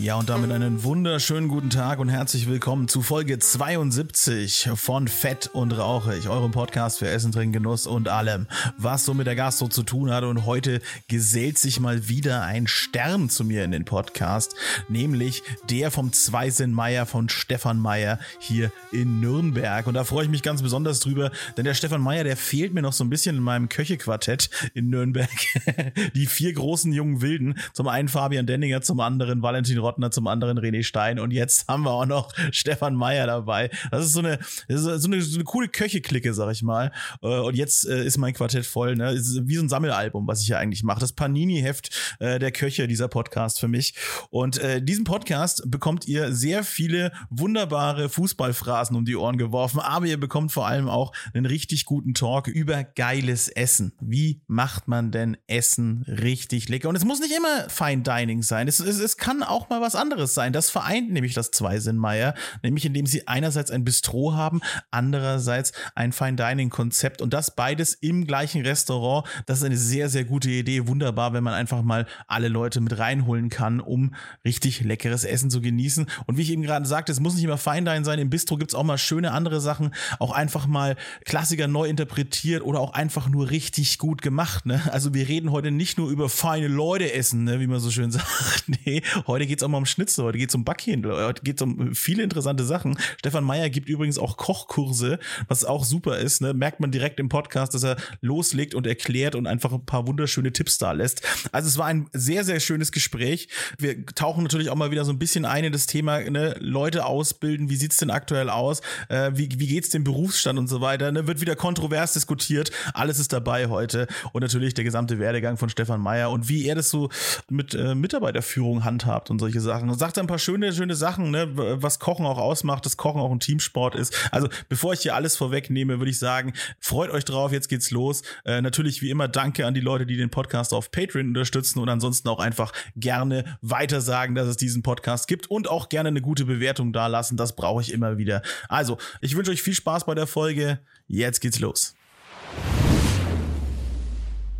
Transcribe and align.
Ja, 0.00 0.14
und 0.14 0.28
damit 0.28 0.52
einen 0.52 0.84
wunderschönen 0.84 1.48
guten 1.48 1.70
Tag 1.70 1.98
und 1.98 2.08
herzlich 2.08 2.48
willkommen 2.48 2.86
zu 2.86 3.02
Folge 3.02 3.40
72 3.40 4.70
von 4.76 5.08
Fett 5.08 5.50
und 5.52 5.72
Rauchig, 5.72 6.28
eurem 6.28 6.52
Podcast 6.52 7.00
für 7.00 7.08
Essen, 7.08 7.32
Trinken, 7.32 7.54
Genuss 7.54 7.88
und 7.88 8.08
allem, 8.08 8.46
was 8.76 9.04
so 9.04 9.12
mit 9.12 9.26
der 9.26 9.34
Gastro 9.34 9.66
zu 9.66 9.82
tun 9.82 10.12
hat. 10.12 10.22
Und 10.22 10.46
heute 10.46 10.80
gesellt 11.08 11.58
sich 11.58 11.80
mal 11.80 12.08
wieder 12.08 12.42
ein 12.42 12.68
Stern 12.68 13.28
zu 13.28 13.44
mir 13.44 13.64
in 13.64 13.72
den 13.72 13.84
Podcast, 13.84 14.54
nämlich 14.88 15.42
der 15.68 15.90
vom 15.90 16.12
Zweisinn 16.12 16.72
Meier 16.72 17.04
von 17.04 17.28
Stefan 17.28 17.80
Meier 17.80 18.20
hier 18.38 18.70
in 18.92 19.18
Nürnberg. 19.18 19.88
Und 19.88 19.94
da 19.94 20.04
freue 20.04 20.24
ich 20.24 20.30
mich 20.30 20.44
ganz 20.44 20.62
besonders 20.62 21.00
drüber, 21.00 21.32
denn 21.56 21.64
der 21.64 21.74
Stefan 21.74 22.02
Meier, 22.02 22.22
der 22.22 22.36
fehlt 22.36 22.72
mir 22.72 22.82
noch 22.82 22.92
so 22.92 23.02
ein 23.02 23.10
bisschen 23.10 23.34
in 23.34 23.42
meinem 23.42 23.68
Köchequartett 23.68 24.48
in 24.74 24.90
Nürnberg. 24.90 25.28
Die 26.14 26.26
vier 26.26 26.52
großen 26.52 26.92
jungen 26.92 27.20
Wilden, 27.20 27.58
zum 27.72 27.88
einen 27.88 28.06
Fabian 28.06 28.46
Denninger, 28.46 28.80
zum 28.80 29.00
anderen 29.00 29.42
Valentin 29.42 29.87
Rottner, 29.88 30.10
zum 30.10 30.26
anderen 30.26 30.58
René 30.58 30.82
Stein 30.82 31.18
und 31.18 31.30
jetzt 31.30 31.66
haben 31.66 31.84
wir 31.84 31.92
auch 31.92 32.04
noch 32.04 32.32
Stefan 32.52 32.94
Meyer 32.94 33.26
dabei. 33.26 33.70
Das 33.90 34.04
ist 34.04 34.12
so 34.12 34.20
eine, 34.20 34.38
ist 34.68 34.82
so 34.82 34.90
eine, 34.90 35.22
so 35.22 35.36
eine 35.36 35.44
coole 35.44 35.68
Köche-Clique, 35.68 36.34
sag 36.34 36.52
ich 36.52 36.62
mal. 36.62 36.92
Äh, 37.22 37.38
und 37.38 37.56
jetzt 37.56 37.88
äh, 37.88 38.04
ist 38.04 38.18
mein 38.18 38.34
Quartett 38.34 38.66
voll, 38.66 38.96
ne? 38.96 39.12
Ist 39.12 39.48
wie 39.48 39.56
so 39.56 39.62
ein 39.62 39.68
Sammelalbum, 39.70 40.26
was 40.26 40.42
ich 40.42 40.48
ja 40.48 40.58
eigentlich 40.58 40.82
mache. 40.82 41.00
Das 41.00 41.12
Panini-Heft 41.12 42.16
äh, 42.18 42.38
der 42.38 42.52
Köche, 42.52 42.86
dieser 42.86 43.08
Podcast 43.08 43.60
für 43.60 43.68
mich. 43.68 43.94
Und 44.30 44.60
diesen 44.80 45.04
Podcast 45.04 45.62
bekommt 45.66 46.06
ihr 46.08 46.32
sehr 46.32 46.64
viele 46.64 47.12
wunderbare 47.30 48.08
Fußballphrasen 48.08 48.96
um 48.96 49.04
die 49.04 49.16
Ohren 49.16 49.38
geworfen, 49.38 49.80
aber 49.80 50.06
ihr 50.06 50.18
bekommt 50.18 50.52
vor 50.52 50.66
allem 50.66 50.88
auch 50.88 51.12
einen 51.32 51.46
richtig 51.46 51.84
guten 51.84 52.14
Talk 52.14 52.48
über 52.48 52.84
geiles 52.84 53.48
Essen. 53.48 53.92
Wie 54.00 54.42
macht 54.46 54.88
man 54.88 55.10
denn 55.10 55.36
Essen 55.46 56.04
richtig 56.06 56.68
lecker? 56.68 56.88
Und 56.88 56.96
es 56.96 57.04
muss 57.04 57.20
nicht 57.20 57.34
immer 57.36 57.68
Fine 57.68 58.02
Dining 58.02 58.42
sein. 58.42 58.68
Es, 58.68 58.80
es, 58.80 58.98
es 58.98 59.16
kann 59.16 59.42
auch 59.42 59.68
mal 59.68 59.77
mal 59.78 59.86
was 59.86 59.94
anderes 59.94 60.34
sein. 60.34 60.52
Das 60.52 60.70
vereint 60.70 61.10
nämlich 61.10 61.34
das 61.34 61.50
Zweisinnmeier, 61.50 62.34
nämlich 62.62 62.84
indem 62.84 63.06
sie 63.06 63.26
einerseits 63.26 63.70
ein 63.70 63.84
Bistro 63.84 64.34
haben, 64.34 64.60
andererseits 64.90 65.72
ein 65.94 66.12
Fine 66.12 66.36
Dining 66.36 66.70
Konzept 66.70 67.22
und 67.22 67.32
das 67.32 67.54
beides 67.54 67.94
im 67.94 68.26
gleichen 68.26 68.62
Restaurant. 68.62 69.26
Das 69.46 69.58
ist 69.58 69.64
eine 69.64 69.76
sehr, 69.76 70.08
sehr 70.08 70.24
gute 70.24 70.50
Idee. 70.50 70.86
Wunderbar, 70.86 71.32
wenn 71.32 71.44
man 71.44 71.54
einfach 71.54 71.82
mal 71.82 72.06
alle 72.26 72.48
Leute 72.48 72.80
mit 72.80 72.98
reinholen 72.98 73.48
kann, 73.48 73.80
um 73.80 74.14
richtig 74.44 74.80
leckeres 74.80 75.24
Essen 75.24 75.50
zu 75.50 75.60
genießen. 75.60 76.06
Und 76.26 76.36
wie 76.36 76.42
ich 76.42 76.50
eben 76.50 76.62
gerade 76.62 76.86
sagte, 76.86 77.12
es 77.12 77.20
muss 77.20 77.34
nicht 77.34 77.44
immer 77.44 77.58
Fine 77.58 77.84
Dining 77.84 78.04
sein. 78.04 78.18
Im 78.18 78.30
Bistro 78.30 78.56
gibt 78.56 78.72
es 78.72 78.74
auch 78.74 78.84
mal 78.84 78.98
schöne 78.98 79.32
andere 79.32 79.60
Sachen, 79.60 79.94
auch 80.18 80.32
einfach 80.32 80.66
mal 80.66 80.96
Klassiker 81.24 81.68
neu 81.68 81.88
interpretiert 81.88 82.62
oder 82.62 82.80
auch 82.80 82.92
einfach 82.92 83.28
nur 83.28 83.50
richtig 83.50 83.98
gut 83.98 84.22
gemacht. 84.22 84.66
Ne? 84.66 84.80
Also 84.92 85.14
wir 85.14 85.28
reden 85.28 85.50
heute 85.50 85.70
nicht 85.70 85.98
nur 85.98 86.10
über 86.10 86.28
feine 86.28 86.68
Leute 86.68 87.12
essen, 87.12 87.44
ne? 87.44 87.60
wie 87.60 87.66
man 87.66 87.80
so 87.80 87.90
schön 87.90 88.10
sagt. 88.10 88.64
Nee, 88.84 89.02
heute 89.26 89.46
geht 89.46 89.58
es 89.58 89.62
auch 89.68 89.72
mal 89.72 89.78
um 89.78 89.86
Schnitzel, 89.86 90.24
heute 90.24 90.38
geht 90.38 90.48
es 90.48 90.54
um 90.54 90.64
Backhändler, 90.64 91.26
heute 91.26 91.42
geht 91.42 91.56
es 91.56 91.62
um 91.62 91.94
viele 91.94 92.22
interessante 92.22 92.64
Sachen. 92.64 92.98
Stefan 93.18 93.44
Meyer 93.44 93.70
gibt 93.70 93.88
übrigens 93.88 94.18
auch 94.18 94.36
Kochkurse, 94.36 95.18
was 95.46 95.64
auch 95.64 95.84
super 95.84 96.18
ist. 96.18 96.40
Ne? 96.40 96.54
Merkt 96.54 96.80
man 96.80 96.90
direkt 96.90 97.20
im 97.20 97.28
Podcast, 97.28 97.74
dass 97.74 97.84
er 97.84 97.96
loslegt 98.20 98.74
und 98.74 98.86
erklärt 98.86 99.34
und 99.34 99.46
einfach 99.46 99.72
ein 99.72 99.84
paar 99.84 100.06
wunderschöne 100.06 100.52
Tipps 100.52 100.78
da 100.78 100.92
lässt. 100.92 101.22
Also 101.52 101.68
es 101.68 101.78
war 101.78 101.86
ein 101.86 102.08
sehr, 102.12 102.44
sehr 102.44 102.60
schönes 102.60 102.92
Gespräch. 102.92 103.48
Wir 103.78 104.04
tauchen 104.06 104.42
natürlich 104.42 104.70
auch 104.70 104.74
mal 104.74 104.90
wieder 104.90 105.04
so 105.04 105.12
ein 105.12 105.18
bisschen 105.18 105.44
ein 105.44 105.64
in 105.64 105.72
das 105.72 105.86
Thema 105.86 106.20
ne? 106.20 106.56
Leute 106.60 107.04
ausbilden. 107.04 107.68
Wie 107.68 107.76
sieht 107.76 107.92
es 107.92 107.98
denn 107.98 108.10
aktuell 108.10 108.48
aus? 108.48 108.80
Äh, 109.08 109.32
wie 109.34 109.48
wie 109.56 109.66
geht 109.66 109.84
es 109.84 109.90
dem 109.90 110.04
Berufsstand 110.04 110.58
und 110.58 110.68
so 110.68 110.80
weiter? 110.80 111.12
Ne? 111.12 111.26
Wird 111.26 111.40
wieder 111.40 111.56
kontrovers 111.56 112.14
diskutiert. 112.14 112.70
Alles 112.94 113.18
ist 113.18 113.32
dabei 113.32 113.68
heute. 113.68 114.06
Und 114.32 114.42
natürlich 114.42 114.74
der 114.74 114.84
gesamte 114.84 115.18
Werdegang 115.18 115.56
von 115.56 115.68
Stefan 115.68 116.00
Meyer 116.00 116.30
und 116.30 116.48
wie 116.48 116.66
er 116.66 116.74
das 116.74 116.90
so 116.90 117.10
mit 117.50 117.74
äh, 117.74 117.94
Mitarbeiterführung 117.94 118.84
handhabt 118.84 119.30
und 119.30 119.38
solche 119.38 119.57
solche 119.58 119.78
Sachen. 119.78 119.90
Und 119.90 119.98
sagt 119.98 120.18
ein 120.18 120.26
paar 120.26 120.38
schöne, 120.38 120.72
schöne 120.72 120.94
Sachen, 120.94 121.30
ne, 121.30 121.48
was 121.54 121.98
Kochen 121.98 122.26
auch 122.26 122.38
ausmacht, 122.38 122.86
dass 122.86 122.96
Kochen 122.96 123.20
auch 123.20 123.30
ein 123.30 123.40
Teamsport 123.40 123.94
ist. 123.94 124.14
Also, 124.30 124.48
bevor 124.68 124.92
ich 124.92 125.00
hier 125.00 125.14
alles 125.14 125.36
vorwegnehme, 125.36 125.98
würde 125.98 126.10
ich 126.10 126.18
sagen, 126.18 126.52
freut 126.80 127.10
euch 127.10 127.24
drauf, 127.24 127.52
jetzt 127.52 127.68
geht's 127.68 127.90
los. 127.90 128.22
Äh, 128.44 128.60
natürlich 128.60 129.02
wie 129.02 129.10
immer 129.10 129.28
danke 129.28 129.66
an 129.66 129.74
die 129.74 129.80
Leute, 129.80 130.06
die 130.06 130.16
den 130.16 130.30
Podcast 130.30 130.72
auf 130.72 130.90
Patreon 130.90 131.28
unterstützen 131.28 131.80
und 131.80 131.88
ansonsten 131.88 132.28
auch 132.28 132.40
einfach 132.40 132.72
gerne 132.96 133.58
weiter 133.62 134.00
sagen, 134.00 134.34
dass 134.34 134.48
es 134.48 134.56
diesen 134.56 134.82
Podcast 134.82 135.28
gibt 135.28 135.50
und 135.50 135.68
auch 135.68 135.88
gerne 135.88 136.08
eine 136.08 136.20
gute 136.20 136.44
Bewertung 136.44 136.92
dalassen. 136.92 137.36
Das 137.36 137.54
brauche 137.54 137.82
ich 137.82 137.92
immer 137.92 138.18
wieder. 138.18 138.42
Also, 138.68 138.98
ich 139.20 139.36
wünsche 139.36 139.50
euch 139.50 139.62
viel 139.62 139.74
Spaß 139.74 140.06
bei 140.06 140.14
der 140.14 140.26
Folge. 140.26 140.80
Jetzt 141.06 141.40
geht's 141.40 141.58
los. 141.58 141.97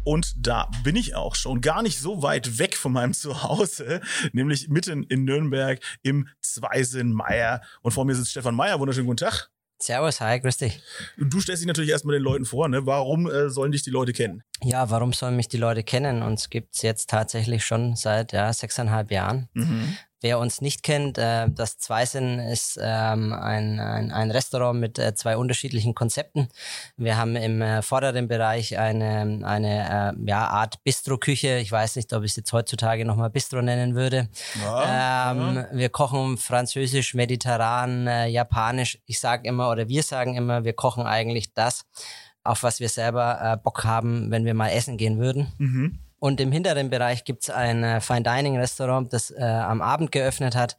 Und 0.08 0.34
da 0.38 0.70
bin 0.84 0.96
ich 0.96 1.16
auch 1.16 1.34
schon 1.34 1.60
gar 1.60 1.82
nicht 1.82 1.98
so 1.98 2.22
weit 2.22 2.58
weg 2.58 2.78
von 2.78 2.92
meinem 2.92 3.12
Zuhause, 3.12 4.00
nämlich 4.32 4.70
mitten 4.70 5.02
in 5.02 5.24
Nürnberg 5.24 5.80
im 6.02 6.28
Zweisinn 6.41 7.12
Meier. 7.12 7.60
Und 7.82 7.91
vor 7.91 8.06
mir 8.06 8.14
sitzt 8.14 8.30
Stefan 8.30 8.54
Meier. 8.54 8.80
Wunderschönen 8.80 9.06
guten 9.06 9.19
Tag. 9.19 9.50
Servus, 9.78 10.22
hi, 10.22 10.41
grüß 10.41 10.56
dich. 10.56 10.80
Du 11.19 11.42
stellst 11.42 11.60
dich 11.60 11.66
natürlich 11.66 11.91
erstmal 11.91 12.14
den 12.14 12.22
Leuten 12.22 12.46
vor, 12.46 12.70
ne? 12.70 12.86
Warum 12.86 13.30
äh, 13.30 13.50
sollen 13.50 13.70
dich 13.70 13.82
die 13.82 13.91
Leute 13.91 14.14
kennen? 14.14 14.42
Ja, 14.62 14.88
warum 14.88 15.12
sollen 15.12 15.36
mich 15.36 15.48
die 15.48 15.58
Leute 15.58 15.84
kennen? 15.84 16.22
Uns 16.22 16.48
gibt's 16.48 16.80
jetzt 16.80 17.10
tatsächlich 17.10 17.66
schon 17.66 17.94
seit 17.94 18.32
ja, 18.32 18.50
sechseinhalb 18.50 19.10
Jahren. 19.10 19.50
Mhm. 19.52 19.94
Wer 20.20 20.40
uns 20.40 20.60
nicht 20.60 20.82
kennt, 20.82 21.16
äh, 21.16 21.48
das 21.48 21.78
Zweisinn 21.78 22.40
ist 22.40 22.76
ähm, 22.82 23.32
ein, 23.32 23.78
ein, 23.78 24.10
ein 24.10 24.30
Restaurant 24.32 24.80
mit 24.80 24.98
äh, 24.98 25.14
zwei 25.14 25.36
unterschiedlichen 25.36 25.94
Konzepten. 25.94 26.48
Wir 26.96 27.16
haben 27.16 27.36
im 27.36 27.62
äh, 27.62 27.82
vorderen 27.82 28.26
Bereich 28.26 28.76
eine, 28.76 29.40
eine 29.44 30.16
äh, 30.18 30.28
ja, 30.28 30.48
Art 30.48 30.82
Bistro-Küche. 30.82 31.58
Ich 31.58 31.70
weiß 31.70 31.94
nicht, 31.94 32.12
ob 32.12 32.24
ich 32.24 32.32
es 32.32 32.36
jetzt 32.36 32.52
heutzutage 32.52 33.04
nochmal 33.04 33.30
Bistro 33.30 33.62
nennen 33.62 33.94
würde. 33.94 34.28
Ja, 34.60 35.30
ähm, 35.30 35.54
ja. 35.54 35.68
Wir 35.72 35.88
kochen 35.88 36.36
französisch, 36.36 37.14
mediterran, 37.14 38.08
äh, 38.08 38.26
japanisch. 38.26 38.98
Ich 39.06 39.20
sage 39.20 39.46
immer, 39.48 39.70
oder 39.70 39.88
wir 39.88 40.02
sagen 40.02 40.34
immer, 40.34 40.64
wir 40.64 40.72
kochen 40.72 41.06
eigentlich 41.06 41.54
das, 41.54 41.84
auf 42.42 42.64
was 42.64 42.80
wir 42.80 42.88
selber 42.88 43.38
äh, 43.40 43.56
Bock 43.56 43.84
haben, 43.84 44.32
wenn 44.32 44.44
wir 44.44 44.54
mal 44.54 44.70
essen 44.70 44.96
gehen 44.96 45.18
würden. 45.18 45.52
Mhm. 45.58 45.98
Und 46.20 46.40
im 46.40 46.52
hinteren 46.52 46.90
Bereich 46.90 47.24
gibt's 47.24 47.48
ein 47.48 47.84
äh, 47.84 48.00
Fine 48.00 48.22
Dining 48.22 48.58
Restaurant, 48.58 49.12
das 49.12 49.30
äh, 49.30 49.42
am 49.42 49.80
Abend 49.80 50.10
geöffnet 50.10 50.56
hat 50.56 50.76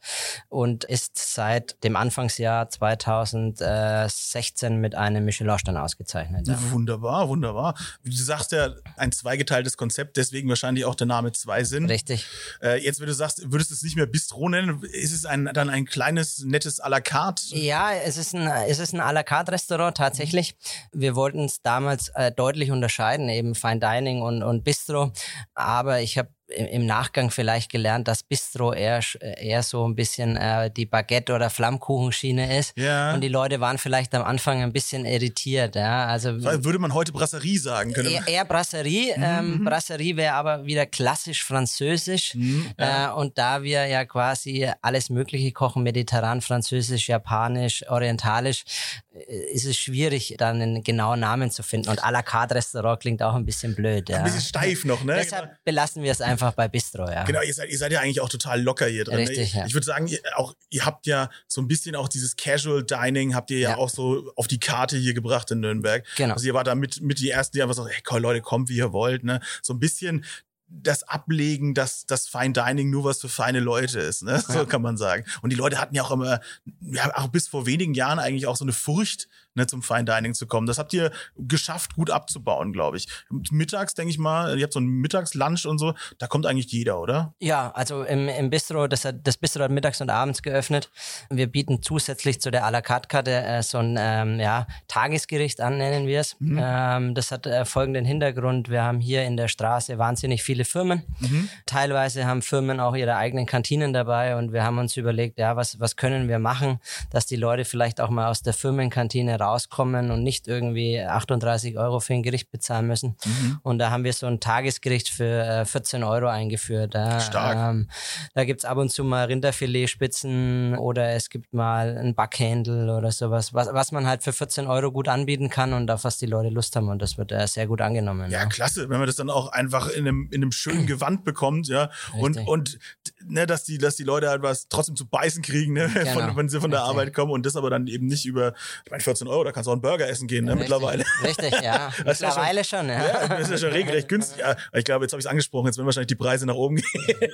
und 0.48 0.84
ist 0.84 1.18
seit 1.18 1.82
dem 1.82 1.96
Anfangsjahr 1.96 2.68
2016 2.68 4.76
mit 4.76 4.94
einem 4.94 5.24
Michelin-Stern 5.24 5.76
ausgezeichnet. 5.76 6.46
Ja. 6.46 6.58
Wunderbar, 6.70 7.28
wunderbar. 7.28 7.74
Du 8.04 8.12
sagst 8.12 8.52
ja, 8.52 8.74
ein 8.96 9.12
zweigeteiltes 9.12 9.76
Konzept, 9.76 10.16
deswegen 10.16 10.48
wahrscheinlich 10.48 10.84
auch 10.84 10.94
der 10.94 11.06
Name 11.06 11.32
Zwei 11.32 11.64
Sinn. 11.64 11.86
Richtig. 11.86 12.26
Äh, 12.62 12.84
jetzt, 12.84 13.00
wenn 13.00 13.06
du 13.06 13.14
sagst, 13.14 13.50
würdest 13.50 13.70
du 13.70 13.74
es 13.74 13.82
nicht 13.82 13.96
mehr 13.96 14.06
Bistro 14.06 14.48
nennen, 14.48 14.82
ist 14.82 15.12
es 15.12 15.24
ein, 15.24 15.48
dann 15.54 15.70
ein 15.70 15.86
kleines, 15.86 16.44
nettes 16.44 16.82
à 16.82 16.88
la 16.88 17.00
carte? 17.00 17.56
Ja, 17.56 17.92
es 17.92 18.16
ist 18.16 18.34
ein, 18.34 18.46
es 18.68 18.78
ist 18.78 18.92
ein 18.92 19.00
à 19.00 19.12
la 19.12 19.22
carte 19.22 19.52
Restaurant 19.52 19.96
tatsächlich. 19.96 20.56
Wir 20.92 21.14
wollten 21.14 21.44
es 21.44 21.62
damals 21.62 22.08
äh, 22.10 22.30
deutlich 22.30 22.70
unterscheiden, 22.70 23.28
eben 23.28 23.54
Fine 23.54 23.80
Dining 23.80 24.22
und, 24.22 24.42
und 24.42 24.64
Bistro. 24.64 25.12
Aber 25.54 26.00
ich 26.00 26.18
habe 26.18 26.30
im 26.50 26.86
Nachgang 26.86 27.30
vielleicht 27.30 27.70
gelernt, 27.70 28.08
dass 28.08 28.22
Bistro 28.22 28.72
eher, 28.72 29.00
eher 29.20 29.62
so 29.62 29.86
ein 29.86 29.94
bisschen 29.94 30.36
äh, 30.36 30.70
die 30.70 30.86
Baguette- 30.86 31.34
oder 31.34 31.50
Flammkuchenschiene 31.50 32.58
ist. 32.58 32.76
Ja. 32.76 33.14
Und 33.14 33.20
die 33.20 33.28
Leute 33.28 33.60
waren 33.60 33.78
vielleicht 33.78 34.14
am 34.14 34.22
Anfang 34.22 34.62
ein 34.62 34.72
bisschen 34.72 35.04
irritiert. 35.04 35.76
Ja? 35.76 36.06
Also, 36.06 36.42
Würde 36.42 36.78
man 36.78 36.94
heute 36.94 37.12
Brasserie 37.12 37.58
sagen 37.58 37.92
können? 37.92 38.10
Eher, 38.10 38.26
eher 38.26 38.44
Brasserie. 38.44 39.16
Mhm. 39.16 39.22
Ähm, 39.22 39.58
mhm. 39.58 39.64
Brasserie 39.64 40.16
wäre 40.16 40.34
aber 40.34 40.64
wieder 40.64 40.86
klassisch 40.86 41.44
französisch. 41.44 42.34
Mhm, 42.34 42.66
ja. 42.78 43.10
äh, 43.10 43.12
und 43.12 43.38
da 43.38 43.62
wir 43.62 43.86
ja 43.86 44.04
quasi 44.04 44.68
alles 44.82 45.10
Mögliche 45.10 45.52
kochen, 45.52 45.82
mediterran, 45.82 46.40
französisch, 46.40 47.08
japanisch, 47.08 47.88
orientalisch, 47.88 48.64
ist 49.12 49.64
es 49.64 49.76
schwierig, 49.76 50.36
dann 50.38 50.62
einen 50.62 50.84
genauen 50.84 51.20
Namen 51.20 51.50
zu 51.50 51.64
finden. 51.64 51.88
Und 51.88 52.04
à 52.04 52.12
la 52.12 52.22
carte 52.22 52.54
Restaurant 52.54 53.00
klingt 53.00 53.22
auch 53.22 53.34
ein 53.34 53.44
bisschen 53.44 53.74
blöd. 53.74 54.08
Ja. 54.08 54.18
Ein 54.18 54.24
bisschen 54.24 54.40
steif 54.40 54.84
noch, 54.84 55.02
ne? 55.02 55.16
Deshalb 55.16 55.56
belassen 55.64 56.04
wir 56.04 56.12
es 56.12 56.20
einfach 56.20 56.52
bei 56.52 56.68
Bistro, 56.68 57.10
ja. 57.10 57.24
Genau, 57.24 57.42
ihr 57.42 57.52
seid, 57.52 57.70
ihr 57.70 57.78
seid 57.78 57.90
ja 57.90 58.00
eigentlich 58.00 58.20
auch 58.20 58.28
total 58.28 58.62
locker 58.62 58.86
hier 58.86 59.04
drin. 59.04 59.16
Ne? 59.16 59.28
Richtig, 59.28 59.54
ne? 59.54 59.60
ja. 59.60 59.66
Ich 59.66 59.74
würde 59.74 59.84
sagen, 59.84 60.06
ihr, 60.06 60.20
auch, 60.36 60.54
ihr 60.70 60.86
habt 60.86 61.06
ja 61.06 61.28
so 61.48 61.60
ein 61.60 61.66
bisschen 61.66 61.96
auch 61.96 62.08
dieses 62.08 62.36
Casual 62.36 62.84
Dining, 62.84 63.34
habt 63.34 63.50
ihr 63.50 63.58
ja, 63.58 63.70
ja, 63.70 63.76
auch 63.78 63.88
so 63.88 64.32
auf 64.36 64.46
die 64.46 64.60
Karte 64.60 64.96
hier 64.96 65.12
gebracht 65.12 65.50
in 65.50 65.58
Nürnberg. 65.58 66.06
Genau. 66.16 66.34
Also 66.34 66.46
ihr 66.46 66.54
wart 66.54 66.68
da 66.68 66.76
mit, 66.76 67.00
mit 67.00 67.18
die 67.18 67.30
ersten, 67.30 67.56
die 67.56 67.62
einfach 67.62 67.74
so, 67.74 67.88
hey, 67.88 68.20
Leute, 68.20 68.40
kommt, 68.42 68.68
wie 68.68 68.76
ihr 68.76 68.92
wollt, 68.92 69.24
ne? 69.24 69.40
So 69.60 69.72
ein 69.74 69.80
bisschen 69.80 70.24
das 70.70 71.02
Ablegen, 71.02 71.74
dass 71.74 72.06
das 72.06 72.28
Fine 72.28 72.52
Dining 72.52 72.90
nur 72.90 73.04
was 73.04 73.20
für 73.20 73.28
feine 73.28 73.60
Leute 73.60 74.00
ist, 74.00 74.22
ne? 74.22 74.42
So 74.46 74.60
ja. 74.60 74.64
kann 74.64 74.82
man 74.82 74.96
sagen. 74.96 75.24
Und 75.42 75.50
die 75.50 75.56
Leute 75.56 75.78
hatten 75.78 75.94
ja 75.94 76.02
auch 76.02 76.10
immer, 76.10 76.40
ja, 76.80 77.14
auch 77.16 77.28
bis 77.28 77.48
vor 77.48 77.66
wenigen 77.66 77.94
Jahren 77.94 78.18
eigentlich 78.18 78.46
auch 78.46 78.56
so 78.56 78.64
eine 78.64 78.72
Furcht 78.72 79.28
ne, 79.54 79.66
zum 79.66 79.82
Fine 79.82 80.04
Dining 80.04 80.34
zu 80.34 80.46
kommen. 80.46 80.66
Das 80.66 80.78
habt 80.78 80.92
ihr 80.92 81.10
geschafft, 81.36 81.94
gut 81.94 82.10
abzubauen, 82.10 82.72
glaube 82.72 82.96
ich. 82.96 83.08
Mittags, 83.50 83.94
denke 83.94 84.10
ich 84.10 84.18
mal, 84.18 84.58
ihr 84.58 84.64
habt 84.64 84.72
so 84.72 84.80
ein 84.80 84.86
Mittagslunch 84.86 85.66
und 85.66 85.78
so, 85.78 85.94
da 86.18 86.26
kommt 86.26 86.46
eigentlich 86.46 86.70
jeder, 86.70 87.00
oder? 87.00 87.34
Ja, 87.40 87.70
also 87.72 88.02
im, 88.02 88.28
im 88.28 88.50
Bistro, 88.50 88.86
das, 88.86 89.04
hat, 89.04 89.16
das 89.24 89.36
Bistro 89.36 89.62
hat 89.62 89.70
mittags 89.70 90.00
und 90.00 90.10
abends 90.10 90.42
geöffnet. 90.42 90.90
Wir 91.30 91.46
bieten 91.46 91.82
zusätzlich 91.82 92.40
zu 92.40 92.50
der 92.50 92.64
à 92.64 92.70
la 92.70 92.80
carte 92.80 93.08
Karte 93.08 93.32
äh, 93.32 93.62
so 93.62 93.78
ein 93.78 93.96
ähm, 93.98 94.38
ja, 94.38 94.66
Tagesgericht 94.88 95.60
an, 95.60 95.78
nennen 95.78 96.06
wir 96.06 96.20
es. 96.20 96.36
Mhm. 96.38 96.60
Ähm, 96.62 97.14
das 97.14 97.30
hat 97.30 97.46
äh, 97.46 97.64
folgenden 97.64 98.04
Hintergrund. 98.04 98.68
Wir 98.68 98.82
haben 98.82 99.00
hier 99.00 99.24
in 99.24 99.36
der 99.36 99.48
Straße 99.48 99.98
wahnsinnig 99.98 100.42
viele 100.42 100.64
Firmen. 100.64 101.02
Mhm. 101.18 101.48
Teilweise 101.66 102.26
haben 102.26 102.42
Firmen 102.42 102.80
auch 102.80 102.94
ihre 102.94 103.16
eigenen 103.16 103.46
Kantinen 103.46 103.92
dabei 103.92 104.36
und 104.36 104.52
wir 104.52 104.64
haben 104.64 104.78
uns 104.78 104.96
überlegt, 104.96 105.38
ja, 105.38 105.56
was, 105.56 105.80
was 105.80 105.96
können 105.96 106.28
wir 106.28 106.38
machen, 106.38 106.78
dass 107.10 107.26
die 107.26 107.36
Leute 107.36 107.64
vielleicht 107.64 108.00
auch 108.00 108.10
mal 108.10 108.28
aus 108.28 108.42
der 108.42 108.52
Firmenkantine 108.52 109.38
rauskommen 109.40 110.10
und 110.10 110.22
nicht 110.22 110.48
irgendwie 110.48 111.00
38 111.00 111.78
Euro 111.78 112.00
für 112.00 112.14
ein 112.14 112.22
Gericht 112.22 112.50
bezahlen 112.50 112.86
müssen. 112.86 113.16
Mhm. 113.24 113.60
Und 113.62 113.78
da 113.78 113.90
haben 113.90 114.04
wir 114.04 114.12
so 114.12 114.26
ein 114.26 114.40
Tagesgericht 114.40 115.08
für 115.08 115.44
äh, 115.44 115.64
14 115.64 116.02
Euro 116.02 116.26
eingeführt. 116.26 116.94
Da, 116.94 117.20
Stark. 117.20 117.56
Ähm, 117.56 117.88
da 118.34 118.44
gibt's 118.44 118.64
ab 118.64 118.78
und 118.78 118.90
zu 118.90 119.04
mal 119.04 119.26
Rinderfiletspitzen 119.26 120.76
oder 120.76 121.10
es 121.12 121.30
gibt 121.30 121.52
mal 121.52 121.96
ein 121.96 122.14
Backhändel 122.14 122.90
oder 122.90 123.12
sowas, 123.12 123.54
was, 123.54 123.68
was 123.72 123.92
man 123.92 124.06
halt 124.06 124.22
für 124.22 124.32
14 124.32 124.66
Euro 124.66 124.90
gut 124.90 125.08
anbieten 125.08 125.50
kann 125.50 125.72
und 125.72 125.90
auf 125.90 126.04
was 126.04 126.18
die 126.18 126.26
Leute 126.26 126.48
Lust 126.48 126.74
haben. 126.74 126.88
Und 126.88 127.00
das 127.00 127.16
wird 127.16 127.32
äh, 127.32 127.46
sehr 127.46 127.66
gut 127.66 127.80
angenommen. 127.80 128.30
Ja, 128.30 128.40
ja, 128.40 128.46
klasse, 128.46 128.88
wenn 128.88 128.98
man 128.98 129.06
das 129.06 129.16
dann 129.16 129.30
auch 129.30 129.48
einfach 129.52 129.88
in 129.90 130.06
einem, 130.06 130.28
in 130.30 130.42
einem 130.42 130.52
schönen 130.52 130.86
Gewand 130.86 131.24
bekommt, 131.24 131.68
ja. 131.68 131.90
Und, 132.18 132.38
und 132.46 132.78
ne, 133.26 133.46
dass 133.46 133.64
die, 133.64 133.78
dass 133.78 133.96
die 133.96 134.04
Leute 134.04 134.28
halt 134.28 134.42
was 134.42 134.68
trotzdem 134.68 134.96
zu 134.96 135.06
beißen 135.06 135.42
kriegen, 135.42 135.74
ne, 135.74 135.88
genau. 135.94 136.12
von, 136.12 136.36
wenn 136.36 136.48
sie 136.48 136.60
von 136.60 136.70
der 136.70 136.82
Arbeit 136.82 137.14
kommen 137.14 137.32
und 137.32 137.44
das 137.46 137.56
aber 137.56 137.70
dann 137.70 137.86
eben 137.86 138.06
nicht 138.06 138.26
über, 138.26 138.54
ich 138.84 138.90
meine, 138.90 139.02
14 139.02 139.28
Euro, 139.30 139.44
da 139.44 139.52
kannst 139.52 139.66
du 139.66 139.70
auch 139.70 139.74
einen 139.74 139.82
Burger 139.82 140.08
essen 140.08 140.28
gehen, 140.28 140.44
ne, 140.44 140.52
Richtig. 140.52 140.68
mittlerweile. 140.68 141.04
Richtig, 141.22 141.60
ja. 141.62 141.92
mittlerweile 142.04 142.64
schon, 142.64 142.88
ja. 142.88 143.06
ja. 143.06 143.28
Das 143.28 143.40
ist 143.42 143.50
ja 143.50 143.58
schon 143.58 143.70
regelrecht 143.70 144.08
günstig. 144.08 144.40
Ja, 144.40 144.56
ich 144.72 144.84
glaube, 144.84 145.04
jetzt 145.04 145.12
habe 145.12 145.20
ich 145.20 145.26
es 145.26 145.30
angesprochen, 145.30 145.66
jetzt 145.66 145.78
werden 145.78 145.86
wahrscheinlich 145.86 146.08
die 146.08 146.16
Preise 146.16 146.46
nach 146.46 146.54
oben 146.54 146.76
gehen. 146.76 147.32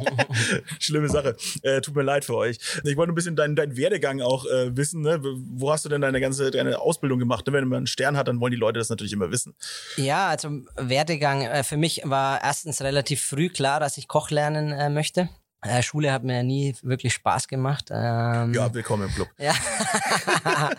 Schlimme 0.78 1.08
Sache. 1.08 1.36
Äh, 1.62 1.80
tut 1.80 1.94
mir 1.94 2.02
leid 2.02 2.24
für 2.24 2.36
euch. 2.36 2.58
Ich 2.84 2.96
wollte 2.96 3.12
ein 3.12 3.14
bisschen 3.14 3.36
deinen, 3.36 3.56
deinen 3.56 3.76
Werdegang 3.76 4.20
auch 4.20 4.44
äh, 4.46 4.76
wissen. 4.76 5.02
Ne? 5.02 5.20
Wo 5.22 5.72
hast 5.72 5.84
du 5.84 5.88
denn 5.88 6.00
deine 6.00 6.20
ganze 6.20 6.50
deine 6.50 6.78
Ausbildung 6.80 7.18
gemacht? 7.18 7.46
Ne? 7.46 7.52
Wenn 7.52 7.68
man 7.68 7.78
einen 7.78 7.86
Stern 7.86 8.16
hat, 8.16 8.28
dann 8.28 8.40
wollen 8.40 8.52
die 8.52 8.58
Leute 8.58 8.78
das 8.78 8.90
natürlich 8.90 9.12
immer 9.12 9.30
wissen. 9.30 9.54
Ja, 9.96 10.28
also 10.28 10.50
Werdegang 10.76 11.42
äh, 11.42 11.64
für 11.64 11.76
mich 11.76 12.02
war 12.04 12.42
erstens 12.42 12.82
relativ 12.82 13.22
früh 13.22 13.48
klar, 13.48 13.80
dass 13.80 13.96
ich 13.98 14.08
Koch 14.08 14.30
lernen 14.30 14.72
äh, 14.72 14.90
möchte. 14.90 15.28
Äh, 15.62 15.82
Schule 15.82 16.10
hat 16.10 16.24
mir 16.24 16.42
nie 16.42 16.74
wirklich 16.82 17.12
Spaß 17.12 17.46
gemacht. 17.46 17.90
Ähm, 17.90 18.54
ja, 18.54 18.72
willkommen 18.72 19.08
im 19.08 19.14
Club. 19.14 19.28
Ja, 19.38 19.52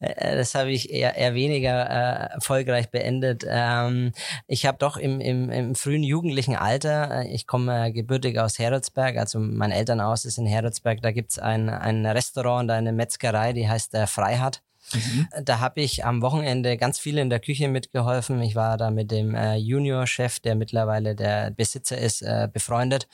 äh, 0.00 0.36
das 0.36 0.56
habe 0.56 0.72
ich 0.72 0.90
eher, 0.90 1.14
eher 1.16 1.34
weniger 1.34 1.88
äh, 1.88 2.34
erfolgreich 2.34 2.90
beendet. 2.90 3.44
Ähm, 3.48 4.12
ich 4.48 4.66
habe 4.66 4.78
doch 4.78 4.96
im, 4.96 5.20
im, 5.20 5.50
im 5.50 5.74
frühen 5.76 6.02
jugendlichen 6.02 6.56
Alter, 6.56 7.22
äh, 7.22 7.28
ich 7.28 7.46
komme 7.46 7.92
gebürtig 7.92 8.40
aus 8.40 8.58
Heroldsberg, 8.58 9.16
also 9.16 9.38
mein 9.38 9.70
Elternhaus 9.70 10.24
ist 10.24 10.38
in 10.38 10.46
Heroldsberg, 10.46 11.02
da 11.02 11.12
gibt's 11.12 11.38
ein, 11.38 11.68
ein 11.68 12.04
Restaurant 12.04 12.64
und 12.64 12.70
eine 12.70 12.92
Metzgerei, 12.92 13.52
die 13.52 13.68
heißt 13.68 13.94
äh, 13.94 14.08
Freihat. 14.08 14.60
Mhm. 14.94 15.28
Da 15.42 15.60
habe 15.60 15.80
ich 15.80 16.04
am 16.04 16.22
Wochenende 16.22 16.76
ganz 16.76 16.98
viel 16.98 17.18
in 17.18 17.30
der 17.30 17.40
Küche 17.40 17.68
mitgeholfen. 17.68 18.40
Ich 18.42 18.54
war 18.54 18.76
da 18.76 18.90
mit 18.90 19.10
dem 19.10 19.34
äh, 19.34 19.56
Junior-Chef, 19.56 20.40
der 20.40 20.54
mittlerweile 20.54 21.14
der 21.14 21.50
Besitzer 21.50 21.98
ist, 21.98 22.22
äh, 22.22 22.48
befreundet 22.52 23.08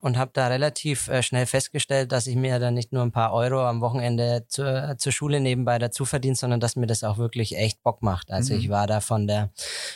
und 0.00 0.18
habe 0.18 0.30
da 0.34 0.48
relativ 0.48 1.08
äh, 1.08 1.22
schnell 1.22 1.46
festgestellt, 1.46 2.12
dass 2.12 2.26
ich 2.26 2.36
mir 2.36 2.58
da 2.58 2.70
nicht 2.70 2.92
nur 2.92 3.02
ein 3.02 3.12
paar 3.12 3.32
Euro 3.32 3.66
am 3.66 3.80
Wochenende 3.80 4.44
zur, 4.48 4.96
zur 4.98 5.12
Schule 5.12 5.40
nebenbei 5.40 5.78
dazu 5.78 6.04
verdiene, 6.04 6.36
sondern 6.36 6.60
dass 6.60 6.76
mir 6.76 6.86
das 6.86 7.02
auch 7.02 7.18
wirklich 7.18 7.56
echt 7.56 7.82
Bock 7.82 8.02
macht. 8.02 8.30
Also 8.30 8.54
mhm. 8.54 8.60
ich 8.60 8.68
war 8.68 8.86
da 8.86 9.00
von 9.00 9.26
der, 9.26 9.50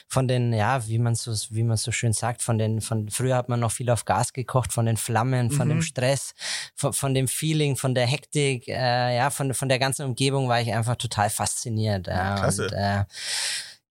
von 0.08 0.26
den, 0.26 0.52
ja, 0.52 0.86
wie 0.86 0.98
man 0.98 1.14
so, 1.14 1.32
wie 1.50 1.62
man 1.62 1.76
so 1.76 1.92
schön 1.92 2.12
sagt, 2.12 2.42
von 2.42 2.58
den, 2.58 2.80
von 2.80 3.10
früher 3.10 3.36
hat 3.36 3.48
man 3.48 3.60
noch 3.60 3.72
viel 3.72 3.90
auf 3.90 4.04
Gas 4.04 4.32
gekocht, 4.32 4.72
von 4.72 4.86
den 4.86 4.96
Flammen, 4.96 5.50
von 5.50 5.68
mhm. 5.68 5.72
dem 5.72 5.82
Stress, 5.82 6.34
von, 6.74 6.92
von, 6.92 7.14
dem 7.14 7.28
Feeling, 7.28 7.76
von 7.76 7.94
der 7.94 8.06
Hektik, 8.06 8.68
äh, 8.68 9.16
ja, 9.16 9.30
von, 9.30 9.52
von 9.54 9.68
der 9.68 9.78
ganzen 9.78 10.06
Umgebung 10.06 10.48
war 10.48 10.60
ich 10.60 10.72
einfach 10.72 10.96
total 10.96 11.09
total 11.10 11.30
fasziniert. 11.30 12.06
Ja, 12.06 12.36
Klasse. 12.36 12.64
Und, 12.64 12.72
äh, 12.72 13.04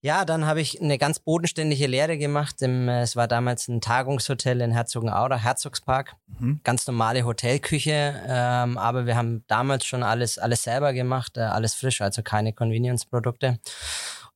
ja, 0.02 0.24
dann 0.24 0.46
habe 0.46 0.62
ich 0.62 0.80
eine 0.80 0.96
ganz 0.96 1.18
bodenständige 1.18 1.86
Lehre 1.86 2.16
gemacht. 2.16 2.62
Im, 2.62 2.88
äh, 2.88 3.02
es 3.02 3.16
war 3.16 3.28
damals 3.28 3.68
ein 3.68 3.82
Tagungshotel 3.82 4.62
in 4.62 4.72
Herzogenaurach, 4.72 5.42
Herzogspark. 5.42 6.16
Mhm. 6.38 6.60
Ganz 6.64 6.86
normale 6.86 7.24
Hotelküche, 7.24 8.14
ähm, 8.26 8.78
aber 8.78 9.04
wir 9.04 9.16
haben 9.16 9.44
damals 9.46 9.84
schon 9.84 10.02
alles, 10.02 10.38
alles 10.38 10.62
selber 10.62 10.94
gemacht, 10.94 11.36
äh, 11.36 11.40
alles 11.40 11.74
frisch, 11.74 12.00
also 12.00 12.22
keine 12.22 12.54
Convenience-Produkte. 12.54 13.58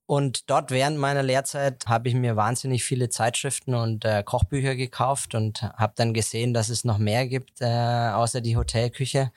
Und 0.07 0.51
dort 0.51 0.71
während 0.71 0.99
meiner 0.99 1.23
Lehrzeit 1.23 1.87
habe 1.87 2.11
ich 2.11 2.15
mir 2.15 2.37
wahnsinnig 2.37 2.85
viele 2.85 3.09
Zeitschriften 3.09 3.75
und 3.75 4.05
äh, 4.05 4.23
Kochbücher 4.23 4.77
gekauft 4.77 5.35
und 5.35 5.63
habe 5.63 5.95
dann 5.97 6.13
gesehen, 6.13 6.53
dass 6.53 6.69
es 6.69 6.85
noch 6.85 6.99
mehr 6.99 7.27
gibt 7.27 7.63
äh, 7.63 8.11
außer 8.13 8.43
die 8.43 8.59
Hotelküche 8.59 9.33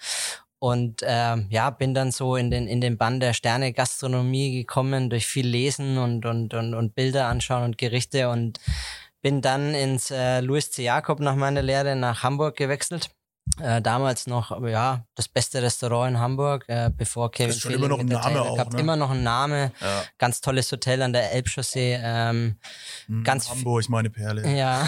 und 0.59 1.01
ähm, 1.05 1.47
ja, 1.49 1.69
bin 1.69 1.93
dann 1.93 2.11
so 2.11 2.35
in 2.35 2.49
den, 2.49 2.67
in 2.67 2.81
den 2.81 2.97
Bann 2.97 3.19
der 3.19 3.33
Sterne-Gastronomie 3.33 4.53
gekommen, 4.57 5.09
durch 5.09 5.27
viel 5.27 5.47
Lesen 5.47 5.97
und, 5.97 6.25
und, 6.25 6.53
und, 6.53 6.73
und 6.73 6.95
Bilder 6.95 7.27
anschauen 7.27 7.63
und 7.63 7.77
Gerichte 7.77 8.29
und 8.29 8.59
bin 9.21 9.41
dann 9.41 9.73
ins 9.73 10.11
äh, 10.11 10.41
Louis 10.41 10.71
C. 10.71 10.83
Jakob 10.83 11.19
nach 11.19 11.35
meiner 11.35 11.61
Lehre 11.61 11.95
nach 11.95 12.23
Hamburg 12.23 12.55
gewechselt 12.55 13.09
äh, 13.59 13.81
damals 13.81 14.27
noch, 14.27 14.61
ja, 14.67 15.05
das 15.15 15.27
beste 15.27 15.61
Restaurant 15.61 16.11
in 16.11 16.19
Hamburg, 16.19 16.65
äh, 16.67 16.91
bevor 16.95 17.31
Kevin 17.31 17.47
das 17.47 17.57
ist 17.57 17.61
schon 17.63 17.73
immer 17.73 17.87
noch 17.87 17.99
ein 17.99 18.05
Name 18.05 18.41
auch, 18.41 18.57
gab 18.57 18.73
ne? 18.73 18.79
immer 18.79 18.95
noch 18.95 19.09
einen 19.09 19.23
Name, 19.23 19.71
ja. 19.81 20.03
ganz 20.17 20.41
tolles 20.41 20.71
Hotel 20.71 21.01
an 21.01 21.13
der 21.13 21.31
Elbchaussee, 21.31 21.99
ähm, 22.01 22.57
hm, 23.07 23.23
ganz 23.23 23.49
Hamburg, 23.49 23.89
meine 23.89 24.09
Perle. 24.09 24.43
Ja, 24.57 24.87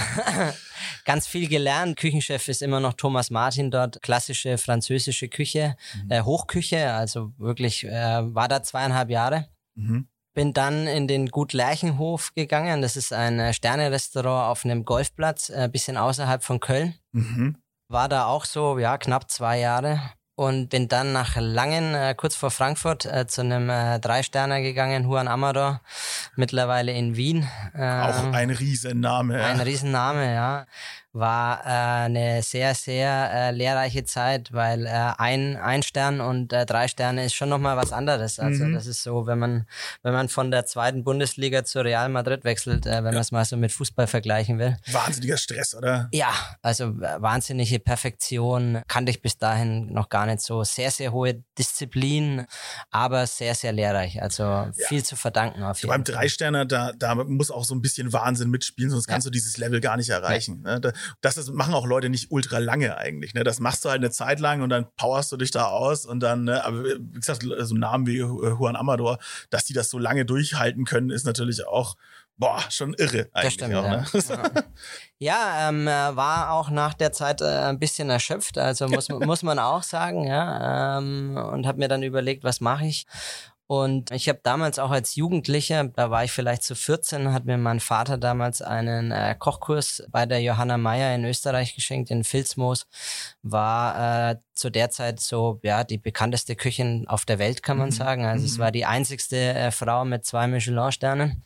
ganz 1.05 1.27
viel 1.27 1.47
gelernt. 1.47 1.97
Küchenchef 1.97 2.47
ist 2.47 2.61
immer 2.61 2.79
noch 2.79 2.93
Thomas 2.93 3.29
Martin 3.29 3.69
dort, 3.71 4.01
klassische 4.01 4.57
französische 4.57 5.27
Küche, 5.27 5.75
mhm. 6.03 6.11
äh, 6.11 6.21
Hochküche, 6.21 6.93
also 6.93 7.33
wirklich 7.37 7.85
äh, 7.85 8.35
war 8.35 8.47
da 8.47 8.63
zweieinhalb 8.63 9.09
Jahre. 9.09 9.47
Mhm. 9.75 10.07
Bin 10.33 10.53
dann 10.53 10.87
in 10.87 11.07
den 11.07 11.27
Gut 11.27 11.53
Lerchenhof 11.53 12.33
gegangen. 12.33 12.81
Das 12.81 12.95
ist 12.95 13.11
ein 13.11 13.39
äh, 13.39 13.53
Sterne-Restaurant 13.53 14.49
auf 14.49 14.63
einem 14.63 14.85
Golfplatz, 14.85 15.49
ein 15.49 15.71
bisschen 15.71 15.97
außerhalb 15.97 16.43
von 16.43 16.59
Köln. 16.59 16.95
Mhm 17.11 17.57
war 17.89 18.07
da 18.07 18.25
auch 18.25 18.45
so, 18.45 18.77
ja, 18.77 18.97
knapp 18.97 19.29
zwei 19.29 19.59
Jahre 19.59 19.99
und 20.35 20.69
bin 20.69 20.87
dann 20.87 21.11
nach 21.11 21.35
Langen, 21.35 21.95
äh, 21.95 22.15
kurz 22.15 22.35
vor 22.35 22.51
Frankfurt, 22.51 23.05
äh, 23.05 23.27
zu 23.27 23.41
einem 23.41 23.69
äh, 23.69 23.99
Drei-Sterner 23.99 24.61
gegangen, 24.61 25.03
Juan 25.03 25.27
Amador, 25.27 25.81
mittlerweile 26.35 26.93
in 26.93 27.17
Wien. 27.17 27.49
Ähm, 27.75 28.01
auch 28.01 28.33
ein 28.33 28.51
Riesenname. 28.51 29.43
Ein 29.43 29.59
Riesenname, 29.59 30.33
ja 30.33 30.65
war 31.11 31.65
äh, 31.65 32.05
eine 32.05 32.43
sehr, 32.43 32.75
sehr 32.75 33.31
äh, 33.33 33.51
lehrreiche 33.51 34.03
Zeit, 34.03 34.53
weil 34.53 34.85
äh, 34.85 34.89
ein, 35.17 35.57
ein 35.57 35.81
Stern 35.81 36.21
und 36.21 36.53
äh, 36.53 36.65
drei 36.65 36.87
Sterne 36.87 37.25
ist 37.25 37.33
schon 37.33 37.49
nochmal 37.49 37.77
was 37.77 37.91
anderes. 37.91 38.39
Also 38.39 38.65
mhm. 38.65 38.73
das 38.73 38.85
ist 38.85 39.01
so, 39.01 39.25
wenn 39.25 39.39
man, 39.39 39.65
wenn 40.03 40.13
man 40.13 40.29
von 40.29 40.51
der 40.51 40.65
zweiten 40.65 41.03
Bundesliga 41.03 41.63
zu 41.63 41.83
Real 41.83 42.09
Madrid 42.09 42.43
wechselt, 42.43 42.85
äh, 42.85 42.97
wenn 42.97 43.05
ja. 43.05 43.11
man 43.11 43.21
es 43.21 43.31
mal 43.31 43.43
so 43.43 43.57
mit 43.57 43.71
Fußball 43.71 44.05
vergleichen 44.05 44.59
will. 44.59 44.77
Wahnsinniger 44.91 45.37
Stress, 45.37 45.73
oder? 45.73 46.09
Ja, 46.11 46.31
also 46.61 46.85
äh, 46.85 47.21
wahnsinnige 47.21 47.79
Perfektion 47.79 48.81
kannte 48.87 49.09
ich 49.09 49.21
bis 49.21 49.37
dahin 49.37 49.91
noch 49.91 50.09
gar 50.09 50.27
nicht 50.27 50.41
so. 50.41 50.63
Sehr, 50.63 50.91
sehr 50.91 51.11
hohe 51.11 51.43
Disziplin, 51.57 52.45
aber 52.91 53.25
sehr, 53.25 53.55
sehr 53.55 53.71
lehrreich. 53.71 54.21
Also 54.21 54.43
ja. 54.43 54.71
viel 54.87 55.03
zu 55.03 55.15
verdanken 55.15 55.63
auf 55.63 55.79
jeden 55.81 55.89
Fall. 55.89 55.97
Beim 55.97 56.03
Drei-Sterner, 56.03 56.65
da, 56.65 56.91
da 56.95 57.15
muss 57.15 57.49
auch 57.49 57.65
so 57.65 57.73
ein 57.73 57.81
bisschen 57.81 58.13
Wahnsinn 58.13 58.51
mitspielen, 58.51 58.91
sonst 58.91 59.07
kannst 59.07 59.25
ja. 59.25 59.29
du 59.29 59.33
dieses 59.33 59.57
Level 59.57 59.81
gar 59.81 59.97
nicht 59.97 60.09
erreichen. 60.09 60.61
Ne? 60.61 60.79
Da, 60.79 60.91
das, 61.21 61.35
das 61.35 61.49
machen 61.51 61.73
auch 61.73 61.85
Leute 61.85 62.09
nicht 62.09 62.31
ultra 62.31 62.57
lange 62.57 62.97
eigentlich. 62.97 63.33
Ne? 63.33 63.43
Das 63.43 63.59
machst 63.59 63.85
du 63.85 63.89
halt 63.89 63.99
eine 63.99 64.11
Zeit 64.11 64.39
lang 64.39 64.61
und 64.61 64.69
dann 64.69 64.87
powerst 64.97 65.31
du 65.31 65.37
dich 65.37 65.51
da 65.51 65.65
aus 65.65 66.05
und 66.05 66.19
dann, 66.21 66.45
ne? 66.45 66.63
aber 66.65 66.83
wie 66.83 67.19
gesagt, 67.19 67.45
so 67.59 67.75
Namen 67.75 68.07
wie 68.07 68.17
Juan 68.17 68.75
Amador, 68.75 69.19
dass 69.49 69.65
die 69.65 69.73
das 69.73 69.89
so 69.89 69.97
lange 69.97 70.25
durchhalten 70.25 70.85
können, 70.85 71.09
ist 71.09 71.25
natürlich 71.25 71.65
auch 71.67 71.95
boah, 72.39 72.63
schon 72.69 72.93
irre 72.93 73.29
eigentlich. 73.33 73.43
Das 73.43 73.53
stimmt, 73.53 73.75
auch, 73.75 73.83
ne? 73.83 74.05
ja. 74.13 74.63
ja 75.19 75.69
ähm, 75.69 75.85
war 75.85 76.51
auch 76.51 76.69
nach 76.69 76.93
der 76.93 77.11
Zeit 77.11 77.41
äh, 77.41 77.45
ein 77.45 77.77
bisschen 77.77 78.09
erschöpft, 78.09 78.57
also 78.57 78.87
muss, 78.87 79.09
muss 79.09 79.43
man 79.43 79.59
auch 79.59 79.83
sagen, 79.83 80.25
ja. 80.25 80.97
Ähm, 80.97 81.37
und 81.37 81.67
habe 81.67 81.79
mir 81.79 81.89
dann 81.89 82.01
überlegt, 82.01 82.43
was 82.43 82.61
mache 82.61 82.85
ich? 82.85 83.05
Und 83.71 84.09
ich 84.09 84.27
habe 84.27 84.39
damals 84.41 84.79
auch 84.79 84.89
als 84.89 85.15
Jugendlicher, 85.15 85.83
da 85.83 86.09
war 86.09 86.23
ich 86.23 86.31
vielleicht 86.31 86.63
zu 86.63 86.73
14, 86.73 87.31
hat 87.31 87.45
mir 87.45 87.55
mein 87.59 87.79
Vater 87.79 88.17
damals 88.17 88.63
einen 88.63 89.11
äh, 89.11 89.35
Kochkurs 89.37 90.01
bei 90.09 90.25
der 90.25 90.41
Johanna 90.41 90.79
Meyer 90.79 91.13
in 91.13 91.23
Österreich 91.23 91.75
geschenkt, 91.75 92.09
in 92.09 92.23
Filzmoos. 92.23 92.87
War 93.43 94.31
äh, 94.31 94.35
zu 94.55 94.71
der 94.71 94.89
Zeit 94.89 95.19
so, 95.19 95.59
ja, 95.61 95.83
die 95.83 95.99
bekannteste 95.99 96.55
Köchin 96.55 97.07
auf 97.07 97.25
der 97.25 97.37
Welt, 97.37 97.61
kann 97.61 97.77
man 97.77 97.89
mhm. 97.89 97.93
sagen. 97.93 98.25
Also 98.25 98.41
mhm. 98.41 98.47
es 98.47 98.57
war 98.57 98.71
die 98.71 98.85
einzigste 98.85 99.37
äh, 99.37 99.69
Frau 99.69 100.03
mit 100.03 100.25
zwei 100.25 100.47
Michelin-Sternen. 100.47 101.43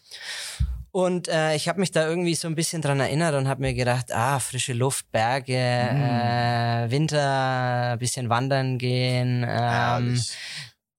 Und 0.91 1.27
äh, 1.27 1.55
ich 1.55 1.67
habe 1.67 1.81
mich 1.81 1.91
da 1.91 2.07
irgendwie 2.07 2.35
so 2.35 2.47
ein 2.47 2.55
bisschen 2.55 2.81
dran 2.81 3.01
erinnert 3.01 3.35
und 3.35 3.49
habe 3.49 3.59
mir 3.59 3.73
gedacht, 3.73 4.13
ah, 4.13 4.39
frische 4.39 4.71
Luft, 4.71 5.11
Berge, 5.11 5.89
mhm. 5.91 6.01
äh, 6.01 6.89
Winter, 6.89 7.97
bisschen 7.99 8.29
wandern 8.29 8.77
gehen. 8.77 9.45
Ähm, 9.45 10.21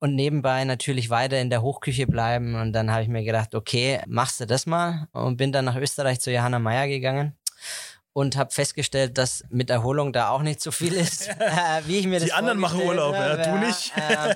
und 0.00 0.14
nebenbei 0.14 0.64
natürlich 0.64 1.10
weiter 1.10 1.40
in 1.40 1.50
der 1.50 1.62
Hochküche 1.62 2.06
bleiben. 2.06 2.54
Und 2.54 2.72
dann 2.72 2.90
habe 2.90 3.02
ich 3.02 3.08
mir 3.08 3.24
gedacht, 3.24 3.54
okay, 3.54 4.00
machst 4.06 4.40
du 4.40 4.46
das 4.46 4.66
mal 4.66 5.08
und 5.12 5.36
bin 5.36 5.52
dann 5.52 5.64
nach 5.64 5.76
Österreich 5.76 6.20
zu 6.20 6.32
Johanna 6.32 6.58
Meyer 6.58 6.88
gegangen 6.88 7.36
und 8.14 8.36
habe 8.36 8.52
festgestellt, 8.52 9.18
dass 9.18 9.44
mit 9.50 9.70
Erholung 9.70 10.12
da 10.12 10.28
auch 10.28 10.42
nicht 10.42 10.60
so 10.60 10.70
viel 10.70 10.94
ist, 10.94 11.28
äh, 11.28 11.34
wie 11.86 11.98
ich 11.98 12.06
mir 12.06 12.20
Die 12.20 12.26
das 12.26 12.34
anderen 12.34 12.58
machen 12.60 12.80
Urlaub, 12.80 13.12
ja, 13.12 13.36
du 13.36 13.58
nicht. 13.66 13.92
Äh, 14.04 14.34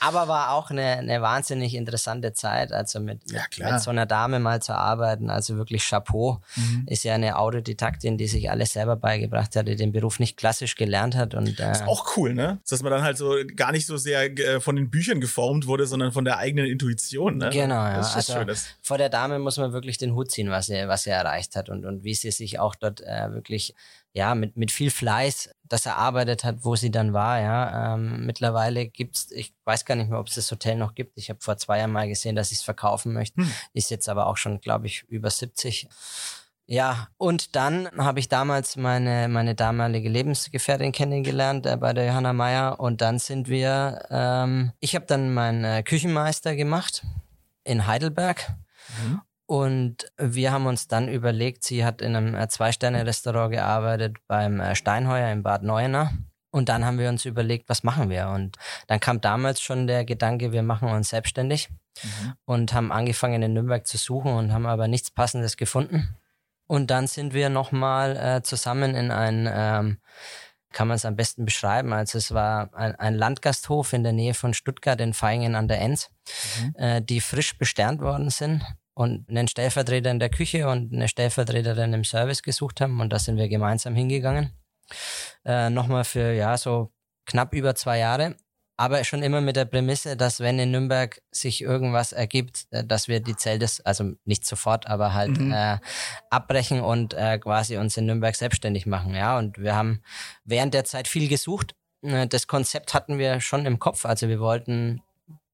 aber 0.00 0.28
war 0.28 0.52
auch 0.52 0.70
eine, 0.70 0.82
eine 0.98 1.22
wahnsinnig 1.22 1.74
interessante 1.74 2.32
Zeit, 2.32 2.72
also 2.72 3.00
mit, 3.00 3.20
Ja, 3.30 3.42
mit, 3.42 3.50
klar. 3.50 3.72
mit 3.72 3.82
so 3.82 3.90
einer 3.90 4.06
Dame 4.06 4.40
mal 4.40 4.60
zu 4.60 4.74
arbeiten, 4.74 5.30
also 5.30 5.56
wirklich 5.56 5.88
Chapeau. 5.88 6.40
Mhm. 6.56 6.84
Ist 6.86 7.04
ja 7.04 7.14
eine 7.14 7.38
Autodidaktin, 7.38 8.18
die 8.18 8.26
sich 8.26 8.50
alles 8.50 8.72
selber 8.72 8.96
beigebracht 8.96 9.56
hat, 9.56 9.68
die 9.68 9.76
den 9.76 9.92
Beruf 9.92 10.18
nicht 10.18 10.36
klassisch 10.36 10.74
gelernt 10.76 11.16
hat 11.16 11.34
und 11.34 11.58
äh, 11.60 11.72
Auch 11.86 12.16
cool, 12.16 12.34
ne? 12.34 12.58
Dass 12.68 12.82
man 12.82 12.92
dann 12.92 13.02
halt 13.02 13.16
so 13.16 13.36
gar 13.56 13.72
nicht 13.72 13.86
so 13.86 13.96
sehr 13.96 14.36
äh, 14.38 14.60
von 14.60 14.76
den 14.76 14.90
Büchern 14.90 15.20
geformt 15.20 15.66
wurde, 15.66 15.86
sondern 15.86 16.12
von 16.12 16.24
der 16.24 16.38
eigenen 16.38 16.66
Intuition, 16.66 17.38
ne? 17.38 17.50
Genau, 17.50 17.74
ja. 17.74 17.96
Das 17.96 18.10
ist 18.10 18.16
also 18.16 18.32
Schönes. 18.34 18.66
vor 18.82 18.98
der 18.98 19.08
Dame 19.08 19.38
muss 19.38 19.56
man 19.56 19.72
wirklich 19.72 19.96
den 19.96 20.14
Hut 20.14 20.30
ziehen, 20.30 20.50
was 20.50 20.66
sie, 20.66 20.88
was 20.88 21.04
sie 21.04 21.10
erreicht 21.10 21.56
hat 21.56 21.68
und, 21.70 21.86
und 21.86 22.04
wie 22.04 22.14
sie 22.14 22.30
sich 22.30 22.58
auch 22.58 22.74
dort 22.74 23.00
äh, 23.14 23.32
wirklich, 23.32 23.74
ja, 24.12 24.34
mit, 24.34 24.56
mit 24.56 24.70
viel 24.70 24.90
Fleiß 24.90 25.50
das 25.64 25.86
erarbeitet 25.86 26.44
hat, 26.44 26.64
wo 26.64 26.76
sie 26.76 26.90
dann 26.90 27.12
war, 27.12 27.40
ja. 27.40 27.94
Ähm, 27.94 28.26
mittlerweile 28.26 28.86
gibt's, 28.86 29.30
ich 29.30 29.54
weiß 29.64 29.84
gar 29.84 29.96
nicht 29.96 30.10
mehr, 30.10 30.18
ob 30.18 30.28
es 30.28 30.34
das 30.34 30.50
Hotel 30.50 30.76
noch 30.76 30.94
gibt. 30.94 31.18
Ich 31.18 31.30
habe 31.30 31.40
vor 31.40 31.56
zwei 31.56 31.78
Jahren 31.78 31.92
mal 31.92 32.08
gesehen, 32.08 32.36
dass 32.36 32.50
sie 32.50 32.56
es 32.56 32.62
verkaufen 32.62 33.12
möchte. 33.12 33.42
Hm. 33.42 33.50
Ist 33.72 33.90
jetzt 33.90 34.08
aber 34.08 34.26
auch 34.26 34.36
schon, 34.36 34.60
glaube 34.60 34.86
ich, 34.86 35.04
über 35.08 35.30
70. 35.30 35.88
Ja, 36.66 37.08
und 37.18 37.56
dann 37.56 37.90
habe 37.98 38.20
ich 38.20 38.28
damals 38.28 38.76
meine, 38.76 39.28
meine 39.28 39.54
damalige 39.54 40.08
Lebensgefährtin 40.08 40.92
kennengelernt 40.92 41.66
äh, 41.66 41.76
bei 41.76 41.92
der 41.92 42.06
Johanna 42.06 42.32
Meyer 42.32 42.80
und 42.80 43.00
dann 43.00 43.18
sind 43.18 43.48
wir, 43.48 44.06
ähm, 44.10 44.72
ich 44.80 44.94
habe 44.94 45.04
dann 45.06 45.34
meinen 45.34 45.64
äh, 45.64 45.82
Küchenmeister 45.82 46.56
gemacht 46.56 47.04
in 47.64 47.86
Heidelberg 47.86 48.54
Mhm. 48.88 49.20
Und 49.46 50.10
wir 50.16 50.52
haben 50.52 50.66
uns 50.66 50.88
dann 50.88 51.08
überlegt, 51.08 51.64
sie 51.64 51.84
hat 51.84 52.00
in 52.00 52.16
einem 52.16 52.34
äh, 52.34 52.48
Zwei-Sterne-Restaurant 52.48 53.52
gearbeitet 53.52 54.16
beim 54.26 54.60
äh, 54.60 54.74
Steinheuer 54.74 55.30
in 55.30 55.42
Bad 55.42 55.62
Neuenahr. 55.62 56.12
Und 56.50 56.68
dann 56.68 56.84
haben 56.84 56.98
wir 56.98 57.08
uns 57.08 57.24
überlegt, 57.24 57.68
was 57.68 57.82
machen 57.82 58.10
wir? 58.10 58.28
Und 58.28 58.58
dann 58.86 59.00
kam 59.00 59.20
damals 59.20 59.60
schon 59.60 59.86
der 59.88 60.04
Gedanke, 60.04 60.52
wir 60.52 60.62
machen 60.62 60.88
uns 60.88 61.08
selbstständig 61.10 61.68
Mhm. 62.02 62.34
und 62.44 62.72
haben 62.74 62.90
angefangen 62.90 63.40
in 63.42 63.52
Nürnberg 63.52 63.86
zu 63.86 63.98
suchen 63.98 64.32
und 64.32 64.52
haben 64.52 64.66
aber 64.66 64.88
nichts 64.88 65.10
Passendes 65.12 65.56
gefunden. 65.56 66.16
Und 66.66 66.90
dann 66.90 67.06
sind 67.06 67.34
wir 67.34 67.50
nochmal 67.50 68.16
äh, 68.16 68.42
zusammen 68.42 68.96
in 68.96 69.10
ein, 69.12 69.48
ähm, 69.52 69.98
kann 70.72 70.88
man 70.88 70.96
es 70.96 71.04
am 71.04 71.14
besten 71.14 71.44
beschreiben, 71.44 71.92
also 71.92 72.18
es 72.18 72.34
war 72.34 72.74
ein, 72.74 72.96
ein 72.96 73.14
Landgasthof 73.14 73.92
in 73.92 74.02
der 74.02 74.12
Nähe 74.12 74.34
von 74.34 74.54
Stuttgart 74.54 75.00
in 75.00 75.14
Vaihingen 75.14 75.54
an 75.54 75.68
der 75.68 75.80
Enz, 75.80 76.10
Mhm. 76.58 76.74
äh, 76.76 77.00
die 77.02 77.20
frisch 77.20 77.56
besternt 77.58 78.00
worden 78.00 78.30
sind 78.30 78.64
und 78.94 79.28
einen 79.28 79.48
Stellvertreter 79.48 80.10
in 80.10 80.18
der 80.20 80.30
Küche 80.30 80.68
und 80.68 80.92
eine 80.92 81.08
Stellvertreterin 81.08 81.92
im 81.92 82.04
Service 82.04 82.42
gesucht 82.42 82.80
haben 82.80 83.00
und 83.00 83.12
da 83.12 83.18
sind 83.18 83.36
wir 83.36 83.48
gemeinsam 83.48 83.94
hingegangen. 83.94 84.52
Äh, 85.44 85.70
nochmal 85.70 86.04
für 86.04 86.32
ja 86.32 86.56
so 86.56 86.92
knapp 87.26 87.54
über 87.54 87.74
zwei 87.74 87.98
Jahre 87.98 88.36
aber 88.76 89.04
schon 89.04 89.22
immer 89.22 89.40
mit 89.40 89.56
der 89.56 89.66
Prämisse, 89.66 90.16
dass 90.16 90.40
wenn 90.40 90.58
in 90.58 90.72
Nürnberg 90.72 91.22
sich 91.30 91.62
irgendwas 91.62 92.12
ergibt, 92.12 92.66
äh, 92.70 92.84
dass 92.84 93.08
wir 93.08 93.20
die 93.20 93.36
Zeltes, 93.36 93.80
also 93.80 94.12
nicht 94.24 94.44
sofort, 94.44 94.86
aber 94.88 95.14
halt 95.14 95.38
Mhm. 95.38 95.52
äh, 95.52 95.78
abbrechen 96.30 96.80
und 96.80 97.14
äh, 97.14 97.38
quasi 97.38 97.76
uns 97.76 97.96
in 97.96 98.06
Nürnberg 98.06 98.34
selbstständig 98.34 98.86
machen. 98.86 99.14
Ja, 99.14 99.38
und 99.38 99.58
wir 99.58 99.76
haben 99.76 100.02
während 100.44 100.74
der 100.74 100.84
Zeit 100.84 101.06
viel 101.08 101.28
gesucht. 101.28 101.74
Äh, 102.02 102.26
Das 102.26 102.46
Konzept 102.48 102.94
hatten 102.94 103.18
wir 103.18 103.40
schon 103.40 103.64
im 103.66 103.78
Kopf, 103.78 104.04
also 104.06 104.28
wir 104.28 104.40
wollten 104.40 105.02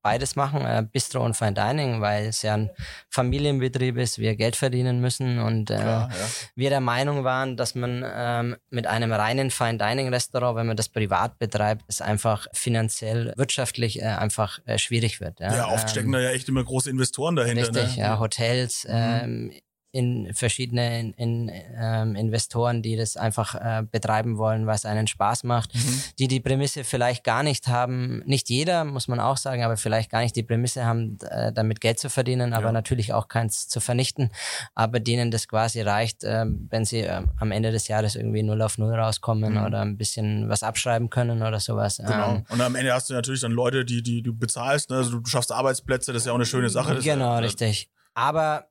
beides 0.03 0.37
machen, 0.37 0.61
äh, 0.63 0.85
Bistro 0.91 1.25
und 1.25 1.37
Fine 1.37 1.55
Dining, 1.55 2.01
weil 2.01 2.27
es 2.27 2.43
ja 2.43 2.55
ein 2.55 2.71
Familienbetrieb 3.09 3.97
ist, 3.97 4.19
wir 4.19 4.37
Geld 4.37 4.57
verdienen 4.57 5.01
müssen 5.01 5.39
und 5.39 5.71
äh, 5.71 5.77
Klar, 5.77 6.11
ja. 6.11 6.27
wir 6.55 6.71
der 6.71 6.81
Meinung 6.81 7.25
waren, 7.25 7.57
dass 7.57 7.75
man 7.75 8.05
ähm, 8.07 8.57
mit 8.71 8.87
einem 8.87 9.13
reinen 9.13 9.51
Fine 9.51 9.79
Dining 9.79 10.09
Restaurant, 10.09 10.57
wenn 10.57 10.67
man 10.67 10.77
das 10.77 10.89
privat 10.89 11.39
betreibt, 11.39 11.85
es 11.89 12.01
einfach 12.01 12.47
finanziell, 12.53 13.33
wirtschaftlich 13.37 14.01
äh, 14.01 14.07
einfach 14.07 14.59
äh, 14.65 14.79
schwierig 14.79 15.21
wird. 15.21 15.41
Ja, 15.41 15.55
Ja, 15.55 15.69
oft 15.69 15.85
Ähm, 15.85 15.89
stecken 15.89 16.13
da 16.13 16.21
ja 16.21 16.31
echt 16.31 16.49
immer 16.49 16.65
große 16.65 16.89
Investoren 16.91 17.37
dahinter. 17.37 17.69
Richtig, 17.69 17.97
ne? 17.97 18.03
ja, 18.03 18.19
Hotels, 18.19 18.87
ähm, 18.89 19.53
in 19.93 20.33
verschiedene 20.35 21.01
in, 21.01 21.13
in, 21.15 21.51
ähm, 21.77 22.15
Investoren, 22.15 22.81
die 22.83 22.97
das 22.97 23.17
einfach 23.17 23.55
äh, 23.55 23.83
betreiben 23.83 24.39
wollen, 24.39 24.67
was 24.67 24.85
einen 24.85 25.07
Spaß 25.07 25.45
macht, 25.45 25.75
Mhm. 25.75 26.03
die 26.19 26.29
die 26.29 26.41
Prämisse 26.41 26.85
vielleicht 26.85 27.25
gar 27.25 27.43
nicht 27.43 27.67
haben, 27.69 28.23
nicht 28.27 28.49
jeder, 28.51 28.85
muss 28.85 29.09
man 29.09 29.19
auch 29.21 29.37
sagen, 29.37 29.65
aber 29.65 29.77
vielleicht 29.77 30.11
gar 30.11 30.21
nicht 30.21 30.37
die 30.37 30.43
Prämisse 30.45 30.85
haben, 30.85 31.19
äh, 31.29 31.53
damit 31.53 31.81
Geld 31.81 31.99
zu 31.99 32.09
verdienen, 32.11 32.53
aber 32.53 32.67
Ja. 32.67 32.73
natürlich 32.73 33.13
auch 33.13 33.29
keins 33.29 33.67
zu 33.69 33.81
vernichten, 33.81 34.31
aber 34.75 35.01
denen 35.01 35.31
das 35.31 35.49
quasi 35.49 35.81
reicht, 35.81 36.23
ähm, 36.25 36.69
wenn 36.71 36.85
sie 36.85 36.99
ähm, 37.01 37.31
am 37.39 37.51
Ende 37.51 37.73
des 37.73 37.89
Jahres 37.89 38.15
irgendwie 38.17 38.43
null 38.43 38.63
auf 38.63 38.79
null 38.79 38.95
rauskommen 38.95 39.55
Mhm. 39.55 39.65
oder 39.65 39.81
ein 39.81 39.97
bisschen 39.97 40.49
was 40.49 40.63
abschreiben 40.63 41.11
können 41.11 41.43
oder 41.43 41.59
sowas. 41.61 41.97
Genau. 41.99 42.37
Ähm, 42.37 42.45
Und 42.49 42.61
am 42.61 42.75
Ende 42.77 42.93
hast 42.93 43.11
du 43.11 43.15
natürlich 43.15 43.41
dann 43.41 43.53
Leute, 43.53 43.85
die, 43.85 44.03
die 44.03 44.23
du 44.23 44.33
bezahlst. 44.35 44.91
Ne? 44.91 44.97
Also 44.99 45.19
du 45.19 45.27
schaffst 45.29 45.51
Arbeitsplätze, 45.53 46.13
das 46.13 46.23
ist 46.23 46.27
ja 46.27 46.33
auch 46.33 46.37
eine 46.37 46.47
schöne 46.47 46.69
Sache. 46.71 46.95
Genau, 47.01 47.03
ist, 47.03 47.15
ja- 47.15 47.37
richtig. 47.39 47.89
Aber 48.15 48.67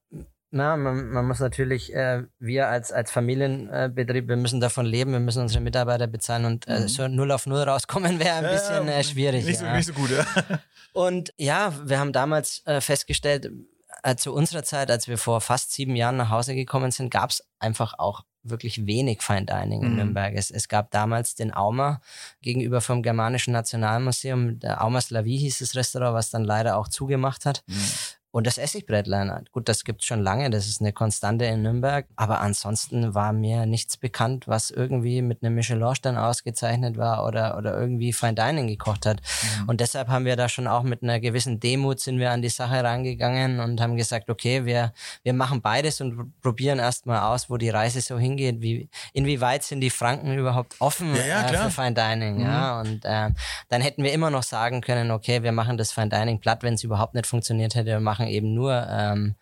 na, 0.52 0.76
man, 0.78 1.10
man 1.10 1.28
muss 1.28 1.40
natürlich, 1.40 1.94
äh, 1.94 2.24
wir 2.40 2.68
als, 2.70 2.92
als 2.92 3.12
Familienbetrieb, 3.12 4.28
wir 4.28 4.36
müssen 4.38 4.60
davon 4.60 4.86
leben, 4.86 5.12
wir 5.12 5.20
müssen 5.20 5.42
unsere 5.42 5.62
Mitarbeiter 5.64 6.08
bezahlen 6.08 6.46
und 6.46 6.68
äh, 6.68 6.80
Mhm. 6.82 6.88
so 6.88 7.08
null 7.08 7.32
auf 7.32 7.46
null 7.46 7.62
rauskommen 7.62 8.20
wäre 8.20 8.36
ein 8.38 8.52
bisschen 8.52 8.88
äh, 8.88 9.04
schwierig. 9.04 9.46
Nicht 9.46 9.60
so, 9.60 9.66
ja. 9.66 9.76
nicht 9.76 9.86
so 9.88 9.94
gut, 9.94 10.10
ja. 10.12 10.26
Und 10.94 11.34
ja, 11.38 11.72
wir 11.86 12.00
haben 12.00 12.14
damals 12.14 12.64
äh, 12.66 12.82
festgestellt, 12.82 13.52
äh, 14.04 14.16
zu 14.16 14.34
unserer 14.34 14.64
Zeit, 14.64 14.90
als 14.90 15.08
wir 15.08 15.20
vor 15.20 15.40
fast 15.40 15.72
sieben 15.72 15.96
Jahren 15.96 16.18
nach 16.18 16.30
Hause 16.32 16.56
gekommen 16.56 16.90
sind, 16.92 17.12
gab 17.12 17.30
es 17.30 17.44
einfach 17.60 17.94
auch 18.00 18.24
wirklich 18.42 18.88
wenig 18.88 19.22
Fine 19.22 19.46
Dining 19.46 19.84
in 19.84 19.90
Mhm. 19.92 19.96
Nürnberg. 19.98 20.34
Es, 20.36 20.50
es 20.50 20.68
gab 20.68 20.90
damals 20.92 21.36
den 21.36 21.54
Aumer 21.54 22.02
gegenüber 22.42 22.82
vom 22.82 23.04
Germanischen 23.04 23.54
Nationalmuseum. 23.54 24.60
Der 24.60 24.84
Aumer 24.84 25.02
Slavie 25.02 25.38
hieß 25.38 25.60
das 25.60 25.76
Restaurant, 25.76 26.16
was 26.16 26.32
dann 26.32 26.44
leider 26.44 26.78
auch 26.78 26.88
zugemacht 26.88 27.46
hat. 27.46 27.64
Und 28.32 28.46
das 28.46 28.58
Essigbrettlein, 28.58 29.46
gut, 29.52 29.68
das 29.68 29.84
gibt's 29.84 30.06
schon 30.06 30.22
lange, 30.22 30.50
das 30.50 30.68
ist 30.68 30.82
eine 30.82 30.94
Konstante 30.94 31.46
in 31.46 31.64
Nürnberg. 31.64 32.06
Aber 32.16 32.42
ansonsten 32.42 33.16
war 33.16 33.34
mir 33.34 33.66
nichts 33.66 33.98
bekannt, 33.98 34.48
was 34.48 34.70
irgendwie 34.70 35.22
mit 35.22 35.44
einem 35.44 35.56
Michelin-Stern 35.56 36.18
ausgezeichnet 36.18 36.98
war 36.98 37.26
oder, 37.26 37.58
oder 37.58 37.80
irgendwie 37.80 38.14
Fine 38.14 38.36
Dining 38.36 38.68
gekocht 38.68 39.06
hat. 39.06 39.22
Und 39.68 39.82
deshalb 39.82 40.10
haben 40.10 40.26
wir 40.26 40.36
da 40.36 40.48
schon 40.50 40.68
auch 40.68 40.84
mit 40.84 41.04
einer 41.04 41.20
gewissen 41.20 41.60
Demut 41.60 42.00
sind 42.00 42.20
wir 42.20 42.32
an 42.32 42.42
die 42.42 42.50
Sache 42.50 42.84
rangegangen 42.84 43.60
und 43.60 43.82
haben 43.82 43.98
gesagt, 43.98 44.30
okay, 44.30 44.66
wir, 44.66 44.94
wir 45.24 45.34
machen 45.34 45.62
beides 45.62 46.02
und 46.02 46.40
probieren 46.42 46.80
erstmal 46.80 47.20
aus, 47.20 47.50
wo 47.50 47.58
die 47.58 47.70
Reise 47.70 48.02
so 48.02 48.18
hingeht. 48.18 48.62
Wie, 48.62 48.90
inwieweit 49.14 49.64
sind 49.64 49.82
die 49.82 49.90
Franken 49.90 50.38
überhaupt 50.38 50.76
offen 50.80 51.16
Ja, 51.16 51.26
ja, 51.26 51.50
äh, 51.50 51.58
für 51.58 51.72
Fine 51.72 51.94
Dining? 51.94 52.42
Ja, 52.42 52.80
und 52.82 53.06
äh, 53.06 53.30
dann 53.70 53.82
hätten 53.82 54.04
wir 54.04 54.14
immer 54.14 54.30
noch 54.30 54.44
sagen 54.44 54.82
können, 54.82 55.12
okay, 55.12 55.44
wir 55.44 55.52
machen 55.52 55.78
das 55.78 55.92
Fine 55.92 56.10
Dining 56.10 56.40
platt, 56.40 56.64
wenn 56.64 56.76
es 56.76 56.84
überhaupt 56.84 57.14
nicht 57.14 57.28
funktioniert 57.28 57.76
hätte. 57.76 57.88
Wir 57.88 58.00
machen 58.00 58.19
eben 58.28 58.54
nur 58.54 58.86
ähm, 58.90 59.36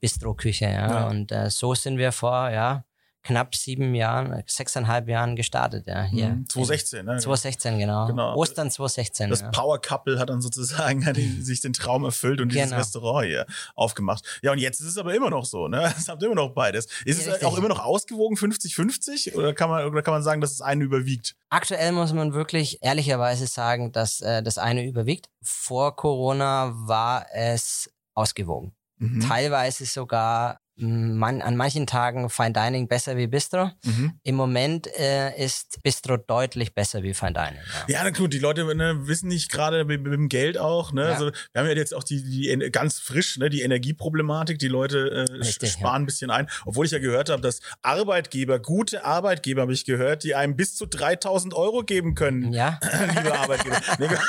Bistro-Küche. 0.00 0.66
Ja? 0.66 0.90
Ja. 0.90 1.08
Und 1.08 1.32
äh, 1.32 1.50
so 1.50 1.74
sind 1.74 1.98
wir 1.98 2.12
vor 2.12 2.50
ja, 2.50 2.84
knapp 3.22 3.54
sieben 3.54 3.94
Jahren, 3.94 4.42
sechseinhalb 4.46 5.06
Jahren 5.06 5.36
gestartet. 5.36 5.86
Ja, 5.86 6.04
hier. 6.04 6.30
Mhm. 6.30 6.48
2016, 6.48 7.04
ne? 7.04 7.18
2016, 7.18 7.78
genau. 7.78 8.06
Genau. 8.06 8.34
Ostern 8.34 8.70
2016. 8.70 9.28
Das 9.28 9.42
ja. 9.42 9.50
Power 9.50 9.78
Couple 9.78 10.18
hat 10.18 10.30
dann 10.30 10.40
sozusagen 10.40 11.04
hat 11.06 11.18
die, 11.18 11.42
sich 11.42 11.60
den 11.60 11.74
Traum 11.74 12.04
erfüllt 12.04 12.40
und 12.40 12.48
dieses 12.50 12.70
Genau. 12.70 12.78
Restaurant 12.78 13.26
hier 13.26 13.44
aufgemacht. 13.74 14.24
Ja, 14.42 14.52
und 14.52 14.58
jetzt 14.58 14.80
ist 14.80 14.86
es 14.86 14.96
aber 14.96 15.14
immer 15.14 15.28
noch 15.28 15.44
so, 15.44 15.68
ne? 15.68 15.92
Es 15.98 16.08
habt 16.08 16.22
immer 16.22 16.34
noch 16.34 16.54
beides. 16.54 16.86
Ist 17.04 17.26
Ja, 17.26 17.34
es 17.34 17.44
auch 17.44 17.58
immer 17.58 17.68
noch 17.68 17.84
ausgewogen 17.84 18.36
50-50 18.38 19.34
oder 19.34 19.52
kann 19.52 19.68
man 19.68 19.84
oder 19.84 20.00
kann 20.02 20.14
man 20.14 20.22
sagen, 20.22 20.40
dass 20.40 20.52
es 20.52 20.62
eine 20.62 20.82
überwiegt? 20.84 21.36
Aktuell 21.50 21.92
muss 21.92 22.14
man 22.14 22.32
wirklich 22.32 22.78
ehrlicherweise 22.82 23.46
sagen, 23.46 23.92
dass 23.92 24.22
äh, 24.22 24.42
das 24.42 24.56
eine 24.56 24.82
überwiegt. 24.86 25.28
Vor 25.42 25.94
Corona 25.94 26.72
war 26.74 27.26
es 27.34 27.90
ausgewogen. 28.20 28.72
Mhm. 28.98 29.20
Teilweise 29.20 29.86
sogar 29.86 30.60
man, 30.80 31.42
an 31.42 31.56
manchen 31.56 31.86
Tagen 31.86 32.30
Fine 32.30 32.52
Dining 32.52 32.88
besser 32.88 33.16
wie 33.16 33.26
Bistro. 33.26 33.70
Mhm. 33.84 34.14
Im 34.22 34.34
Moment 34.34 34.88
äh, 34.98 35.36
ist 35.36 35.82
Bistro 35.82 36.16
deutlich 36.16 36.74
besser 36.74 37.02
wie 37.02 37.14
Fine 37.14 37.34
Dining. 37.34 37.60
Ja. 37.88 37.94
Ja, 37.96 38.04
na 38.04 38.10
gut, 38.10 38.32
die 38.32 38.38
Leute 38.38 38.64
ne, 38.74 39.06
wissen 39.06 39.28
nicht 39.28 39.50
gerade 39.50 39.84
mit, 39.84 40.02
mit 40.02 40.12
dem 40.12 40.28
Geld 40.28 40.58
auch. 40.58 40.92
Ne? 40.92 41.02
Ja. 41.02 41.12
Also, 41.12 41.26
wir 41.26 41.60
haben 41.60 41.68
ja 41.68 41.74
jetzt 41.74 41.94
auch 41.94 42.04
die, 42.04 42.22
die 42.22 42.70
ganz 42.70 42.98
frisch 42.98 43.36
ne, 43.38 43.50
die 43.50 43.62
Energieproblematik. 43.62 44.58
Die 44.58 44.68
Leute 44.68 45.26
äh, 45.28 45.32
Richtig, 45.38 45.72
sparen 45.72 45.86
ja. 45.86 45.98
ein 45.98 46.06
bisschen 46.06 46.30
ein. 46.30 46.48
Obwohl 46.64 46.86
ich 46.86 46.92
ja 46.92 46.98
gehört 46.98 47.28
habe, 47.28 47.42
dass 47.42 47.60
Arbeitgeber, 47.82 48.58
gute 48.58 49.04
Arbeitgeber, 49.04 49.62
habe 49.62 49.72
ich 49.72 49.84
gehört, 49.84 50.24
die 50.24 50.34
einem 50.34 50.56
bis 50.56 50.76
zu 50.76 50.86
3000 50.86 51.54
Euro 51.54 51.82
geben 51.82 52.14
können. 52.14 52.52
Ja, 52.52 52.78
Liebe 53.14 53.38
Arbeitgeber. 53.38 53.80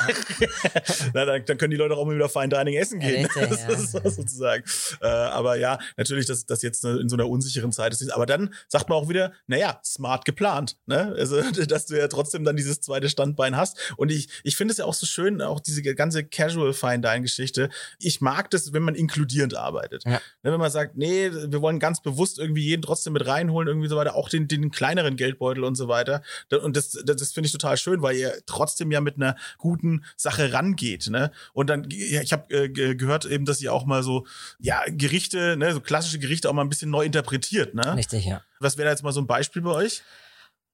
Na, 1.14 1.26
dann, 1.26 1.46
dann 1.46 1.58
können 1.58 1.72
die 1.72 1.78
Leute 1.78 1.96
auch 1.96 2.06
mal 2.06 2.16
wieder 2.16 2.30
Fine 2.30 2.50
Dining 2.50 2.76
essen 2.76 3.00
gehen. 3.00 3.26
Richtig, 3.26 3.80
sozusagen. 4.12 4.64
Äh, 5.02 5.08
aber 5.08 5.56
ja, 5.56 5.80
natürlich, 5.98 6.26
das 6.26 6.41
dass 6.50 6.62
das 6.62 6.62
jetzt 6.62 6.86
in 6.86 7.10
so 7.10 7.16
einer 7.16 7.28
unsicheren 7.28 7.72
Zeit 7.72 7.94
ist. 7.94 8.10
Aber 8.14 8.26
dann 8.26 8.54
sagt 8.68 8.90
man 8.90 8.98
auch 8.98 9.10
wieder, 9.10 9.34
naja, 9.48 9.80
smart 9.84 10.26
geplant. 10.26 10.78
Ne? 10.86 11.14
Also, 11.18 11.42
dass 11.68 11.86
du 11.88 11.98
ja 11.98 12.08
trotzdem 12.08 12.44
dann 12.44 12.56
dieses 12.56 12.82
zweite 12.82 13.10
Standbein 13.10 13.56
hast. 13.56 13.78
Und 13.98 14.12
ich, 14.12 14.30
ich 14.44 14.56
finde 14.56 14.72
es 14.72 14.78
ja 14.78 14.86
auch 14.86 14.94
so 14.94 15.06
schön, 15.06 15.42
auch 15.42 15.60
diese 15.60 15.82
ganze 15.82 16.24
Casual 16.24 16.74
Fine 16.74 17.00
Dine 17.00 17.22
Geschichte. 17.22 17.70
Ich 18.00 18.22
mag 18.22 18.50
das, 18.52 18.74
wenn 18.74 18.84
man 18.84 18.96
inkludierend 18.96 19.56
arbeitet. 19.56 20.04
Ja. 20.06 20.22
Ne, 20.44 20.52
wenn 20.52 20.60
man 20.60 20.72
sagt, 20.72 20.98
nee, 20.98 21.32
wir 21.32 21.62
wollen 21.62 21.80
ganz 21.80 22.02
bewusst 22.02 22.40
irgendwie 22.40 22.64
jeden 22.64 22.82
trotzdem 22.82 23.14
mit 23.14 23.26
reinholen, 23.26 23.68
irgendwie 23.68 23.88
so 23.88 23.96
weiter, 23.96 24.16
auch 24.16 24.30
den, 24.30 24.48
den 24.48 24.72
kleineren 24.72 25.16
Geldbeutel 25.16 25.64
und 25.64 25.76
so 25.76 25.88
weiter. 25.88 26.22
Und 26.64 26.78
das, 26.78 26.92
das, 26.92 27.18
das 27.18 27.32
finde 27.32 27.48
ich 27.48 27.54
total 27.54 27.78
schön, 27.78 28.02
weil 28.02 28.16
ihr 28.16 28.34
trotzdem 28.46 28.92
ja 28.92 29.02
mit 29.02 29.16
einer 29.16 29.36
guten 29.58 30.04
Sache 30.16 30.54
rangeht. 30.54 31.10
Ne? 31.10 31.32
Und 31.54 31.70
dann, 31.70 31.88
ja, 31.90 32.22
ich 32.22 32.34
habe 32.34 32.54
äh, 32.54 32.70
gehört 32.70 33.26
eben, 33.26 33.46
dass 33.46 33.62
ihr 33.62 33.74
auch 33.74 33.86
mal 33.86 34.04
so, 34.04 34.26
ja, 34.60 34.82
Gerichte, 34.88 35.58
ne, 35.58 35.74
so 35.74 35.82
klassische 35.82 36.20
Gerichte 36.22 36.50
auch 36.50 36.54
mal 36.54 36.62
ein 36.62 36.70
bisschen 36.70 36.90
neu 36.90 37.04
interpretiert. 37.04 37.74
Ne? 37.74 37.96
Richtig, 37.96 38.26
ja. 38.26 38.42
Was 38.60 38.78
wäre 38.78 38.86
da 38.86 38.92
jetzt 38.92 39.04
mal 39.04 39.12
so 39.12 39.22
ein 39.22 39.28
Beispiel 39.28 39.62
bei 39.62 39.72
euch? 39.72 40.02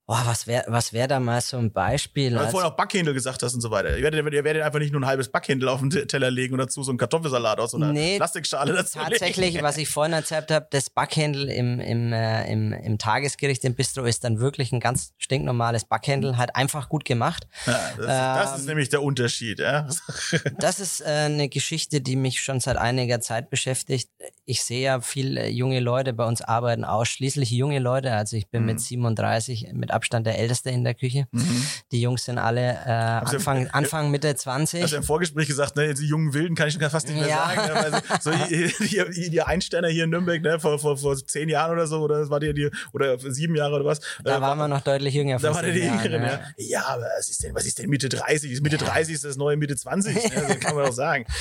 Boah, 0.08 0.24
was 0.26 0.48
wäre 0.48 0.64
was 0.68 0.94
wär 0.94 1.06
da 1.10 1.20
mal 1.20 1.42
so 1.42 1.58
ein 1.58 1.70
Beispiel? 1.70 2.34
Weil 2.34 2.46
du 2.46 2.52
vorhin 2.52 2.72
auch 2.72 2.78
Backhändel 2.78 3.14
gesagt 3.14 3.44
hast 3.44 3.54
und 3.54 3.60
so 3.60 3.72
weiter. 3.72 3.98
Ihr 3.98 4.04
werdet, 4.04 4.34
ihr 4.34 4.44
werdet 4.46 4.64
einfach 4.64 4.80
nicht 4.80 4.94
nur 4.94 5.02
ein 5.02 5.06
halbes 5.06 5.28
Backhändel 5.28 5.68
auf 5.68 5.82
den 5.82 5.90
Teller 5.90 6.32
legen 6.32 6.54
und 6.54 6.60
dazu 6.60 6.82
so 6.82 6.92
einen 6.92 6.98
Kartoffelsalat 6.98 7.60
aus 7.60 7.72
so 7.72 7.78
einer 7.78 7.92
nee, 7.92 8.16
Plastikschale 8.16 8.72
dazu 8.72 9.00
Tatsächlich, 9.00 9.56
legen. 9.56 9.64
was 9.66 9.76
ich 9.76 9.90
vorhin 9.90 10.14
erzählt 10.14 10.50
habe, 10.50 10.66
das 10.70 10.90
Backhändel 10.90 11.50
im, 11.50 11.82
im, 11.82 12.14
äh, 12.14 12.50
im, 12.50 12.72
im 12.72 12.98
Tagesgericht 12.98 13.66
im 13.66 13.76
Bistro 13.76 14.06
ist 14.06 14.24
dann 14.24 14.40
wirklich 14.40 14.72
ein 14.72 14.80
ganz 14.80 15.12
stinknormales 15.18 15.84
Backhändel, 15.84 16.38
halt 16.38 16.56
einfach 16.56 16.88
gut 16.88 17.04
gemacht. 17.04 17.46
Ja, 17.66 17.74
das, 17.98 18.06
ähm, 18.06 18.08
das, 18.08 18.60
ist 18.60 18.68
nämlich 18.68 18.88
der 18.88 19.04
Unterschied. 19.04 19.60
Ja? 19.60 19.90
das 20.58 20.80
ist 20.80 21.02
äh, 21.02 21.26
eine 21.26 21.50
Geschichte, 21.50 22.00
die 22.00 22.16
mich 22.16 22.40
schon 22.40 22.62
seit 22.62 22.78
einiger 22.78 23.20
Zeit 23.20 23.50
beschäftigt. 23.50 24.10
Ich 24.46 24.64
sehe 24.64 24.84
ja 24.84 25.02
viele 25.02 25.50
junge 25.50 25.82
Leute 25.82 26.14
bei 26.14 26.24
uns 26.24 26.42
arbeiten, 26.42 26.86
ausschließlich 26.86 27.52
junge 27.52 27.80
Leute. 27.80 28.14
Also 28.14 28.38
ich 28.38 28.48
bin 28.48 28.62
mhm. 28.62 28.68
mit 28.68 28.80
37 28.80 29.74
mit 29.74 29.97
Abstand 29.98 30.27
der 30.27 30.38
Älteste 30.38 30.70
in 30.70 30.84
der 30.84 30.94
Küche. 30.94 31.27
Mhm. 31.32 31.66
Die 31.92 32.01
Jungs 32.01 32.25
sind 32.25 32.38
alle 32.38 32.77
äh, 32.86 32.89
Anfang, 32.89 33.66
ja, 33.66 33.72
Anfang, 33.72 34.12
Mitte 34.12 34.36
20. 34.36 34.84
Hast 34.84 34.94
du 34.94 34.98
im 34.98 35.04
Vorgespräch 35.04 35.48
gesagt, 35.48 35.75
ne, 35.75 35.94
die 35.94 36.06
jungen 36.06 36.34
Wilden 36.34 36.56
kann 36.56 36.68
ich 36.68 36.75
schon 36.75 36.89
fast 36.89 37.08
nicht 37.08 37.20
mehr 37.20 37.27
ja. 37.27 37.51
sagen. 37.56 37.92
Ne, 37.92 38.01
so 38.22 38.32
die, 38.50 39.30
die, 39.30 39.42
Einsterner 39.42 39.88
hier 39.88 40.04
in 40.04 40.12
Nürnberg, 40.12 40.42
ne, 40.42 40.60
vor, 40.60 40.77
vor, 40.77 40.98
vor 40.98 41.18
zehn 41.18 41.50
Jahren 41.50 41.72
oder 41.72 41.88
so, 41.88 42.01
oder 42.01 42.30
war 42.30 42.39
die, 42.39 42.54
die 42.54 42.70
oder 42.94 43.18
sieben 43.20 43.56
Jahre 43.56 43.75
oder 43.75 43.86
was? 43.86 44.00
Da 44.24 44.38
äh, 44.38 44.42
waren 44.42 44.58
wir 44.58 44.68
noch 44.68 44.82
deutlich 44.82 45.13
jünger. 45.13 45.39
Da 45.39 45.54
war 45.54 45.63
der 45.63 45.74
die 45.74 45.80
Jüngeren, 45.80 46.22
ja. 46.22 46.39
ja. 46.58 46.86
aber 46.86 47.08
was 47.18 47.30
ist 47.30 47.44
denn, 47.44 47.56
was 47.56 47.66
ist 47.66 47.80
denn 47.80 47.89
Mitte 47.89 48.10
30? 48.10 48.62
Mitte 48.62 48.77
30 48.77 49.16
ist 49.16 49.25
das 49.25 49.38
neue 49.38 49.58
Mitte 49.58 49.75
20, 49.75 50.16
ne, 50.16 50.22
also 50.36 50.60
kann 50.60 50.75
man 50.75 50.86
doch 50.86 50.94
sagen. 50.94 51.25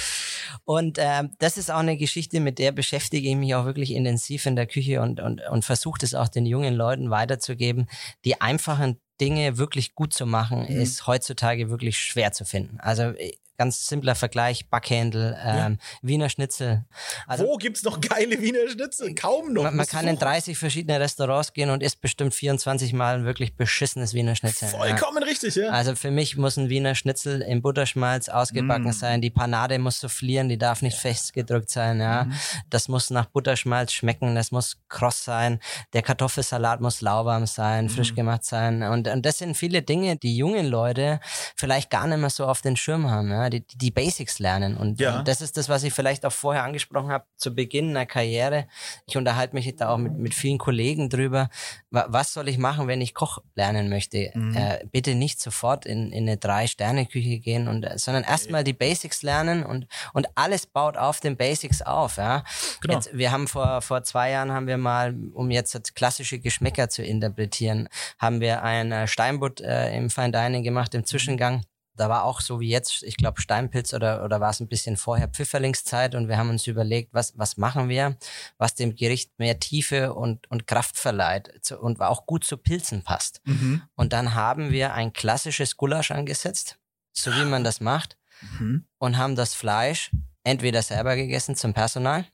Und 0.64 0.98
äh, 0.98 1.24
das 1.38 1.56
ist 1.58 1.70
auch 1.70 1.78
eine 1.78 1.96
Geschichte, 1.96 2.40
mit 2.40 2.58
der 2.58 2.72
beschäftige 2.72 3.28
ich 3.28 3.36
mich 3.36 3.54
auch 3.54 3.66
wirklich 3.66 3.92
intensiv 3.92 4.46
in 4.46 4.56
der 4.56 4.66
Küche 4.66 5.00
und, 5.00 5.20
und, 5.20 5.40
und 5.48 5.64
versuche 5.64 5.98
es 6.02 6.14
auch 6.14 6.28
den 6.28 6.46
jungen 6.46 6.74
Leuten 6.74 7.10
weiterzugeben. 7.10 7.88
Die 8.24 8.40
einfachen 8.46 9.00
Dinge 9.20 9.58
wirklich 9.58 9.94
gut 9.94 10.12
zu 10.12 10.26
machen, 10.26 10.66
mhm. 10.68 10.80
ist 10.80 11.06
heutzutage 11.06 11.68
wirklich 11.70 11.98
schwer 11.98 12.32
zu 12.32 12.44
finden. 12.44 12.78
Also 12.80 13.02
äh, 13.02 13.32
Ganz 13.56 13.86
simpler 13.86 14.14
Vergleich, 14.14 14.68
Backhändel, 14.68 15.36
ähm, 15.42 15.56
ja. 15.56 15.98
Wiener 16.02 16.28
Schnitzel. 16.28 16.84
Also, 17.26 17.44
Wo 17.44 17.56
gibt's 17.56 17.82
noch 17.82 18.00
geile 18.00 18.40
Wiener 18.40 18.68
Schnitzel? 18.70 19.14
Kaum 19.14 19.52
noch. 19.52 19.62
Man, 19.62 19.76
man 19.76 19.86
kann 19.86 20.06
in 20.06 20.18
30 20.18 20.58
verschiedene 20.58 21.00
Restaurants 21.00 21.52
gehen 21.52 21.70
und 21.70 21.82
isst 21.82 22.00
bestimmt 22.00 22.34
24 22.34 22.92
Mal 22.92 23.20
ein 23.20 23.24
wirklich 23.24 23.56
beschissenes 23.56 24.12
Wiener 24.12 24.36
Schnitzel. 24.36 24.68
Vollkommen 24.68 25.22
ja. 25.22 25.28
richtig, 25.28 25.54
ja. 25.54 25.70
Also 25.70 25.94
für 25.94 26.10
mich 26.10 26.36
muss 26.36 26.56
ein 26.56 26.68
Wiener 26.68 26.94
Schnitzel 26.94 27.40
im 27.42 27.62
Butterschmalz 27.62 28.28
ausgebacken 28.28 28.88
mm. 28.88 28.92
sein. 28.92 29.20
Die 29.22 29.30
Panade 29.30 29.78
muss 29.78 30.00
soufflieren, 30.00 30.48
die 30.48 30.58
darf 30.58 30.82
nicht 30.82 30.98
festgedrückt 30.98 31.70
sein, 31.70 32.00
ja. 32.00 32.24
Mm. 32.24 32.32
Das 32.68 32.88
muss 32.88 33.10
nach 33.10 33.26
Butterschmalz 33.26 33.92
schmecken, 33.92 34.34
das 34.34 34.50
muss 34.50 34.76
kross 34.88 35.24
sein. 35.24 35.60
Der 35.92 36.02
Kartoffelsalat 36.02 36.80
muss 36.80 37.00
lauwarm 37.00 37.46
sein, 37.46 37.86
mm. 37.86 37.88
frisch 37.88 38.14
gemacht 38.14 38.44
sein. 38.44 38.82
Und, 38.82 39.08
und 39.08 39.24
das 39.24 39.38
sind 39.38 39.56
viele 39.56 39.82
Dinge, 39.82 40.16
die 40.16 40.36
jungen 40.36 40.66
Leute 40.66 41.20
vielleicht 41.56 41.90
gar 41.90 42.06
nicht 42.06 42.18
mehr 42.18 42.30
so 42.30 42.46
auf 42.46 42.60
den 42.60 42.76
Schirm 42.76 43.10
haben, 43.10 43.30
ja 43.30 43.45
die, 43.50 43.66
die 43.66 43.90
Basics 43.90 44.38
lernen. 44.38 44.76
Und, 44.76 45.00
ja. 45.00 45.18
und 45.18 45.28
das 45.28 45.40
ist 45.40 45.56
das, 45.56 45.68
was 45.68 45.82
ich 45.82 45.92
vielleicht 45.92 46.24
auch 46.24 46.32
vorher 46.32 46.64
angesprochen 46.64 47.10
habe, 47.10 47.24
zu 47.36 47.54
Beginn 47.54 47.90
einer 47.90 48.06
Karriere. 48.06 48.66
Ich 49.06 49.16
unterhalte 49.16 49.54
mich 49.54 49.74
da 49.76 49.90
auch 49.90 49.98
mit, 49.98 50.16
mit 50.18 50.34
vielen 50.34 50.58
Kollegen 50.58 51.08
drüber. 51.08 51.48
Was 51.90 52.32
soll 52.32 52.48
ich 52.48 52.58
machen, 52.58 52.88
wenn 52.88 53.00
ich 53.00 53.14
Koch 53.14 53.38
lernen 53.54 53.88
möchte? 53.88 54.30
Mhm. 54.34 54.56
Äh, 54.56 54.84
bitte 54.90 55.14
nicht 55.14 55.40
sofort 55.40 55.86
in, 55.86 56.12
in 56.12 56.24
eine 56.24 56.36
Drei-Sterne-Küche 56.36 57.38
gehen, 57.38 57.68
und, 57.68 57.86
sondern 57.96 58.24
erstmal 58.24 58.64
die 58.64 58.72
Basics 58.72 59.22
lernen 59.22 59.64
und, 59.64 59.86
und 60.12 60.26
alles 60.34 60.66
baut 60.66 60.96
auf 60.96 61.20
den 61.20 61.36
Basics 61.36 61.82
auf. 61.82 62.16
Ja? 62.16 62.44
Genau. 62.80 62.94
Jetzt, 62.94 63.16
wir 63.16 63.32
haben 63.32 63.48
vor, 63.48 63.82
vor 63.82 64.02
zwei 64.02 64.30
Jahren 64.30 64.52
haben 64.52 64.66
wir 64.66 64.78
mal, 64.78 65.14
um 65.32 65.50
jetzt 65.50 65.94
klassische 65.94 66.38
Geschmäcker 66.38 66.88
zu 66.88 67.02
interpretieren, 67.02 67.88
haben 68.18 68.40
wir 68.40 68.62
ein 68.62 68.92
äh, 68.92 69.06
Steinbutt 69.06 69.60
äh, 69.60 69.96
im 69.96 70.10
Fine 70.10 70.32
Dining 70.32 70.62
gemacht 70.62 70.94
im 70.94 71.04
Zwischengang. 71.04 71.62
Da 71.96 72.08
war 72.08 72.24
auch 72.24 72.40
so 72.40 72.60
wie 72.60 72.68
jetzt, 72.68 73.02
ich 73.02 73.16
glaube, 73.16 73.40
Steinpilz 73.40 73.94
oder, 73.94 74.24
oder 74.24 74.40
war 74.40 74.50
es 74.50 74.60
ein 74.60 74.68
bisschen 74.68 74.96
vorher 74.96 75.28
Pfifferlingszeit 75.28 76.14
und 76.14 76.28
wir 76.28 76.36
haben 76.36 76.50
uns 76.50 76.66
überlegt, 76.66 77.12
was, 77.12 77.36
was 77.36 77.56
machen 77.56 77.88
wir, 77.88 78.16
was 78.58 78.74
dem 78.74 78.94
Gericht 78.94 79.38
mehr 79.38 79.58
Tiefe 79.58 80.14
und, 80.14 80.50
und 80.50 80.66
Kraft 80.66 80.98
verleiht 80.98 81.72
und 81.72 82.00
auch 82.00 82.26
gut 82.26 82.44
zu 82.44 82.56
Pilzen 82.56 83.02
passt. 83.02 83.40
Mhm. 83.44 83.82
Und 83.94 84.12
dann 84.12 84.34
haben 84.34 84.70
wir 84.70 84.94
ein 84.94 85.12
klassisches 85.12 85.76
Gulasch 85.76 86.10
angesetzt, 86.10 86.78
so 87.12 87.32
wie 87.32 87.44
man 87.44 87.64
das 87.64 87.80
macht, 87.80 88.16
mhm. 88.58 88.86
und 88.98 89.16
haben 89.16 89.36
das 89.36 89.54
Fleisch 89.54 90.10
entweder 90.44 90.82
selber 90.82 91.16
gegessen 91.16 91.56
zum 91.56 91.74
Personal 91.74 92.26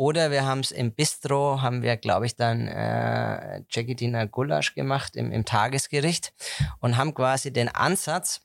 oder 0.00 0.30
wir 0.30 0.46
haben 0.46 0.60
es 0.60 0.70
im 0.70 0.94
Bistro, 0.94 1.60
haben 1.60 1.82
wir, 1.82 1.98
glaube 1.98 2.24
ich, 2.24 2.34
dann 2.34 2.66
äh, 2.68 3.62
Cekidiner 3.70 4.26
Gulasch 4.26 4.74
gemacht 4.74 5.14
im, 5.14 5.30
im 5.30 5.44
Tagesgericht 5.44 6.32
und 6.78 6.96
haben 6.96 7.12
quasi 7.12 7.52
den 7.52 7.68
Ansatz, 7.68 8.40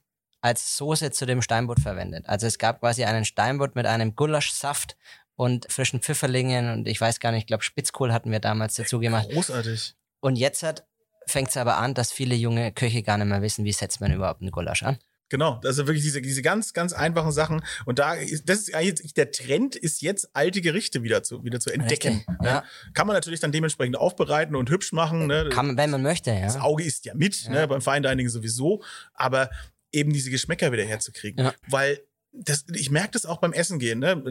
als 0.45 0.77
Soße 0.77 1.09
zu 1.09 1.25
dem 1.25 1.41
Steinbutt 1.41 1.79
verwendet. 1.79 2.25
Also 2.27 2.45
es 2.45 2.59
gab 2.59 2.79
quasi 2.79 3.03
einen 3.03 3.25
Steinbutt 3.25 3.73
mit 3.73 3.87
einem 3.87 4.15
Gulaschsaft 4.15 4.95
und 5.35 5.65
frischen 5.71 6.01
Pfifferlingen 6.01 6.71
und 6.71 6.87
ich 6.87 7.01
weiß 7.01 7.19
gar 7.19 7.31
nicht, 7.31 7.41
ich 7.41 7.47
glaube 7.47 7.63
Spitzkohl 7.63 8.13
hatten 8.13 8.31
wir 8.31 8.39
damals 8.39 8.75
dazu 8.75 8.99
gemacht. 8.99 9.27
Großartig. 9.31 9.95
Und 10.19 10.35
jetzt 10.35 10.61
hat 10.61 10.85
fängt 11.25 11.49
es 11.49 11.57
aber 11.57 11.77
an, 11.77 11.95
dass 11.95 12.11
viele 12.11 12.35
junge 12.35 12.71
Köche 12.71 13.01
gar 13.01 13.17
nicht 13.17 13.25
mehr 13.25 13.41
wissen, 13.41 13.65
wie 13.65 13.71
setzt 13.71 13.99
man 14.01 14.13
überhaupt 14.13 14.41
einen 14.41 14.51
Gulasch 14.51 14.83
an. 14.83 14.99
Genau, 15.29 15.59
das 15.63 15.77
sind 15.77 15.87
wirklich 15.87 16.03
diese, 16.03 16.21
diese 16.21 16.43
ganz, 16.43 16.73
ganz 16.73 16.93
einfachen 16.93 17.31
Sachen. 17.31 17.63
Und 17.85 17.97
da 17.97 18.13
ist, 18.13 18.47
das 18.47 18.59
ist 18.59 18.75
eigentlich, 18.75 19.15
der 19.15 19.31
Trend 19.31 19.75
ist 19.75 20.03
jetzt, 20.03 20.29
alte 20.35 20.61
Gerichte 20.61 21.01
wieder 21.01 21.23
zu, 21.23 21.43
wieder 21.43 21.59
zu 21.59 21.71
entdecken. 21.71 22.17
Richtig, 22.17 22.39
ne? 22.41 22.47
ja. 22.47 22.63
Kann 22.93 23.07
man 23.07 23.15
natürlich 23.15 23.39
dann 23.39 23.51
dementsprechend 23.51 23.97
aufbereiten 23.97 24.55
und 24.55 24.69
hübsch 24.69 24.93
machen. 24.93 25.25
Ne? 25.25 25.49
Kann 25.51 25.65
man, 25.65 25.77
wenn 25.77 25.89
man 25.89 26.03
möchte, 26.03 26.29
ja. 26.29 26.41
Das 26.41 26.61
Auge 26.61 26.83
isst 26.83 27.05
ja 27.05 27.15
mit, 27.15 27.41
ja. 27.45 27.49
Ne? 27.49 27.67
beim 27.67 27.81
Fine 27.81 28.01
Dining 28.01 28.29
sowieso. 28.29 28.83
Aber 29.15 29.49
eben 29.95 30.13
diese 30.13 30.29
Geschmäcker 30.29 30.71
wieder 30.71 30.83
herzukriegen. 30.83 31.45
Ja. 31.45 31.53
Weil 31.67 32.01
das, 32.37 32.65
ich 32.73 32.91
merke 32.91 33.11
das 33.11 33.25
auch 33.25 33.37
beim 33.37 33.53
Essen 33.53 33.79
gehen. 33.79 33.99
Ne? 33.99 34.21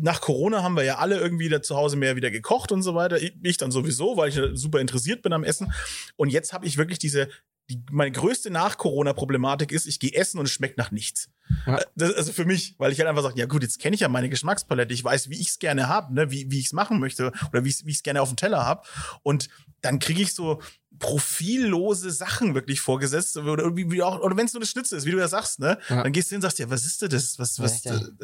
Nach 0.00 0.20
Corona 0.20 0.62
haben 0.62 0.76
wir 0.76 0.84
ja 0.84 0.98
alle 0.98 1.18
irgendwie 1.18 1.48
da 1.48 1.60
zu 1.60 1.76
Hause 1.76 1.96
mehr 1.96 2.16
wieder 2.16 2.30
gekocht 2.30 2.70
und 2.72 2.82
so 2.82 2.94
weiter. 2.94 3.20
Ich, 3.20 3.34
ich 3.42 3.56
dann 3.56 3.72
sowieso, 3.72 4.16
weil 4.16 4.28
ich 4.28 4.40
super 4.54 4.80
interessiert 4.80 5.22
bin 5.22 5.32
am 5.32 5.44
Essen. 5.44 5.72
Und 6.16 6.30
jetzt 6.30 6.52
habe 6.52 6.66
ich 6.66 6.78
wirklich 6.78 6.98
diese, 6.98 7.28
die, 7.68 7.82
meine 7.90 8.12
größte 8.12 8.50
Nach-Corona-Problematik 8.50 9.72
ist, 9.72 9.86
ich 9.86 10.00
gehe 10.00 10.14
essen 10.14 10.38
und 10.38 10.46
es 10.46 10.52
schmeckt 10.52 10.78
nach 10.78 10.90
nichts. 10.90 11.30
Ja. 11.66 11.78
Äh, 11.78 11.84
das, 11.96 12.14
also 12.14 12.32
für 12.32 12.44
mich, 12.44 12.74
weil 12.78 12.92
ich 12.92 12.98
halt 12.98 13.08
einfach 13.08 13.22
sage, 13.22 13.38
ja 13.38 13.46
gut, 13.46 13.62
jetzt 13.62 13.78
kenne 13.78 13.94
ich 13.94 14.00
ja 14.00 14.08
meine 14.08 14.28
Geschmackspalette, 14.28 14.94
ich 14.94 15.04
weiß, 15.04 15.28
wie 15.28 15.40
ich 15.40 15.48
es 15.48 15.58
gerne 15.58 15.88
habe, 15.88 16.14
ne? 16.14 16.30
wie, 16.30 16.50
wie 16.50 16.58
ich 16.58 16.66
es 16.66 16.72
machen 16.72 16.98
möchte 16.98 17.32
oder 17.50 17.64
wie 17.64 17.68
ich 17.68 17.84
es 17.86 18.02
gerne 18.02 18.22
auf 18.22 18.30
dem 18.30 18.36
Teller 18.36 18.64
habe. 18.64 18.82
Und 19.22 19.48
dann 19.80 19.98
kriege 19.98 20.22
ich 20.22 20.34
so 20.34 20.60
profillose 20.98 22.10
Sachen 22.10 22.54
wirklich 22.54 22.80
vorgesetzt 22.80 23.36
oder 23.36 23.62
irgendwie 23.62 24.02
auch 24.02 24.20
oder 24.20 24.36
wenn 24.36 24.46
es 24.46 24.52
nur 24.52 24.60
eine 24.60 24.66
Schnitze 24.66 24.96
ist, 24.96 25.06
wie 25.06 25.12
du 25.12 25.18
ja 25.18 25.28
sagst, 25.28 25.60
ne? 25.60 25.78
Ja. 25.88 26.02
Dann 26.02 26.12
gehst 26.12 26.28
du 26.28 26.30
hin 26.30 26.38
und 26.38 26.42
sagst 26.42 26.58
ja, 26.58 26.68
was 26.70 26.84
ist 26.84 27.00
denn 27.02 27.10
das? 27.10 27.38
Was 27.38 27.60
was 27.60 27.82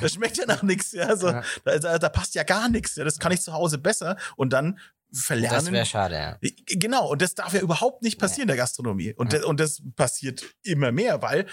das 0.00 0.12
schmeckt 0.12 0.36
ja 0.36 0.44
nach 0.46 0.62
nichts, 0.62 0.92
ja, 0.92 1.16
so, 1.16 1.28
ja. 1.28 1.42
Da, 1.64 1.78
da, 1.78 1.98
da, 1.98 2.08
passt 2.10 2.34
ja 2.34 2.42
gar 2.42 2.68
nichts, 2.68 2.96
ja, 2.96 3.04
das 3.04 3.18
kann 3.18 3.32
ich 3.32 3.40
zu 3.40 3.52
Hause 3.52 3.78
besser 3.78 4.16
und 4.36 4.52
dann 4.52 4.78
verlernen. 5.12 5.64
Das 5.64 5.72
wäre 5.72 5.86
schade, 5.86 6.14
ja. 6.14 6.38
Genau, 6.66 7.10
und 7.10 7.22
das 7.22 7.34
darf 7.34 7.52
ja 7.52 7.60
überhaupt 7.60 8.02
nicht 8.02 8.18
passieren 8.18 8.42
in 8.42 8.48
der 8.48 8.56
Gastronomie. 8.56 9.14
Und, 9.14 9.32
ja. 9.32 9.38
das, 9.38 9.48
und 9.48 9.60
das 9.60 9.82
passiert 9.96 10.44
immer 10.62 10.92
mehr, 10.92 11.22
weil 11.22 11.46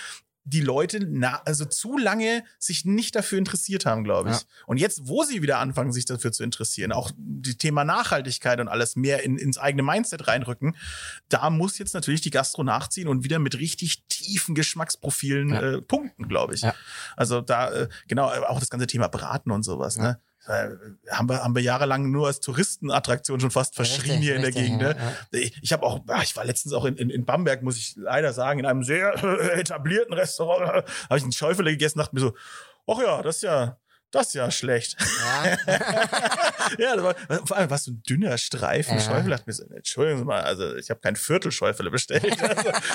die 0.48 0.62
Leute 0.62 1.06
na, 1.06 1.42
also 1.44 1.66
zu 1.66 1.98
lange 1.98 2.42
sich 2.58 2.86
nicht 2.86 3.16
dafür 3.16 3.38
interessiert 3.38 3.86
haben, 3.86 4.06
glaube 4.06 4.30
ich. 4.30 4.38
Ja. 4.38 4.44
Und 4.66 4.78
jetzt, 4.78 5.02
wo 5.06 5.24
sie 5.24 5.42
wieder 5.42 5.60
anfangen, 5.60 5.92
sich 5.92 6.06
dafür 6.06 6.32
zu 6.32 6.42
interessieren, 6.42 6.94
auch 6.94 7.12
die 7.18 7.58
Thema 7.58 7.84
Nachhaltigkeit 7.84 8.62
und 8.62 8.70
alles 8.70 8.96
mehr 8.96 9.24
in, 9.24 9.38
ins 9.38 9.58
eigene 9.58 9.84
Mindset 9.84 10.28
reinrücken, 10.28 10.78
da 11.28 11.50
muss 11.50 11.78
jetzt 11.80 11.94
natürlich 11.94 12.22
die 12.22 12.30
Gastro 12.30 12.64
nachziehen 12.64 13.10
und 13.10 13.26
wieder 13.26 13.40
mit 13.40 13.60
richtig 13.60 14.06
tiefen 14.08 14.56
Geschmacksprofilen 14.56 15.50
ja. 15.50 15.62
äh, 15.62 15.82
punkten, 15.82 16.30
glaube 16.30 16.56
ich. 16.56 16.62
Ja. 16.62 16.74
Also 17.18 17.42
da, 17.42 17.70
äh, 17.74 17.90
genau, 18.08 18.28
auch 18.28 18.62
das 18.62 18.70
ganze 18.70 18.88
Thema 18.88 19.10
Braten 19.10 19.52
und 19.52 19.64
sowas, 19.64 19.98
ne? 19.98 20.22
Äh, 20.48 20.70
haben 21.12 21.30
wir, 21.30 21.44
haben 21.44 21.56
wir 21.56 21.62
jahrelang 21.62 22.10
nur 22.10 22.28
als 22.28 22.40
Touristenattraktion 22.40 23.40
schon 23.40 23.52
fast 23.52 23.76
verschrien 23.76 24.12
richtig, 24.12 24.26
hier 24.26 24.36
in 24.36 24.42
der 24.42 24.52
Gegend. 24.52 24.82
Ne? 24.82 24.96
Ja, 25.32 25.40
Ich, 25.40 25.60
ich 25.62 25.74
habe 25.74 25.86
auch, 25.86 26.00
ah, 26.08 26.22
ich 26.24 26.36
war 26.38 26.46
letztens 26.46 26.74
auch 26.74 26.86
in, 26.86 26.96
in, 26.96 27.10
in 27.10 27.26
Bamberg, 27.26 27.64
muss 27.64 27.78
ich 27.78 27.96
leider 27.98 28.32
sagen, 28.32 28.60
in 28.60 28.66
einem 28.66 28.84
sehr 28.84 29.14
etablierten 29.58 30.14
Restaurant, 30.14 30.86
habe 31.10 31.18
ich 31.18 31.24
einen 31.24 31.34
Schäufele 31.34 31.72
gegessen, 31.72 32.00
dachte 32.00 32.16
mir 32.16 32.22
so, 32.22 32.34
ach 32.88 33.00
ja, 33.00 33.22
das 33.22 33.38
ist 33.38 33.42
ja, 33.44 33.78
das 34.12 34.28
ist 34.28 34.34
ja 34.36 34.50
schlecht. 34.52 34.98
Ja, 35.22 35.58
ja 36.96 37.04
war, 37.04 37.16
vor 37.46 37.58
allem 37.58 37.70
warst 37.70 37.88
du 37.88 37.92
ein 37.92 38.04
dünner 38.04 38.38
Streifen. 38.38 38.98
Ja. 38.98 39.04
Schäufele 39.04 39.36
hat 39.36 39.48
mir 39.48 39.54
so, 39.54 39.66
Entschuldigen 39.66 40.20
Sie 40.20 40.26
mal, 40.26 40.42
also 40.42 40.76
ich 40.76 40.90
habe 40.90 41.00
kein 41.02 41.16
Viertel 41.16 41.52
Schäufele 41.52 41.92
bestellt. 41.92 42.26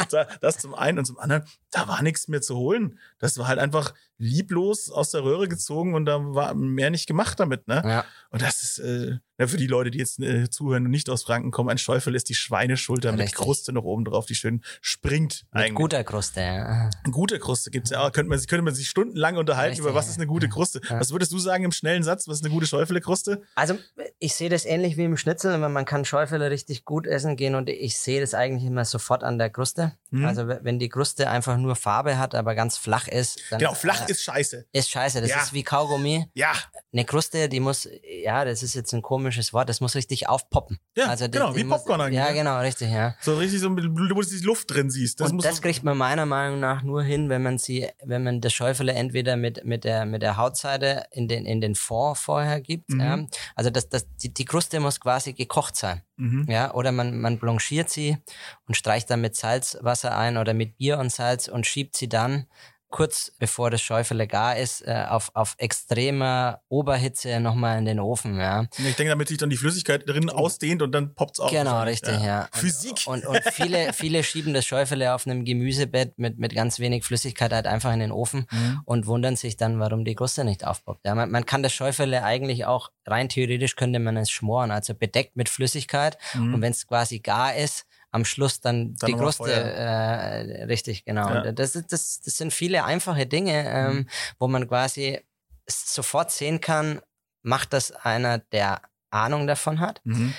Also, 0.03 0.19
das 0.41 0.59
zum 0.59 0.75
einen 0.75 0.99
und 0.99 1.05
zum 1.05 1.19
anderen, 1.19 1.45
da 1.71 1.87
war 1.89 2.03
nichts 2.03 2.29
mehr 2.29 2.41
zu 2.41 2.57
holen. 2.57 2.99
Das 3.19 3.39
war 3.39 3.47
halt 3.47 3.59
einfach 3.59 3.95
lieblos 4.19 4.91
aus 4.91 5.11
der 5.11 5.25
Röhre 5.25 5.49
gezogen 5.49 5.95
und 5.95 6.07
da 6.07 6.19
war 6.35 6.55
mehr 6.55 6.91
nicht 6.91 7.07
gemacht 7.07 7.41
damit. 7.41 7.67
Ne? 7.67 7.83
Ja. 7.85 8.05
Und 8.31 8.43
das 8.43 8.63
ist 8.63 8.79
äh, 8.79 9.19
für 9.39 9.57
die 9.57 9.67
Leute, 9.67 9.91
die 9.91 9.99
jetzt 9.99 10.21
äh, 10.21 10.49
zuhören 10.49 10.85
und 10.85 10.91
nicht 10.91 11.11
aus 11.11 11.25
Franken 11.25 11.51
kommen, 11.51 11.71
ein 11.71 11.79
Schäufel 11.79 12.15
ist 12.15 12.29
die 12.29 12.35
Schweineschulter 12.35 13.11
Richtig. 13.11 13.27
mit 13.27 13.35
Kruste 13.35 13.73
noch 13.73 13.85
oben 13.85 14.05
drauf, 14.05 14.27
die 14.27 14.35
schön 14.35 14.63
springt. 14.81 15.45
Mit 15.53 15.63
eigentlich. 15.63 15.75
guter 15.75 16.05
Kruste, 16.05 16.41
ja. 16.41 16.91
Gute 17.11 17.39
Kruste 17.39 17.71
gibt's 17.71 17.91
ja 17.91 18.01
auch. 18.01 18.13
Könnte 18.13 18.31
man, 18.31 18.39
könnte 18.39 18.63
man 18.63 18.75
sich 18.75 18.89
stundenlang 18.89 19.37
unterhalten 19.37 19.71
Richtig, 19.71 19.85
über 19.85 19.95
was 19.95 20.09
ist 20.09 20.17
eine 20.17 20.27
gute 20.27 20.49
Kruste. 20.49 20.81
Was 21.03 21.11
würdest 21.11 21.33
du 21.33 21.39
sagen 21.41 21.65
im 21.65 21.73
schnellen 21.73 22.05
Satz? 22.05 22.29
Was 22.29 22.37
ist 22.37 22.45
eine 22.45 22.55
gute 22.55 22.65
Schäufele-Kruste? 22.65 23.43
Also 23.57 23.77
ich 24.21 24.37
sehe 24.37 24.49
das 24.49 24.65
ähnlich 24.65 24.97
wie 24.97 25.03
im 25.03 25.17
Schnitzel, 25.17 25.59
man 25.59 25.85
kann 25.85 26.05
Schäufele 26.05 26.49
richtig 26.49 26.85
gut 26.85 27.09
essen 27.09 27.35
gehen 27.35 27.57
und 27.57 27.69
ich 27.69 27.99
sehe 27.99 28.21
das 28.21 28.35
eigentlich 28.35 28.65
immer 28.65 28.85
sofort 28.85 29.25
an 29.25 29.37
der 29.37 29.51
Kruste. 29.51 29.97
Mhm. 30.11 30.25
Also 30.25 30.47
wenn 30.47 30.79
die 30.79 30.89
Kruste 30.89 31.29
einfach 31.29 31.57
nur 31.57 31.75
Farbe 31.75 32.19
hat, 32.19 32.37
aber 32.37 32.55
ganz 32.55 32.77
flach 32.77 33.09
ist. 33.09 33.41
Dann, 33.51 33.59
genau, 33.59 33.75
flach 33.75 34.07
äh, 34.07 34.13
ist 34.13 34.23
scheiße. 34.23 34.67
Ist 34.71 34.91
scheiße. 34.91 35.21
Das 35.21 35.31
ja. 35.31 35.43
ist 35.43 35.53
wie 35.53 35.65
Kaugummi. 35.65 36.27
Ja. 36.35 36.53
Eine 36.93 37.05
Kruste, 37.05 37.49
die 37.49 37.59
muss, 37.59 37.89
ja, 38.23 38.45
das 38.45 38.63
ist 38.63 38.75
jetzt 38.75 38.93
ein 38.93 39.03
komisches 39.03 39.53
Wort, 39.53 39.69
das 39.69 39.81
muss 39.81 39.97
richtig 39.97 40.29
aufpoppen. 40.29 40.79
Ja, 40.97 41.07
also 41.07 41.27
die, 41.27 41.33
genau, 41.33 41.57
wie 41.57 41.65
Popcorn 41.65 41.99
muss, 41.99 42.07
eigentlich. 42.07 42.19
Ja, 42.19 42.33
genau, 42.33 42.61
richtig, 42.61 42.93
ja. 42.93 43.17
So 43.21 43.35
richtig 43.37 43.61
so, 43.61 43.71
du 43.71 44.15
musst 44.15 44.31
die 44.31 44.45
Luft 44.45 44.71
drin 44.71 44.89
siehst. 44.89 45.21
Das 45.21 45.33
und 45.33 45.45
das 45.45 45.63
kriegt 45.63 45.83
man 45.83 45.97
meiner 45.99 46.27
Meinung 46.27 46.61
nach 46.61 46.85
nur 46.85 47.03
hin, 47.03 47.29
wenn 47.29 47.43
man 47.43 47.59
sie, 47.59 47.89
wenn 48.05 48.23
man 48.23 48.41
das 48.41 48.53
Schäufele 48.53 48.93
entweder 48.93 49.37
mit, 49.37 49.65
mit 49.65 49.85
der, 49.85 50.05
mit 50.05 50.23
der 50.23 50.37
Hautseite 50.37 50.92
in 51.11 51.29
den, 51.29 51.47
in 51.47 51.61
den 51.61 51.75
Fond 51.75 52.19
vorher 52.19 52.61
gibt. 52.61 52.91
Mhm. 52.91 53.01
Ja. 53.01 53.27
Also 53.55 53.71
das, 53.71 53.89
das, 53.89 54.07
die, 54.17 54.33
die 54.33 54.45
Kruste 54.45 54.81
muss 54.81 55.01
quasi 55.01 55.33
gekocht 55.33 55.77
sein. 55.77 56.03
Mhm. 56.17 56.47
Ja, 56.49 56.73
oder 56.75 56.93
man, 56.93 57.19
man 57.21 57.39
blanchiert 57.39 57.91
sie 57.91 58.19
und 58.67 58.77
streicht 58.77 59.11
dann 59.11 59.21
mit 59.21 59.37
Salzwasser 59.37 60.17
ein 60.17 60.37
oder 60.37 60.55
mit 60.55 60.77
Bier 60.77 60.99
und 60.99 61.11
Salz 61.11 61.49
und 61.49 61.67
schiebt 61.67 61.97
sie 61.97 62.09
dann 62.09 62.47
kurz 62.93 63.33
bevor 63.39 63.71
das 63.71 63.83
Schäufele 63.83 64.29
gar 64.29 64.57
ist, 64.57 64.87
äh, 64.87 65.07
auf, 65.09 65.31
auf 65.35 65.55
extremer 65.59 66.61
Oberhitze 66.69 67.41
nochmal 67.41 67.79
in 67.79 67.87
den 67.87 67.99
Ofen. 67.99 68.39
Ja. 68.39 68.67
Ich 68.79 68.97
denke, 68.97 69.09
damit 69.09 69.29
sich 69.29 69.39
dann 69.39 69.51
die 69.51 69.57
Flüssigkeit 69.57 70.09
drin 70.09 70.31
ausdehnt 70.31 70.83
und 70.83 70.93
dann 70.93 71.15
poppt 71.15 71.33
es 71.33 71.41
auf. 71.41 71.51
Genau, 71.51 71.83
richtig, 71.83 72.15
ja. 72.21 72.25
ja. 72.25 72.49
Physik. 72.53 73.03
Und, 73.07 73.27
und 73.27 73.41
viele, 73.53 73.93
viele 73.93 74.23
schieben 74.23 74.55
das 74.55 74.67
Schäufele 74.67 75.15
auf 75.15 75.27
einem 75.27 75.45
Gemüsebett 75.45 76.19
mit, 76.19 76.39
mit 76.39 76.55
ganz 76.55 76.79
wenig 76.79 77.05
Flüssigkeit 77.05 77.53
halt 77.53 77.67
einfach 77.67 77.93
in 77.93 78.01
den 78.01 78.13
Ofen 78.13 78.47
mhm. 78.51 78.83
und 78.85 79.07
wundern 79.07 79.37
sich 79.37 79.57
dann, 79.57 79.81
warum 79.81 80.05
die 80.05 80.15
Kruste 80.15 80.45
nicht 80.45 80.67
aufpoppt. 80.67 81.05
Ja, 81.07 81.15
man, 81.15 81.31
man 81.31 81.47
kann 81.47 81.63
das 81.63 81.73
Schäufele 81.73 82.23
eigentlich 82.23 82.67
auch, 82.67 82.91
rein 83.07 83.29
theoretisch 83.29 83.75
könnte 83.75 83.99
man 83.99 84.17
es 84.19 84.31
schmoren, 84.31 84.71
also 84.71 84.95
bedeckt 84.95 85.35
mit 85.35 85.49
Flüssigkeit 85.49 86.19
mhm. 86.35 86.55
und 86.55 86.61
wenn 86.61 86.73
es 86.73 86.87
quasi 86.87 87.21
gar 87.21 87.57
ist, 87.57 87.87
am 88.13 88.25
Schluss 88.25 88.61
dann, 88.61 88.95
dann 88.97 89.11
die 89.11 89.17
Kruste, 89.17 89.51
äh, 89.51 90.65
richtig, 90.65 91.05
genau. 91.05 91.29
Ja. 91.29 91.53
Das, 91.53 91.73
das, 91.73 92.21
das 92.21 92.37
sind 92.37 92.53
viele 92.53 92.85
einfache 92.85 93.27
Dinge, 93.27 93.69
ähm, 93.69 93.95
mhm. 93.95 94.07
wo 94.39 94.49
man 94.49 94.69
quasi 94.69 95.21
sofort 95.67 96.31
sehen 96.31 96.61
kann, 96.61 97.01
macht 97.43 97.73
das 97.73 97.91
einer, 97.91 98.39
der 98.39 98.83
Ahnung 99.11 99.47
davon 99.47 99.81
hat. 99.81 100.01
Mhm. 100.05 100.35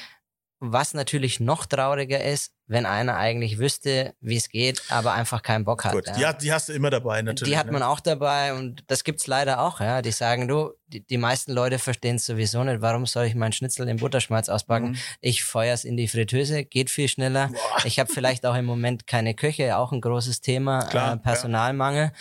Was 0.65 0.93
natürlich 0.93 1.41
noch 1.41 1.65
trauriger 1.65 2.23
ist, 2.23 2.53
wenn 2.67 2.85
einer 2.85 3.17
eigentlich 3.17 3.57
wüsste, 3.57 4.13
wie 4.21 4.37
es 4.37 4.47
geht, 4.47 4.81
aber 4.87 5.11
einfach 5.11 5.41
keinen 5.41 5.65
Bock 5.65 5.83
hat. 5.83 5.91
Gut, 5.91 6.07
ja. 6.15 6.31
die, 6.31 6.45
die 6.45 6.53
hast 6.53 6.69
du 6.69 6.73
immer 6.73 6.89
dabei 6.89 7.21
natürlich. 7.21 7.51
Die 7.51 7.57
hat 7.57 7.65
ne? 7.65 7.73
man 7.73 7.83
auch 7.83 7.99
dabei 7.99 8.53
und 8.53 8.85
das 8.87 9.03
gibt's 9.03 9.27
leider 9.27 9.59
auch, 9.59 9.81
ja. 9.81 10.01
Die 10.01 10.13
sagen, 10.13 10.47
du, 10.47 10.71
die, 10.87 11.05
die 11.05 11.17
meisten 11.17 11.51
Leute 11.51 11.79
verstehen 11.79 12.15
es 12.15 12.25
sowieso 12.25 12.63
nicht. 12.63 12.81
Warum 12.81 13.05
soll 13.05 13.25
ich 13.25 13.35
meinen 13.35 13.51
Schnitzel 13.51 13.89
in 13.89 13.97
Butterschmalz 13.97 14.47
auspacken? 14.47 14.91
Mhm. 14.91 14.97
Ich 15.19 15.43
feuer's 15.43 15.83
in 15.83 15.97
die 15.97 16.07
Fritteuse, 16.07 16.63
geht 16.63 16.89
viel 16.89 17.09
schneller. 17.09 17.49
Boah. 17.49 17.85
Ich 17.85 17.99
habe 17.99 18.11
vielleicht 18.11 18.45
auch 18.45 18.55
im 18.55 18.63
Moment 18.63 19.05
keine 19.05 19.33
Köche, 19.33 19.75
auch 19.75 19.91
ein 19.91 19.99
großes 19.99 20.39
Thema, 20.39 20.85
Klar, 20.85 21.15
äh, 21.15 21.17
Personalmangel. 21.17 22.05
Ja. 22.05 22.11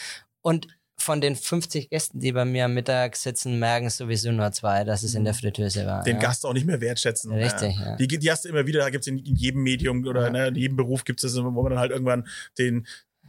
Und 0.41 0.67
von 0.97 1.21
den 1.21 1.35
50 1.35 1.91
Gästen, 1.91 2.21
die 2.21 2.33
bei 2.33 2.45
mir 2.45 2.67
am 2.67 2.75
Mittag 2.75 3.17
sitzen, 3.17 3.59
merken 3.59 3.91
sowieso 3.91 4.31
nur 4.31 4.53
zwei, 4.53 4.85
dass 4.85 5.03
es 5.03 5.15
in 5.15 5.25
der 5.25 5.33
mhm. 5.33 5.39
Fritteuse 5.39 5.87
war. 5.87 6.03
Den 6.05 6.17
ja. 6.17 6.23
Gast 6.23 6.47
auch 6.47 6.53
nicht 6.53 6.67
mehr 6.67 6.81
wertschätzen. 6.81 7.33
Richtig, 7.33 7.79
ja. 7.79 7.97
Die, 7.97 8.07
die 8.07 8.31
hast 8.31 8.45
du 8.45 8.49
immer 8.49 8.67
wieder, 8.67 8.81
da 8.81 8.91
gibt 8.91 9.03
es 9.03 9.09
in, 9.09 9.19
in, 9.19 9.35
jedem 9.35 9.63
Medium 9.63 10.07
oder 10.07 10.23
ja. 10.23 10.31
ne, 10.31 10.49
in 10.49 10.55
jedem 10.55 10.77
Beruf 10.77 11.05
gibt 11.05 11.23
es 11.23 11.33
das, 11.35 11.43
wo 11.43 11.51
man 11.51 11.71
dann 11.71 11.79
halt 11.79 11.91
irgendwann 11.91 12.27
den 12.59 12.87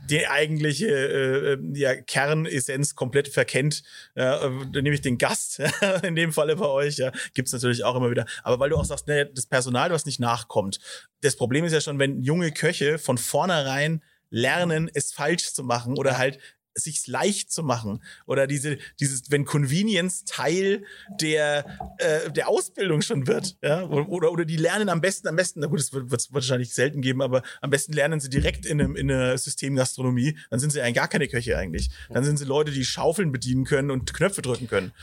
die 0.09 0.27
eigentliche 0.27 0.87
äh, 0.87 1.57
ja, 1.75 1.95
Kernessenz 1.95 2.95
komplett 2.95 3.27
verkennt, 3.27 3.83
äh, 4.15 4.49
nämlich 4.73 5.01
den 5.01 5.17
Gast, 5.17 5.61
in 6.03 6.15
dem 6.15 6.33
Falle 6.33 6.55
bei 6.55 6.65
euch, 6.65 6.97
ja, 6.97 7.11
gibt 7.33 7.47
es 7.47 7.53
natürlich 7.53 7.83
auch 7.83 7.95
immer 7.95 8.09
wieder. 8.09 8.25
Aber 8.43 8.59
weil 8.59 8.69
du 8.69 8.75
auch 8.75 8.85
sagst, 8.85 9.07
ne, 9.07 9.25
das 9.27 9.45
Personal, 9.45 9.91
was 9.91 10.05
nicht 10.05 10.19
nachkommt. 10.19 10.79
Das 11.21 11.35
Problem 11.35 11.63
ist 11.63 11.73
ja 11.73 11.79
schon, 11.79 11.99
wenn 11.99 12.21
junge 12.21 12.51
Köche 12.51 12.97
von 12.97 13.17
vornherein 13.17 14.03
lernen, 14.29 14.89
es 14.93 15.13
falsch 15.13 15.53
zu 15.53 15.63
machen 15.63 15.97
oder 15.97 16.17
halt 16.17 16.39
sich 16.75 17.05
leicht 17.07 17.51
zu 17.51 17.63
machen 17.63 18.03
oder 18.25 18.47
diese 18.47 18.77
dieses 18.99 19.29
wenn 19.29 19.45
Convenience 19.45 20.25
Teil 20.25 20.83
der 21.21 21.65
äh, 21.97 22.31
der 22.31 22.47
Ausbildung 22.49 23.01
schon 23.01 23.27
wird 23.27 23.57
ja 23.61 23.83
oder 23.83 24.31
oder 24.31 24.45
die 24.45 24.57
lernen 24.57 24.89
am 24.89 25.01
besten 25.01 25.27
am 25.27 25.35
besten 25.35 25.59
na 25.59 25.67
gut 25.67 25.79
das 25.79 25.93
wird 25.93 26.11
es 26.11 26.33
wahrscheinlich 26.33 26.73
selten 26.73 27.01
geben 27.01 27.21
aber 27.21 27.43
am 27.61 27.69
besten 27.69 27.93
lernen 27.93 28.19
sie 28.19 28.29
direkt 28.29 28.65
in 28.65 28.79
einem 28.79 28.95
in 28.95 29.11
einer 29.11 29.37
Systemgastronomie 29.37 30.37
dann 30.49 30.59
sind 30.59 30.71
sie 30.71 30.81
eigentlich 30.81 30.93
gar 31.03 31.07
keine 31.07 31.27
Köche 31.27 31.57
eigentlich. 31.57 31.89
Dann 32.09 32.23
sind 32.23 32.37
sie 32.37 32.45
Leute 32.45 32.71
die 32.71 32.85
Schaufeln 32.85 33.31
bedienen 33.31 33.65
können 33.65 33.91
und 33.91 34.13
Knöpfe 34.13 34.41
drücken 34.41 34.67
können. 34.67 34.93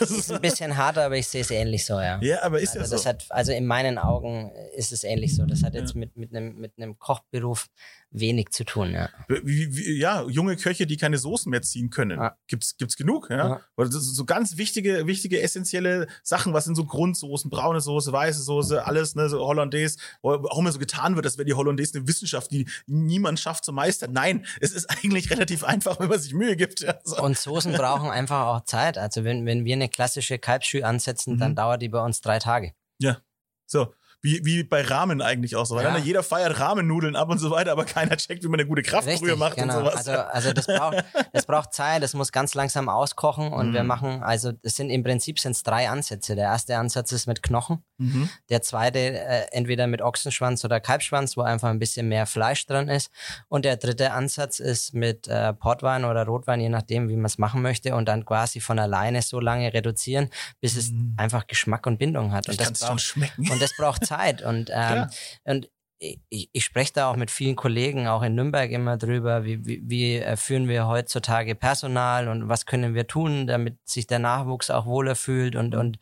Das 0.00 0.10
ist 0.10 0.32
ein 0.32 0.40
bisschen 0.40 0.76
harter 0.76 1.04
aber 1.04 1.16
ich 1.16 1.26
sehe 1.26 1.40
es 1.40 1.50
ähnlich 1.50 1.84
so 1.84 1.94
ja. 1.94 2.20
Ja 2.22 2.42
aber 2.42 2.60
ist 2.60 2.76
also 2.76 2.80
ja 2.80 2.86
so. 2.86 2.94
das 2.96 3.06
hat 3.06 3.26
also 3.30 3.52
in 3.52 3.66
meinen 3.66 3.98
Augen 3.98 4.52
ist 4.76 4.92
es 4.92 5.04
ähnlich 5.04 5.34
so. 5.34 5.44
Das 5.44 5.62
hat 5.62 5.74
jetzt 5.74 5.94
ja. 5.94 6.00
mit 6.00 6.16
mit 6.16 6.34
einem 6.34 6.58
mit 6.58 6.72
einem 6.76 6.98
Kochberuf 6.98 7.68
wenig 8.10 8.50
zu 8.50 8.64
tun, 8.64 8.92
ja. 8.92 9.10
Wie, 9.28 9.76
wie, 9.76 9.98
ja, 9.98 10.24
junge 10.28 10.56
Köche, 10.56 10.86
die 10.86 10.96
keine 10.96 11.18
Soßen 11.18 11.50
mehr 11.50 11.62
ziehen 11.62 11.90
können. 11.90 12.18
Ja. 12.18 12.36
Gibt's, 12.46 12.76
gibt's 12.76 12.96
genug, 12.96 13.28
ja? 13.30 13.36
ja. 13.36 13.60
Das 13.76 13.90
sind 13.90 14.14
so 14.14 14.24
ganz 14.24 14.56
wichtige, 14.56 15.06
wichtige, 15.06 15.42
essentielle 15.42 16.06
Sachen. 16.22 16.54
Was 16.54 16.64
sind 16.64 16.74
so 16.74 16.84
Grundsoßen? 16.84 17.50
Braune 17.50 17.80
Soße, 17.80 18.10
weiße 18.12 18.42
Soße, 18.42 18.84
alles, 18.84 19.14
ne, 19.14 19.28
so 19.28 19.40
Hollandaise. 19.40 19.98
Auch 20.22 20.58
immer 20.58 20.72
so 20.72 20.78
getan 20.78 21.16
wird, 21.16 21.26
als 21.26 21.36
wäre 21.36 21.44
die 21.44 21.54
Hollandaise 21.54 21.98
eine 21.98 22.08
Wissenschaft, 22.08 22.50
die 22.50 22.66
niemand 22.86 23.40
schafft 23.40 23.64
zu 23.64 23.72
meistern. 23.72 24.12
Nein, 24.12 24.46
es 24.60 24.72
ist 24.72 24.86
eigentlich 24.86 25.30
relativ 25.30 25.64
einfach, 25.64 26.00
wenn 26.00 26.08
man 26.08 26.18
sich 26.18 26.32
Mühe 26.32 26.56
gibt. 26.56 26.80
Ja, 26.80 26.98
so. 27.04 27.22
Und 27.22 27.36
Soßen 27.36 27.72
brauchen 27.72 28.10
einfach 28.10 28.46
auch 28.46 28.64
Zeit. 28.64 28.96
Also 28.96 29.24
wenn, 29.24 29.44
wenn 29.44 29.64
wir 29.64 29.74
eine 29.74 29.88
klassische 29.88 30.38
Kalbsschü 30.38 30.82
ansetzen, 30.82 31.34
mhm. 31.34 31.38
dann 31.38 31.54
dauert 31.54 31.82
die 31.82 31.88
bei 31.88 32.02
uns 32.02 32.20
drei 32.22 32.38
Tage. 32.38 32.72
Ja. 32.98 33.18
So, 33.66 33.92
wie, 34.20 34.44
wie 34.44 34.64
bei 34.64 34.82
Ramen 34.82 35.22
eigentlich 35.22 35.54
auch 35.54 35.64
so. 35.64 35.76
Weil 35.76 35.84
ja. 35.84 35.92
dann 35.92 36.04
jeder 36.04 36.22
feiert 36.22 36.58
Ramennudeln 36.58 37.14
ab 37.14 37.28
und 37.30 37.38
so 37.38 37.50
weiter, 37.50 37.72
aber 37.72 37.84
keiner 37.84 38.16
checkt, 38.16 38.42
wie 38.42 38.48
man 38.48 38.58
eine 38.58 38.68
gute 38.68 38.82
Kraftbrühe 38.82 39.36
macht 39.36 39.56
genau. 39.56 39.78
und 39.78 39.84
sowas. 39.84 40.08
Also, 40.08 40.12
also 40.12 40.52
das 40.52 40.66
braucht, 40.66 41.04
das 41.32 41.46
braucht 41.46 41.72
Zeit, 41.72 42.02
das 42.02 42.14
muss 42.14 42.32
ganz 42.32 42.54
langsam 42.54 42.88
auskochen 42.88 43.52
und 43.52 43.70
mhm. 43.70 43.74
wir 43.74 43.84
machen, 43.84 44.22
also 44.22 44.52
es 44.62 44.76
sind 44.76 44.90
im 44.90 45.04
Prinzip 45.04 45.38
sind 45.38 45.64
drei 45.64 45.88
Ansätze. 45.88 46.34
Der 46.34 46.46
erste 46.46 46.76
Ansatz 46.76 47.12
ist 47.12 47.26
mit 47.26 47.42
Knochen, 47.42 47.84
mhm. 47.98 48.28
der 48.48 48.62
zweite 48.62 48.98
äh, 48.98 49.46
entweder 49.52 49.86
mit 49.86 50.02
Ochsenschwanz 50.02 50.64
oder 50.64 50.80
Kalbschwanz, 50.80 51.36
wo 51.36 51.42
einfach 51.42 51.68
ein 51.68 51.78
bisschen 51.78 52.08
mehr 52.08 52.26
Fleisch 52.26 52.66
dran 52.66 52.88
ist 52.88 53.10
und 53.48 53.64
der 53.64 53.76
dritte 53.76 54.12
Ansatz 54.12 54.58
ist 54.58 54.94
mit 54.94 55.28
äh, 55.28 55.52
Portwein 55.52 56.04
oder 56.04 56.26
Rotwein, 56.26 56.60
je 56.60 56.68
nachdem, 56.68 57.08
wie 57.08 57.16
man 57.16 57.26
es 57.26 57.38
machen 57.38 57.62
möchte 57.62 57.94
und 57.94 58.06
dann 58.06 58.24
quasi 58.24 58.60
von 58.60 58.78
alleine 58.78 59.22
so 59.22 59.38
lange 59.38 59.72
reduzieren, 59.72 60.30
bis 60.60 60.76
es 60.76 60.90
mhm. 60.90 61.14
einfach 61.16 61.46
Geschmack 61.46 61.86
und 61.86 61.98
Bindung 61.98 62.32
hat. 62.32 62.48
Und 62.48 62.60
das, 62.60 62.72
braucht, 62.72 62.88
schon 62.88 62.98
schmecken. 62.98 63.50
Und 63.50 63.62
das 63.62 63.76
braucht 63.76 64.02
Zeit. 64.08 64.42
Und, 64.42 64.70
ähm, 64.72 65.06
und 65.44 65.68
ich, 65.98 66.48
ich 66.52 66.64
spreche 66.64 66.92
da 66.92 67.10
auch 67.10 67.16
mit 67.16 67.30
vielen 67.30 67.56
Kollegen, 67.56 68.06
auch 68.06 68.22
in 68.22 68.34
Nürnberg 68.34 68.70
immer 68.70 68.96
drüber, 68.96 69.44
wie, 69.44 69.66
wie, 69.66 69.82
wie 69.84 70.16
äh, 70.16 70.36
führen 70.36 70.68
wir 70.68 70.86
heutzutage 70.86 71.54
Personal 71.54 72.28
und 72.28 72.48
was 72.48 72.66
können 72.66 72.94
wir 72.94 73.06
tun, 73.06 73.46
damit 73.46 73.76
sich 73.88 74.06
der 74.06 74.20
Nachwuchs 74.20 74.70
auch 74.70 74.86
wohler 74.86 75.16
fühlt. 75.16 75.56
Und, 75.56 75.74
und 75.74 75.98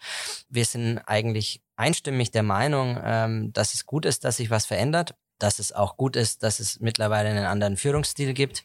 wir 0.48 0.64
sind 0.64 0.98
eigentlich 0.98 1.62
einstimmig 1.76 2.30
der 2.30 2.42
Meinung, 2.42 3.00
ähm, 3.02 3.52
dass 3.52 3.74
es 3.74 3.86
gut 3.86 4.04
ist, 4.04 4.24
dass 4.24 4.36
sich 4.36 4.50
was 4.50 4.66
verändert, 4.66 5.14
dass 5.38 5.58
es 5.58 5.72
auch 5.72 5.96
gut 5.96 6.16
ist, 6.16 6.42
dass 6.42 6.60
es 6.60 6.80
mittlerweile 6.80 7.30
einen 7.30 7.46
anderen 7.46 7.76
Führungsstil 7.76 8.34
gibt. 8.34 8.64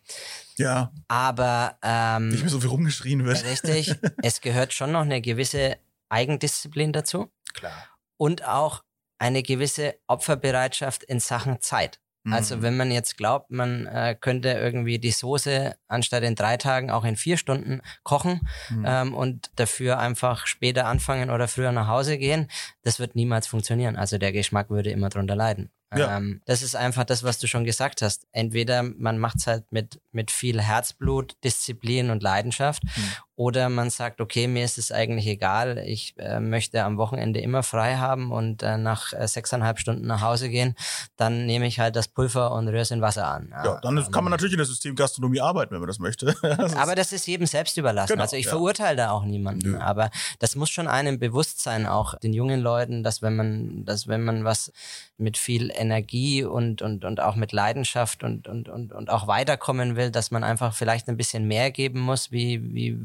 Ja. 0.58 0.92
Aber 1.08 1.78
ähm, 1.82 2.30
nicht 2.30 2.42
mehr 2.42 2.50
so 2.50 2.60
viel 2.60 2.70
rumgeschrien 2.70 3.26
wird. 3.26 3.46
Richtig. 3.46 3.96
es 4.22 4.42
gehört 4.42 4.74
schon 4.74 4.92
noch 4.92 5.02
eine 5.02 5.22
gewisse 5.22 5.78
Eigendisziplin 6.10 6.92
dazu. 6.92 7.32
Klar. 7.54 7.74
Und 8.18 8.46
auch 8.46 8.84
eine 9.22 9.44
gewisse 9.44 9.96
Opferbereitschaft 10.08 11.04
in 11.04 11.20
Sachen 11.20 11.62
Zeit. 11.62 12.00
Also 12.30 12.58
mhm. 12.58 12.62
wenn 12.62 12.78
man 12.78 12.92
jetzt 12.92 13.18
glaubt, 13.18 13.50
man 13.50 13.88
äh, 13.88 14.16
könnte 14.20 14.50
irgendwie 14.50 15.00
die 15.00 15.12
Soße 15.12 15.76
anstatt 15.88 16.22
in 16.24 16.36
drei 16.36 16.58
Tagen 16.58 16.92
auch 16.92 17.04
in 17.04 17.16
vier 17.16 17.36
Stunden 17.36 17.82
kochen 18.04 18.48
mhm. 18.70 18.86
ähm, 18.88 19.14
und 19.16 19.50
dafür 19.56 19.98
einfach 19.98 20.46
später 20.46 20.86
anfangen 20.86 21.32
oder 21.32 21.48
früher 21.48 21.72
nach 21.72 21.88
Hause 21.88 22.20
gehen, 22.20 22.48
das 22.84 23.00
wird 23.00 23.16
niemals 23.16 23.48
funktionieren. 23.48 23.96
Also 23.96 24.20
der 24.20 24.32
Geschmack 24.32 24.70
würde 24.70 24.92
immer 24.92 25.10
drunter 25.10 25.36
leiden. 25.36 25.72
Ja. 25.96 26.18
Ähm, 26.18 26.42
das 26.46 26.62
ist 26.62 26.76
einfach 26.76 27.04
das, 27.04 27.24
was 27.24 27.40
du 27.40 27.48
schon 27.48 27.66
gesagt 27.66 28.02
hast. 28.02 28.28
Entweder 28.32 28.84
man 28.84 29.18
macht 29.18 29.38
es 29.40 29.48
halt 29.48 29.72
mit, 29.72 30.00
mit 30.12 30.32
viel 30.32 30.62
Herzblut, 30.62 31.36
Disziplin 31.44 32.12
und 32.12 32.24
Leidenschaft 32.24 32.84
mhm. 32.84 33.14
Oder 33.42 33.70
man 33.70 33.90
sagt, 33.90 34.22
okay, 34.22 34.46
mir 34.46 34.64
ist 34.64 34.78
es 34.78 34.92
eigentlich 34.92 35.26
egal, 35.26 35.80
ich 35.80 36.14
äh, 36.20 36.40
möchte 36.40 36.84
am 36.84 36.98
Wochenende 36.98 37.40
immer 37.40 37.64
frei 37.64 37.96
haben 37.96 38.32
und 38.32 38.62
äh, 38.62 38.78
nach 38.78 39.14
äh, 39.14 39.28
sechseinhalb 39.28 39.80
Stunden 39.80 40.06
nach 40.06 40.22
Hause 40.22 40.48
gehen, 40.48 40.76
dann 41.16 41.48
nehme 41.48 41.66
ich 41.66 41.80
halt 41.80 41.96
das 41.96 42.08
Pulver 42.08 42.52
und 42.52 42.68
rühre 42.68 42.82
es 42.82 42.92
in 42.92 43.02
Wasser 43.02 43.28
an. 43.28 43.52
Ja, 43.52 43.80
dann 43.82 43.96
kann 44.12 44.24
man 44.24 44.26
ähm, 44.26 44.30
natürlich 44.30 44.54
in 44.54 44.60
der 44.60 44.68
System 44.68 44.96
Gastronomie 44.96 45.42
arbeiten, 45.42 45.74
wenn 45.74 45.80
man 45.80 45.88
das 45.88 45.98
möchte. 45.98 46.36
das 46.44 46.76
aber 46.76 46.94
das 46.94 47.14
ist 47.14 47.26
jedem 47.26 47.48
selbst 47.48 47.76
überlassen. 47.78 48.14
Genau, 48.14 48.22
also 48.22 48.36
ich 48.36 48.46
ja. 48.46 48.52
verurteile 48.52 48.96
da 48.96 49.10
auch 49.10 49.26
niemanden, 49.26 49.72
Nö. 49.72 49.80
aber 49.80 50.12
das 50.38 50.56
muss 50.56 50.70
schon 50.70 50.88
einem 50.88 51.18
bewusst 51.18 51.64
sein, 51.64 51.88
auch 51.88 52.20
den 52.20 52.34
jungen 52.34 52.62
Leuten, 52.62 53.02
dass 53.02 53.24
wenn 53.24 53.36
man, 53.36 53.86
dass 53.86 54.08
wenn 54.08 54.24
man 54.24 54.44
was 54.44 54.72
mit 55.18 55.38
viel 55.38 55.72
Energie 55.74 56.44
und, 56.44 56.84
und, 56.84 57.06
und 57.06 57.20
auch 57.20 57.36
mit 57.36 57.54
Leidenschaft 57.54 58.24
und, 58.24 58.48
und, 58.48 58.70
und, 58.70 58.94
und 58.94 59.10
auch 59.10 59.26
weiterkommen 59.26 59.96
will, 59.96 60.12
dass 60.12 60.30
man 60.30 60.44
einfach 60.44 60.76
vielleicht 60.76 61.10
ein 61.10 61.18
bisschen 61.18 61.48
mehr 61.48 61.72
geben 61.72 62.02
muss, 62.02 62.32
wie, 62.32 62.62
wie, 62.76 63.00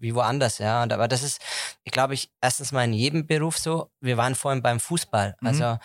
wie 0.00 0.14
woanders, 0.14 0.58
ja. 0.58 0.82
Und, 0.82 0.92
aber 0.92 1.08
das 1.08 1.22
ist, 1.22 1.40
ich 1.84 1.92
glaube, 1.92 2.14
ich 2.14 2.30
erstens 2.40 2.72
mal 2.72 2.84
in 2.84 2.92
jedem 2.92 3.26
Beruf 3.26 3.58
so. 3.58 3.90
Wir 4.00 4.16
waren 4.16 4.34
vorhin 4.34 4.62
beim 4.62 4.80
Fußball. 4.80 5.36
Mhm. 5.40 5.46
Also 5.46 5.78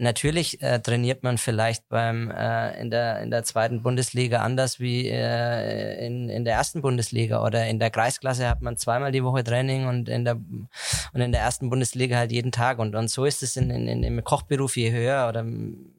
Natürlich 0.00 0.62
äh, 0.62 0.80
trainiert 0.80 1.22
man 1.22 1.36
vielleicht 1.36 1.86
beim 1.90 2.30
äh, 2.30 2.80
in 2.80 2.88
der 2.88 3.20
in 3.20 3.30
der 3.30 3.44
zweiten 3.44 3.82
Bundesliga 3.82 4.40
anders 4.40 4.80
wie 4.80 5.06
äh, 5.06 6.06
in, 6.06 6.30
in 6.30 6.46
der 6.46 6.54
ersten 6.54 6.80
Bundesliga 6.80 7.44
oder 7.44 7.66
in 7.66 7.78
der 7.78 7.90
Kreisklasse 7.90 8.48
hat 8.48 8.62
man 8.62 8.78
zweimal 8.78 9.12
die 9.12 9.22
Woche 9.22 9.44
Training 9.44 9.86
und 9.88 10.08
in 10.08 10.24
der 10.24 10.36
und 10.36 11.20
in 11.20 11.32
der 11.32 11.42
ersten 11.42 11.68
Bundesliga 11.68 12.16
halt 12.16 12.32
jeden 12.32 12.50
Tag 12.50 12.78
und 12.78 12.94
und 12.94 13.10
so 13.10 13.26
ist 13.26 13.42
es 13.42 13.58
in, 13.58 13.68
in, 13.68 13.86
in 13.86 14.02
im 14.02 14.24
Kochberuf 14.24 14.74
je 14.78 14.90
höher 14.90 15.28
oder 15.28 15.44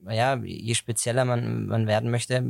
ja 0.09 0.35
je 0.35 0.73
spezieller 0.73 1.23
man 1.23 1.67
man 1.67 1.85
werden 1.85 2.09
möchte 2.09 2.43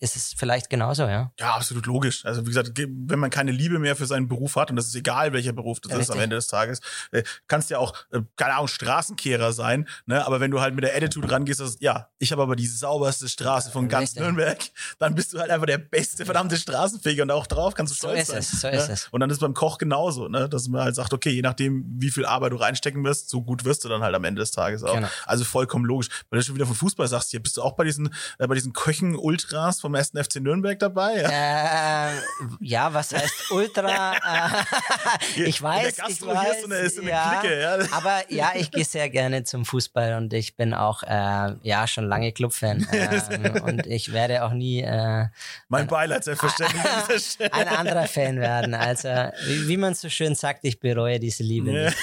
ist 0.00 0.16
es 0.16 0.34
vielleicht 0.36 0.70
genauso, 0.70 1.04
ja. 1.04 1.32
Ja, 1.38 1.54
absolut 1.54 1.86
logisch. 1.86 2.24
Also 2.24 2.42
wie 2.42 2.48
gesagt, 2.48 2.72
wenn 2.76 3.18
man 3.18 3.30
keine 3.30 3.52
Liebe 3.52 3.78
mehr 3.78 3.96
für 3.96 4.06
seinen 4.06 4.28
Beruf 4.28 4.56
hat, 4.56 4.70
und 4.70 4.76
das 4.76 4.86
ist 4.86 4.94
egal, 4.94 5.32
welcher 5.32 5.52
Beruf 5.52 5.80
das 5.80 5.92
ja, 5.92 5.98
ist 5.98 6.10
am 6.10 6.18
Ende 6.18 6.36
des 6.36 6.46
Tages, 6.46 6.80
äh, 7.12 7.22
kannst 7.46 7.70
ja 7.70 7.78
auch, 7.78 7.94
äh, 8.10 8.20
keine 8.36 8.54
Ahnung, 8.54 8.68
Straßenkehrer 8.68 9.52
sein, 9.52 9.88
ne? 10.06 10.26
aber 10.26 10.40
wenn 10.40 10.50
du 10.50 10.60
halt 10.60 10.74
mit 10.74 10.84
der 10.84 10.96
Attitude 10.96 11.30
rangehst, 11.30 11.60
dass, 11.60 11.76
ja, 11.80 12.10
ich 12.18 12.32
habe 12.32 12.42
aber 12.42 12.56
die 12.56 12.66
sauberste 12.66 13.28
Straße 13.28 13.70
von 13.70 13.88
ganz 13.88 14.10
richtig. 14.10 14.22
Nürnberg, 14.22 14.58
dann 14.98 15.14
bist 15.14 15.32
du 15.32 15.38
halt 15.38 15.50
einfach 15.50 15.66
der 15.66 15.78
beste 15.78 16.24
verdammte 16.24 16.56
Straßenfeger 16.56 17.22
und 17.22 17.30
auch 17.30 17.46
drauf 17.46 17.74
kannst 17.74 17.92
du 17.92 17.96
stolz 17.96 18.26
so 18.26 18.34
ist 18.34 18.50
sein. 18.50 18.54
Es, 18.54 18.60
so 18.60 18.68
ne? 18.68 18.76
ist 18.76 18.88
es. 18.88 19.08
Und 19.10 19.20
dann 19.20 19.30
ist 19.30 19.40
beim 19.40 19.54
Koch 19.54 19.78
genauso, 19.78 20.28
ne? 20.28 20.48
dass 20.48 20.68
man 20.68 20.82
halt 20.82 20.96
sagt, 20.96 21.12
okay, 21.12 21.30
je 21.30 21.42
nachdem, 21.42 21.84
wie 21.98 22.10
viel 22.10 22.26
Arbeit 22.26 22.52
du 22.52 22.56
reinstecken 22.56 23.04
wirst, 23.04 23.30
so 23.30 23.42
gut 23.42 23.64
wirst 23.64 23.84
du 23.84 23.88
dann 23.88 24.02
halt 24.02 24.14
am 24.14 24.24
Ende 24.24 24.40
des 24.40 24.50
Tages 24.50 24.82
auch. 24.82 24.94
Genau. 24.94 25.08
Also 25.26 25.44
vollkommen 25.44 25.84
logisch. 25.84 26.08
Weil 26.30 26.40
du 26.40 26.44
schon 26.44 26.54
wieder 26.54 26.66
von 26.66 26.74
Fußball 26.74 27.08
sagst, 27.08 27.30
hier 27.30 27.40
bist 27.40 27.56
du 27.56 27.62
auch 27.62 27.72
bei 27.72 27.84
diesen, 27.84 28.12
äh, 28.38 28.46
bei 28.46 28.54
diesen 28.54 28.72
Köchen-Ultras 28.72 29.80
vom 29.84 29.94
ersten 29.94 30.24
FC 30.24 30.36
Nürnberg 30.36 30.78
dabei? 30.78 31.20
Ja, 31.20 32.08
äh, 32.08 32.12
ja 32.60 32.94
was 32.94 33.12
heißt 33.12 33.50
Ultra? 33.50 34.14
ich 35.36 35.60
weiß, 35.60 35.98
ich 36.08 36.22
weiß. 36.24 36.56
Ist 36.56 36.64
eine, 36.64 36.74
ist 36.76 36.98
eine 36.98 37.10
ja, 37.10 37.40
Clique, 37.40 37.60
ja. 37.60 37.78
Aber 37.90 38.22
ja, 38.30 38.52
ich 38.54 38.70
gehe 38.70 38.86
sehr 38.86 39.10
gerne 39.10 39.44
zum 39.44 39.66
Fußball 39.66 40.14
und 40.14 40.32
ich 40.32 40.56
bin 40.56 40.72
auch 40.72 41.02
äh, 41.02 41.54
ja 41.62 41.86
schon 41.86 42.08
lange 42.08 42.32
Clubfan 42.32 42.86
ähm, 42.92 43.62
und 43.62 43.86
ich 43.86 44.10
werde 44.14 44.44
auch 44.44 44.52
nie 44.52 44.80
äh, 44.80 45.26
mein 45.68 45.86
Beileid 45.86 46.24
selbstverständlich 46.24 47.36
ein 47.52 47.68
anderer 47.68 48.06
Fan 48.06 48.40
werden. 48.40 48.72
Also 48.72 49.10
wie, 49.46 49.68
wie, 49.68 49.76
man 49.76 49.92
so 49.92 50.08
schön 50.08 50.34
sagt, 50.34 50.60
ich 50.62 50.80
bereue 50.80 51.20
diese 51.20 51.42
Liebe 51.42 51.72
ja. 51.72 51.84
nicht. 51.84 51.98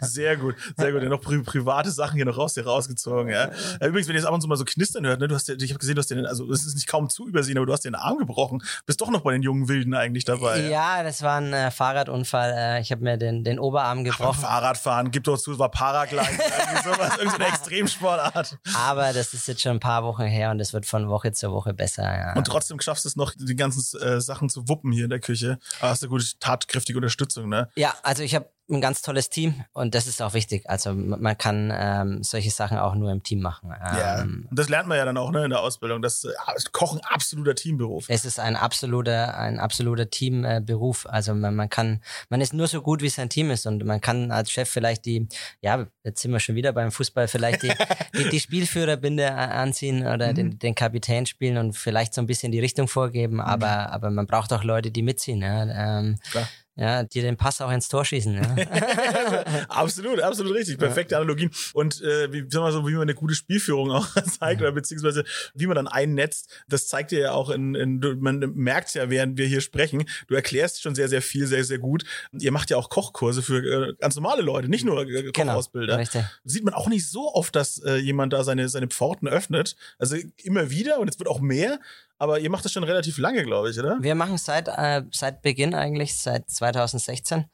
Sehr 0.00 0.36
gut, 0.36 0.56
sehr 0.76 0.90
gut. 0.90 1.04
Noch 1.04 1.20
pri 1.20 1.40
private 1.40 1.92
Sachen 1.92 2.16
hier 2.16 2.24
noch 2.24 2.36
raus, 2.36 2.54
hier 2.54 2.66
rausgezogen. 2.66 3.32
Übrigens, 3.80 4.08
wenn 4.08 4.16
ihr 4.16 4.20
es 4.20 4.26
ab 4.26 4.34
und 4.34 4.40
zu 4.40 4.48
mal 4.48 4.56
so 4.56 4.64
knistern 4.64 5.06
hört, 5.06 5.20
ne, 5.20 5.28
du 5.28 5.36
hast, 5.36 5.48
ich 5.48 5.70
habe 5.70 5.78
gesehen, 5.78 5.94
du 5.94 6.00
hast 6.00 6.10
den, 6.10 6.26
also 6.26 6.44
es 6.64 6.70
ist 6.70 6.74
nicht 6.74 6.88
kaum 6.88 7.08
zu 7.08 7.28
übersehen, 7.28 7.56
aber 7.56 7.66
du 7.66 7.72
hast 7.72 7.84
den 7.84 7.94
Arm 7.94 8.18
gebrochen. 8.18 8.62
Bist 8.86 9.00
doch 9.00 9.10
noch 9.10 9.20
bei 9.20 9.32
den 9.32 9.42
jungen 9.42 9.68
Wilden 9.68 9.94
eigentlich 9.94 10.24
dabei. 10.24 10.60
Ja, 10.68 11.02
das 11.02 11.22
war 11.22 11.40
ein 11.40 11.52
äh, 11.52 11.70
Fahrradunfall. 11.70 12.54
Äh, 12.56 12.80
ich 12.80 12.90
habe 12.90 13.02
mir 13.02 13.16
den, 13.16 13.44
den 13.44 13.58
Oberarm 13.58 14.04
gebrochen. 14.04 14.36
Ach, 14.38 14.40
Fahrradfahren, 14.40 15.10
gibt 15.10 15.26
doch 15.26 15.38
zu, 15.38 15.52
es 15.52 15.58
war 15.58 15.70
Paragliden, 15.70 16.26
irgendwie 16.28 16.82
sowas, 16.82 17.16
irgendeine 17.16 17.46
Extremsportart. 17.48 18.58
Aber 18.74 19.12
das 19.12 19.34
ist 19.34 19.48
jetzt 19.48 19.62
schon 19.62 19.72
ein 19.72 19.80
paar 19.80 20.04
Wochen 20.04 20.24
her 20.24 20.50
und 20.50 20.60
es 20.60 20.72
wird 20.72 20.86
von 20.86 21.08
Woche 21.08 21.32
zu 21.32 21.52
Woche 21.52 21.74
besser. 21.74 22.04
Ja. 22.04 22.34
Und 22.34 22.46
trotzdem 22.46 22.80
schaffst 22.80 23.04
du 23.04 23.08
es 23.08 23.16
noch, 23.16 23.32
die 23.36 23.56
ganzen 23.56 23.98
äh, 24.00 24.20
Sachen 24.20 24.48
zu 24.48 24.68
wuppen 24.68 24.92
hier 24.92 25.04
in 25.04 25.10
der 25.10 25.20
Küche. 25.20 25.58
Aber 25.80 25.90
hast 25.90 26.02
du 26.02 26.08
gute, 26.08 26.26
tatkräftige 26.40 26.98
Unterstützung, 26.98 27.48
ne? 27.48 27.68
Ja, 27.76 27.94
also 28.02 28.22
ich 28.22 28.34
habe 28.34 28.48
ein 28.70 28.80
ganz 28.80 29.02
tolles 29.02 29.28
Team 29.28 29.64
und 29.72 29.94
das 29.94 30.06
ist 30.06 30.22
auch 30.22 30.32
wichtig. 30.32 30.68
Also 30.68 30.94
man 30.94 31.36
kann 31.36 31.70
ähm, 31.74 32.22
solche 32.22 32.50
Sachen 32.50 32.78
auch 32.78 32.94
nur 32.94 33.12
im 33.12 33.22
Team 33.22 33.40
machen. 33.40 33.70
Ähm, 33.72 33.98
ja, 33.98 34.22
und 34.22 34.48
das 34.50 34.70
lernt 34.70 34.88
man 34.88 34.96
ja 34.96 35.04
dann 35.04 35.18
auch 35.18 35.30
ne, 35.30 35.44
in 35.44 35.50
der 35.50 35.60
Ausbildung. 35.60 36.00
Das 36.00 36.24
äh, 36.24 36.30
Kochen 36.72 37.00
absoluter 37.02 37.54
Teamberuf. 37.54 38.06
Es 38.08 38.24
ist 38.24 38.40
ein 38.40 38.56
absoluter, 38.56 39.36
ein 39.36 39.58
absoluter 39.58 40.08
Teamberuf. 40.08 41.06
also 41.06 41.34
man, 41.34 41.54
man 41.54 41.68
kann, 41.68 42.00
man 42.30 42.40
ist 42.40 42.54
nur 42.54 42.66
so 42.66 42.80
gut, 42.80 43.02
wie 43.02 43.10
sein 43.10 43.28
Team 43.28 43.50
ist 43.50 43.66
und 43.66 43.84
man 43.84 44.00
kann 44.00 44.30
als 44.30 44.50
Chef 44.50 44.70
vielleicht 44.70 45.04
die, 45.04 45.28
ja, 45.60 45.86
jetzt 46.02 46.22
sind 46.22 46.32
wir 46.32 46.40
schon 46.40 46.54
wieder 46.54 46.72
beim 46.72 46.90
Fußball, 46.90 47.28
vielleicht 47.28 47.62
die, 47.62 47.72
die, 48.16 48.30
die 48.30 48.40
Spielführerbinde 48.40 49.30
anziehen 49.30 50.06
oder 50.06 50.30
mhm. 50.30 50.34
den, 50.34 50.58
den 50.58 50.74
Kapitän 50.74 51.26
spielen 51.26 51.58
und 51.58 51.76
vielleicht 51.76 52.14
so 52.14 52.22
ein 52.22 52.26
bisschen 52.26 52.50
die 52.50 52.60
Richtung 52.60 52.88
vorgeben, 52.88 53.42
aber, 53.42 53.66
mhm. 53.66 53.92
aber 53.92 54.10
man 54.10 54.26
braucht 54.26 54.54
auch 54.54 54.64
Leute, 54.64 54.90
die 54.90 55.02
mitziehen. 55.02 55.42
Ja. 55.42 55.98
Ähm, 55.98 56.16
Klar 56.30 56.48
ja, 56.76 57.04
die 57.04 57.20
den 57.20 57.36
Pass 57.36 57.60
auch 57.60 57.70
ins 57.70 57.88
Tor 57.88 58.04
schießen. 58.04 58.34
Ja. 58.34 58.56
absolut, 59.68 60.20
absolut 60.20 60.54
richtig. 60.54 60.78
Perfekte 60.78 61.16
Analogien. 61.16 61.50
Und 61.72 62.02
äh, 62.02 62.32
wie, 62.32 62.44
sag 62.48 62.62
mal 62.62 62.72
so, 62.72 62.86
wie 62.88 62.92
man 62.92 63.02
eine 63.02 63.14
gute 63.14 63.34
Spielführung 63.34 63.92
auch 63.92 64.08
zeigt, 64.38 64.60
oder 64.60 64.72
beziehungsweise 64.72 65.24
wie 65.54 65.66
man 65.66 65.76
dann 65.76 65.86
einnetzt, 65.86 66.50
das 66.68 66.88
zeigt 66.88 67.12
dir 67.12 67.20
ja 67.20 67.32
auch 67.32 67.50
in, 67.50 67.74
in 67.76 68.00
man 68.20 68.38
merkt 68.54 68.94
ja, 68.94 69.08
während 69.08 69.38
wir 69.38 69.46
hier 69.46 69.60
sprechen, 69.60 70.04
du 70.26 70.34
erklärst 70.34 70.82
schon 70.82 70.94
sehr, 70.96 71.08
sehr 71.08 71.22
viel, 71.22 71.46
sehr, 71.46 71.64
sehr 71.64 71.78
gut. 71.78 72.04
Ihr 72.32 72.50
macht 72.50 72.70
ja 72.70 72.76
auch 72.76 72.90
Kochkurse 72.90 73.42
für 73.42 73.90
äh, 73.90 73.94
ganz 73.98 74.16
normale 74.16 74.42
Leute, 74.42 74.68
nicht 74.68 74.84
nur 74.84 75.02
äh, 75.02 75.30
genau, 75.30 75.52
Kochausbilder. 75.52 76.04
Genau, 76.04 76.24
Sieht 76.42 76.64
man 76.64 76.74
auch 76.74 76.88
nicht 76.88 77.08
so 77.08 77.32
oft, 77.32 77.54
dass 77.54 77.78
äh, 77.84 77.96
jemand 77.96 78.32
da 78.32 78.42
seine, 78.42 78.68
seine 78.68 78.88
Pforten 78.88 79.28
öffnet. 79.28 79.76
Also 79.98 80.16
immer 80.42 80.70
wieder 80.70 80.98
und 80.98 81.08
es 81.08 81.18
wird 81.20 81.28
auch 81.28 81.40
mehr, 81.40 81.78
aber 82.18 82.40
ihr 82.40 82.50
macht 82.50 82.64
das 82.64 82.72
schon 82.72 82.84
relativ 82.84 83.18
lange, 83.18 83.44
glaube 83.44 83.70
ich, 83.70 83.78
oder? 83.78 83.98
Wir 84.00 84.14
machen 84.14 84.38
seit, 84.38 84.68
äh, 84.68 85.02
seit 85.12 85.42
Beginn 85.42 85.74
eigentlich, 85.74 86.16
seit 86.18 86.48
2016. 86.48 87.46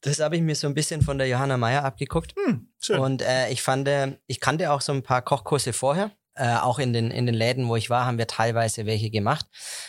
Das 0.00 0.20
habe 0.20 0.36
ich 0.36 0.42
mir 0.42 0.54
so 0.54 0.66
ein 0.66 0.74
bisschen 0.74 1.02
von 1.02 1.18
der 1.18 1.28
Johanna 1.28 1.56
Meyer 1.56 1.84
abgeguckt. 1.84 2.34
Hm, 2.36 2.68
schön. 2.78 3.00
Und 3.00 3.22
äh, 3.22 3.48
ich 3.50 3.62
fand, 3.62 3.88
ich 4.26 4.40
kannte 4.40 4.70
auch 4.72 4.80
so 4.80 4.92
ein 4.92 5.02
paar 5.02 5.22
Kochkurse 5.22 5.72
vorher. 5.72 6.12
Äh, 6.34 6.56
auch 6.56 6.78
in 6.78 6.92
den, 6.92 7.10
in 7.10 7.24
den 7.24 7.34
Läden, 7.34 7.66
wo 7.66 7.76
ich 7.76 7.88
war, 7.88 8.04
haben 8.04 8.18
wir 8.18 8.26
teilweise 8.26 8.84
welche 8.84 9.10
gemacht. 9.10 9.46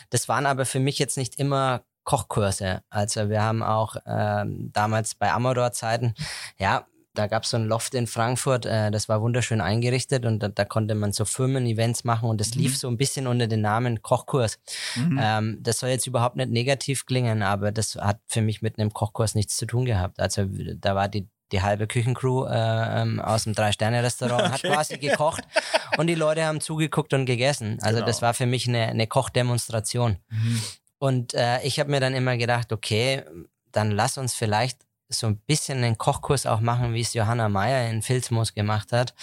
Das 0.09 0.29
waren 0.29 0.45
aber 0.45 0.65
für 0.65 0.79
mich 0.79 0.97
jetzt 0.97 1.17
nicht 1.17 1.39
immer 1.39 1.83
Kochkurse. 2.05 2.83
Also 2.89 3.29
wir 3.29 3.43
haben 3.43 3.61
auch 3.61 3.97
ähm, 4.05 4.71
damals 4.71 5.13
bei 5.13 5.29
Amador-Zeiten, 5.31 6.15
ja, 6.57 6.87
da 7.17 7.27
gab 7.27 7.43
es 7.43 7.49
so 7.49 7.57
ein 7.57 7.65
Loft 7.65 7.95
in 7.95 8.07
Frankfurt, 8.07 8.65
äh, 8.65 8.91
das 8.91 9.09
war 9.09 9.21
wunderschön 9.21 9.61
eingerichtet 9.61 10.25
und 10.25 10.39
da, 10.39 10.49
da 10.49 10.65
konnte 10.65 10.95
man 10.95 11.11
so 11.11 11.25
Firmen-Events 11.25 12.03
machen 12.03 12.29
und 12.29 12.39
das 12.39 12.55
mhm. 12.55 12.61
lief 12.61 12.77
so 12.77 12.87
ein 12.87 12.97
bisschen 12.97 13.27
unter 13.27 13.47
dem 13.47 13.61
Namen 13.61 14.01
Kochkurs. 14.01 14.59
Mhm. 14.95 15.19
Ähm, 15.21 15.57
das 15.61 15.79
soll 15.79 15.89
jetzt 15.89 16.07
überhaupt 16.07 16.35
nicht 16.35 16.51
negativ 16.51 17.05
klingen, 17.05 17.41
aber 17.41 17.71
das 17.71 17.95
hat 17.95 18.19
für 18.27 18.41
mich 18.41 18.61
mit 18.61 18.77
einem 18.77 18.93
Kochkurs 18.93 19.35
nichts 19.35 19.57
zu 19.57 19.65
tun 19.65 19.85
gehabt. 19.85 20.19
Also 20.19 20.45
da 20.45 20.95
war 20.95 21.07
die 21.07 21.27
die 21.53 21.61
halbe 21.61 21.87
Küchencrew 21.87 22.45
äh, 22.45 23.01
ähm, 23.01 23.21
aus 23.21 23.45
dem 23.45 23.53
Drei-Sterne-Restaurant 23.53 24.41
okay. 24.41 24.51
hat 24.51 24.61
quasi 24.63 24.97
gekocht 24.97 25.43
und 25.97 26.07
die 26.07 26.15
Leute 26.15 26.45
haben 26.45 26.59
zugeguckt 26.59 27.13
und 27.13 27.25
gegessen. 27.25 27.77
Also 27.81 27.99
genau. 27.99 28.07
das 28.07 28.21
war 28.21 28.33
für 28.33 28.45
mich 28.45 28.67
eine, 28.67 28.87
eine 28.87 29.07
Kochdemonstration. 29.07 30.17
Mhm. 30.27 30.61
Und 30.99 31.33
äh, 31.35 31.61
ich 31.61 31.79
habe 31.79 31.89
mir 31.89 32.01
dann 32.01 32.13
immer 32.13 32.35
gedacht, 32.35 32.73
okay, 32.73 33.23
dann 33.71 33.91
lass 33.91 34.17
uns 34.17 34.33
vielleicht 34.33 34.86
so 35.09 35.27
ein 35.27 35.37
bisschen 35.39 35.83
einen 35.83 35.97
Kochkurs 35.97 36.45
auch 36.45 36.59
machen, 36.59 36.93
wie 36.93 37.01
es 37.01 37.13
Johanna 37.13 37.49
Meyer 37.49 37.89
in 37.89 38.01
Filzmoos 38.01 38.53
gemacht 38.53 38.91
hat. 38.91 39.13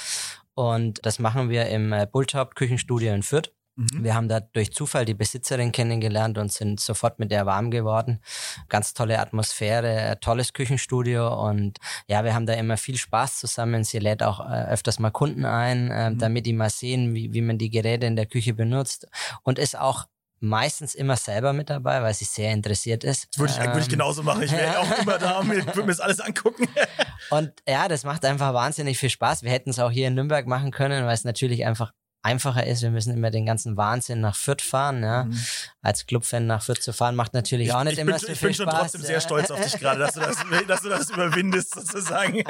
Und 0.55 1.05
das 1.05 1.19
machen 1.19 1.51
wir 1.51 1.67
im 1.67 1.93
äh, 1.93 2.07
Bulltop 2.11 2.55
Küchenstudio 2.55 3.13
in 3.13 3.23
Fürth. 3.23 3.51
Mhm. 3.77 4.05
Wir 4.05 4.15
haben 4.15 4.29
da 4.29 4.41
durch 4.41 4.73
Zufall 4.73 5.05
die 5.05 5.15
Besitzerin 5.15 5.73
kennengelernt 5.73 6.39
und 6.39 6.53
sind 6.53 6.79
sofort 6.79 7.19
mit 7.19 7.33
der 7.33 7.45
warm 7.45 7.71
geworden. 7.71 8.21
Ganz 8.69 8.95
tolle 8.95 9.19
Atmosphäre, 9.19 10.19
tolles 10.21 10.53
Küchenstudio 10.53 11.49
und 11.49 11.79
ja, 12.07 12.23
wir 12.25 12.35
haben 12.35 12.47
da 12.47 12.55
immer 12.55 12.77
viel 12.77 12.97
Spaß 12.97 13.41
zusammen. 13.41 13.83
Sie 13.83 13.99
lädt 13.99 14.23
auch 14.23 14.41
äh, 14.41 14.67
öfters 14.67 15.01
mal 15.01 15.11
Kunden 15.11 15.45
ein, 15.45 15.91
äh, 15.91 16.11
mhm. 16.11 16.19
damit 16.19 16.47
die 16.47 16.53
mal 16.53 16.71
sehen, 16.71 17.15
wie, 17.15 17.33
wie 17.33 17.43
man 17.43 17.59
die 17.59 17.71
Geräte 17.71 18.07
in 18.07 18.17
der 18.17 18.27
Küche 18.27 18.55
benutzt 18.55 19.09
und 19.43 19.59
ist 19.59 19.77
auch 19.77 20.07
meistens 20.45 20.95
immer 20.95 21.17
selber 21.17 21.53
mit 21.53 21.71
dabei, 21.71 22.03
weil 22.03 22.15
sie 22.15 22.25
sehr 22.25 22.53
interessiert 22.53 23.03
ist. 23.03 23.29
Das 23.33 23.39
würde 23.39 23.53
ich, 23.53 23.59
ähm, 23.59 23.67
würde 23.67 23.81
ich 23.81 23.89
genauso 23.89 24.23
machen. 24.23 24.43
Ich 24.43 24.53
wäre 24.53 24.79
auch 24.79 24.99
immer 24.99 25.19
da 25.19 25.39
und 25.39 25.49
würde 25.49 25.81
mir 25.81 25.87
das 25.87 26.01
alles 26.01 26.21
angucken. 26.21 26.69
und 27.31 27.53
ja, 27.69 27.89
das 27.89 28.05
macht 28.05 28.25
einfach 28.25 28.53
wahnsinnig 28.55 28.99
viel 28.99 29.11
Spaß. 29.11 29.43
Wir 29.43 29.51
hätten 29.51 29.71
es 29.71 29.79
auch 29.79 29.91
hier 29.91 30.09
in 30.09 30.15
Nürnberg 30.15 30.47
machen 30.47 30.71
können, 30.71 31.07
weil 31.07 31.15
es 31.15 31.25
natürlich 31.25 31.65
einfach 31.65 31.93
einfacher 32.23 32.67
ist. 32.67 32.83
Wir 32.83 32.91
müssen 32.91 33.15
immer 33.15 33.31
den 33.31 33.47
ganzen 33.47 33.77
Wahnsinn 33.77 34.21
nach 34.21 34.37
Fürth 34.37 34.63
fahren. 34.63 35.03
Ja. 35.03 35.25
Mhm. 35.25 35.39
Als 35.83 36.07
Clubfan 36.07 36.47
nach 36.47 36.63
Fürth 36.63 36.83
zu 36.83 36.93
fahren 36.93 37.17
macht 37.17 37.35
natürlich 37.35 37.73
auch 37.73 37.85
nicht 37.85 37.95
ich 37.95 37.99
immer 37.99 38.13
bin, 38.13 38.21
so 38.21 38.29
ich 38.29 38.39
viel 38.39 38.49
bin 38.49 38.55
schon 38.55 38.67
Spaß. 38.69 38.81
trotzdem 38.81 39.03
sehr 39.03 39.21
stolz 39.21 39.51
auf 39.51 39.61
dich 39.61 39.79
gerade, 39.79 40.01
dass 40.01 40.15
du 40.15 40.21
das, 40.21 40.37
dass 40.69 40.83
du 40.83 40.89
das 40.89 41.11
überwindest 41.11 41.75
sozusagen. 41.75 42.35
Nee. 42.35 42.45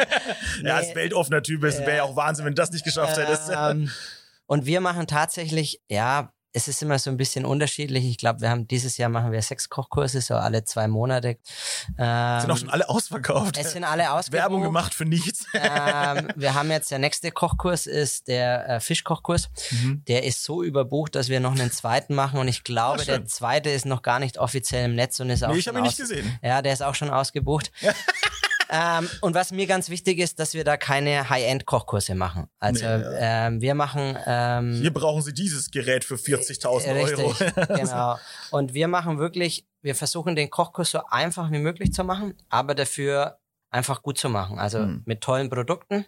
Ja, 0.62 0.76
als 0.76 0.94
weltoffener 0.94 1.42
Typ 1.42 1.62
wäre 1.62 1.96
ja 1.96 2.02
auch 2.04 2.16
Wahnsinn, 2.16 2.44
wenn 2.44 2.54
du 2.54 2.62
das 2.62 2.70
nicht 2.70 2.85
geschafft 2.85 3.16
hättest. 3.16 3.50
Ähm, 3.54 3.90
und 4.46 4.66
wir 4.66 4.80
machen 4.80 5.07
tatsächlich, 5.07 5.80
ja, 5.88 6.34
es 6.57 6.69
ist 6.69 6.81
immer 6.83 7.01
so 7.01 7.11
ein 7.11 7.17
bisschen 7.17 7.45
unterschiedlich. 7.45 8.05
Ich 8.05 8.17
glaube, 8.17 8.40
wir 8.40 8.49
haben 8.49 8.69
dieses 8.69 8.97
Jahr 8.97 9.09
machen 9.09 9.33
wir 9.33 9.43
sechs 9.43 9.69
Kochkurse, 9.69 10.21
so 10.21 10.35
alle 10.35 10.62
zwei 10.64 10.87
Monate. 10.87 11.37
Ähm, 11.99 12.40
sind 12.40 12.51
auch 12.51 12.57
schon 12.57 12.71
alle 12.71 12.88
ausverkauft. 12.88 13.59
Es 13.59 13.73
sind 13.73 13.83
alle 13.83 14.12
ausverkauft. 14.12 14.33
Werbung 14.33 14.62
gemacht 14.62 14.95
für 14.95 15.05
nichts. 15.05 15.47
ähm, 15.53 16.29
wir 16.37 16.55
haben 16.55 16.71
jetzt 16.71 16.93
der 16.93 17.01
nächste 17.01 17.33
Kochkurs 17.33 17.87
ist 17.87 18.29
der 18.29 18.69
äh, 18.69 18.81
Fischkochkurs. 18.81 19.51
Mhm. 19.73 20.05
Der 20.07 20.23
ist 20.23 20.45
so 20.45 20.62
überbucht, 20.62 21.17
dass 21.17 21.29
wir 21.29 21.40
noch 21.40 21.59
einen 21.59 21.73
zweiten 21.73 22.14
machen 22.14 22.38
und 22.38 22.47
ich 22.47 22.62
glaube, 22.62 23.01
Ach, 23.03 23.05
der 23.05 23.27
zweite 23.27 23.71
ist 23.71 23.85
noch 23.85 24.03
gar 24.03 24.21
nicht 24.21 24.38
offiziell 24.38 24.85
im 24.85 24.95
Netz 24.95 25.19
und 25.19 25.31
ist 25.31 25.43
auch. 25.43 25.53
Nee, 25.53 25.59
ich 25.59 25.67
habe 25.67 25.79
ihn 25.79 25.85
nicht 25.85 25.99
gesehen. 25.99 26.38
Ja, 26.40 26.62
der 26.62 26.73
ist 26.73 26.85
auch 26.85 26.95
schon 26.95 27.11
ausgebucht. 27.11 27.73
Ähm, 28.74 29.08
und 29.20 29.34
was 29.34 29.52
mir 29.52 29.66
ganz 29.66 29.88
wichtig 29.88 30.18
ist, 30.18 30.40
dass 30.40 30.52
wir 30.52 30.64
da 30.64 30.76
keine 30.76 31.28
High-End-Kochkurse 31.30 32.16
machen. 32.16 32.48
Also 32.58 32.84
nee, 32.84 33.02
ja. 33.02 33.46
ähm, 33.46 33.60
wir 33.60 33.76
machen. 33.76 34.18
Ähm, 34.26 34.72
Hier 34.80 34.92
brauchen 34.92 35.22
Sie 35.22 35.32
dieses 35.32 35.70
Gerät 35.70 36.04
für 36.04 36.16
40.000 36.16 37.00
Euro. 37.00 37.34
genau. 37.80 38.18
Und 38.50 38.74
wir 38.74 38.88
machen 38.88 39.18
wirklich, 39.18 39.64
wir 39.82 39.94
versuchen 39.94 40.34
den 40.34 40.50
Kochkurs 40.50 40.90
so 40.90 41.02
einfach 41.06 41.52
wie 41.52 41.58
möglich 41.58 41.92
zu 41.92 42.02
machen, 42.02 42.34
aber 42.48 42.74
dafür 42.74 43.38
einfach 43.70 44.02
gut 44.02 44.18
zu 44.18 44.28
machen. 44.28 44.58
Also 44.58 44.80
hm. 44.80 45.02
mit 45.04 45.20
tollen 45.20 45.48
Produkten, 45.50 46.06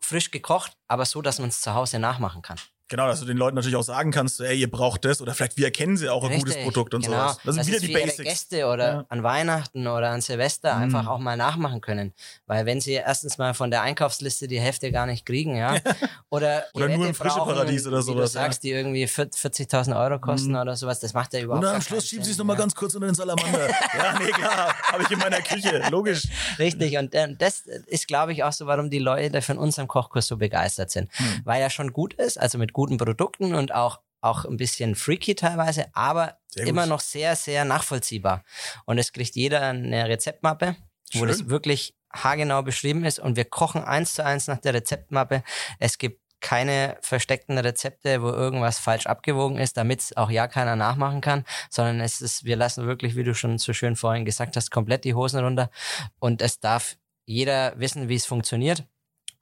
frisch 0.00 0.32
gekocht, 0.32 0.72
aber 0.88 1.04
so, 1.04 1.22
dass 1.22 1.38
man 1.38 1.50
es 1.50 1.60
zu 1.60 1.72
Hause 1.72 2.00
nachmachen 2.00 2.42
kann. 2.42 2.58
Genau, 2.92 3.06
dass 3.06 3.20
du 3.20 3.24
den 3.24 3.38
Leuten 3.38 3.54
natürlich 3.54 3.76
auch 3.76 3.82
sagen 3.82 4.10
kannst, 4.10 4.38
ey, 4.42 4.54
ihr 4.54 4.70
braucht 4.70 5.06
das 5.06 5.22
oder 5.22 5.32
vielleicht 5.32 5.56
wie 5.56 5.64
erkennen 5.64 5.96
sie 5.96 6.10
auch 6.10 6.24
ein 6.24 6.32
Richtig, 6.32 6.44
gutes 6.44 6.62
Produkt 6.62 6.92
und 6.92 7.06
genau. 7.06 7.16
sowas. 7.16 7.38
Das, 7.42 7.56
das 7.56 7.64
sind 7.64 7.68
wieder 7.68 7.86
die 7.86 7.90
Basics. 7.94 8.28
Gäste 8.28 8.66
oder 8.66 8.92
ja. 8.92 9.04
an 9.08 9.22
Weihnachten 9.22 9.86
oder 9.86 10.10
an 10.10 10.20
Silvester 10.20 10.74
mm. 10.76 10.82
einfach 10.82 11.06
auch 11.06 11.18
mal 11.18 11.38
nachmachen 11.38 11.80
können, 11.80 12.12
weil 12.46 12.66
wenn 12.66 12.82
sie 12.82 12.92
erstens 12.92 13.38
mal 13.38 13.54
von 13.54 13.70
der 13.70 13.80
Einkaufsliste 13.80 14.46
die 14.46 14.60
Hälfte 14.60 14.92
gar 14.92 15.06
nicht 15.06 15.24
kriegen, 15.24 15.56
ja, 15.56 15.78
oder 16.28 16.64
oder 16.74 16.86
nur 16.90 17.06
im 17.06 17.14
frische 17.14 17.38
Paradies 17.38 17.86
oder 17.86 18.02
sowas, 18.02 18.32
du 18.32 18.38
sagst, 18.40 18.62
ja. 18.62 18.68
die 18.68 18.76
irgendwie 18.76 19.06
40.000 19.06 19.98
Euro 19.98 20.18
kosten 20.18 20.52
mm. 20.52 20.56
oder 20.56 20.76
sowas, 20.76 21.00
das 21.00 21.14
macht 21.14 21.32
ja 21.32 21.40
überhaupt. 21.40 21.64
Und 21.64 21.72
am 21.72 21.80
Schluss 21.80 22.06
schieben 22.06 22.26
sie 22.26 22.32
es 22.32 22.36
nochmal 22.36 22.56
ganz 22.56 22.74
kurz 22.74 22.94
unter 22.94 23.06
den 23.06 23.14
Salamander. 23.14 23.70
ja, 23.96 24.18
nee, 24.18 24.32
klar, 24.32 24.74
habe 24.92 25.02
ich 25.02 25.10
in 25.10 25.18
meiner 25.18 25.40
Küche, 25.40 25.82
logisch. 25.90 26.24
Richtig 26.58 26.98
und 26.98 27.14
äh, 27.14 27.34
das 27.38 27.60
ist, 27.86 28.06
glaube 28.06 28.34
ich, 28.34 28.44
auch 28.44 28.52
so, 28.52 28.66
warum 28.66 28.90
die 28.90 28.98
Leute 28.98 29.40
von 29.40 29.56
unserem 29.56 29.88
Kochkurs 29.88 30.26
so 30.26 30.36
begeistert 30.36 30.90
sind, 30.90 31.08
mm. 31.18 31.24
weil 31.44 31.62
er 31.62 31.70
schon 31.70 31.94
gut 31.94 32.12
ist, 32.12 32.38
also 32.38 32.58
mit 32.58 32.74
guten 32.82 32.96
Produkten 32.96 33.54
und 33.54 33.72
auch 33.72 34.00
auch 34.20 34.44
ein 34.44 34.56
bisschen 34.56 34.94
freaky 34.94 35.34
teilweise, 35.34 35.86
aber 35.94 36.38
immer 36.54 36.86
noch 36.86 37.00
sehr, 37.00 37.34
sehr 37.34 37.64
nachvollziehbar. 37.64 38.44
Und 38.84 38.98
es 38.98 39.12
kriegt 39.12 39.34
jeder 39.34 39.62
eine 39.62 40.08
Rezeptmappe, 40.08 40.76
Schön. 41.10 41.20
wo 41.20 41.26
das 41.26 41.48
wirklich 41.48 41.96
haargenau 42.12 42.62
beschrieben 42.62 43.04
ist 43.04 43.18
und 43.18 43.36
wir 43.36 43.44
kochen 43.44 43.82
eins 43.82 44.14
zu 44.14 44.24
eins 44.24 44.46
nach 44.46 44.58
der 44.58 44.74
Rezeptmappe. 44.74 45.42
Es 45.80 45.98
gibt 45.98 46.20
keine 46.40 46.98
versteckten 47.00 47.56
Rezepte, 47.58 48.22
wo 48.22 48.28
irgendwas 48.28 48.78
falsch 48.78 49.06
abgewogen 49.06 49.58
ist, 49.58 49.76
damit 49.76 50.16
auch 50.16 50.30
ja 50.30 50.46
keiner 50.48 50.76
nachmachen 50.76 51.20
kann, 51.20 51.44
sondern 51.70 52.00
es 52.00 52.20
ist, 52.20 52.44
wir 52.44 52.56
lassen 52.56 52.86
wirklich, 52.86 53.16
wie 53.16 53.24
du 53.24 53.34
schon 53.34 53.58
so 53.58 53.72
schön 53.72 53.96
vorhin 53.96 54.24
gesagt 54.24 54.56
hast, 54.56 54.70
komplett 54.70 55.04
die 55.04 55.14
Hosen 55.14 55.40
runter 55.42 55.70
und 56.18 56.42
es 56.42 56.60
darf 56.60 56.96
jeder 57.26 57.78
wissen, 57.78 58.08
wie 58.08 58.16
es 58.16 58.26
funktioniert. 58.26 58.84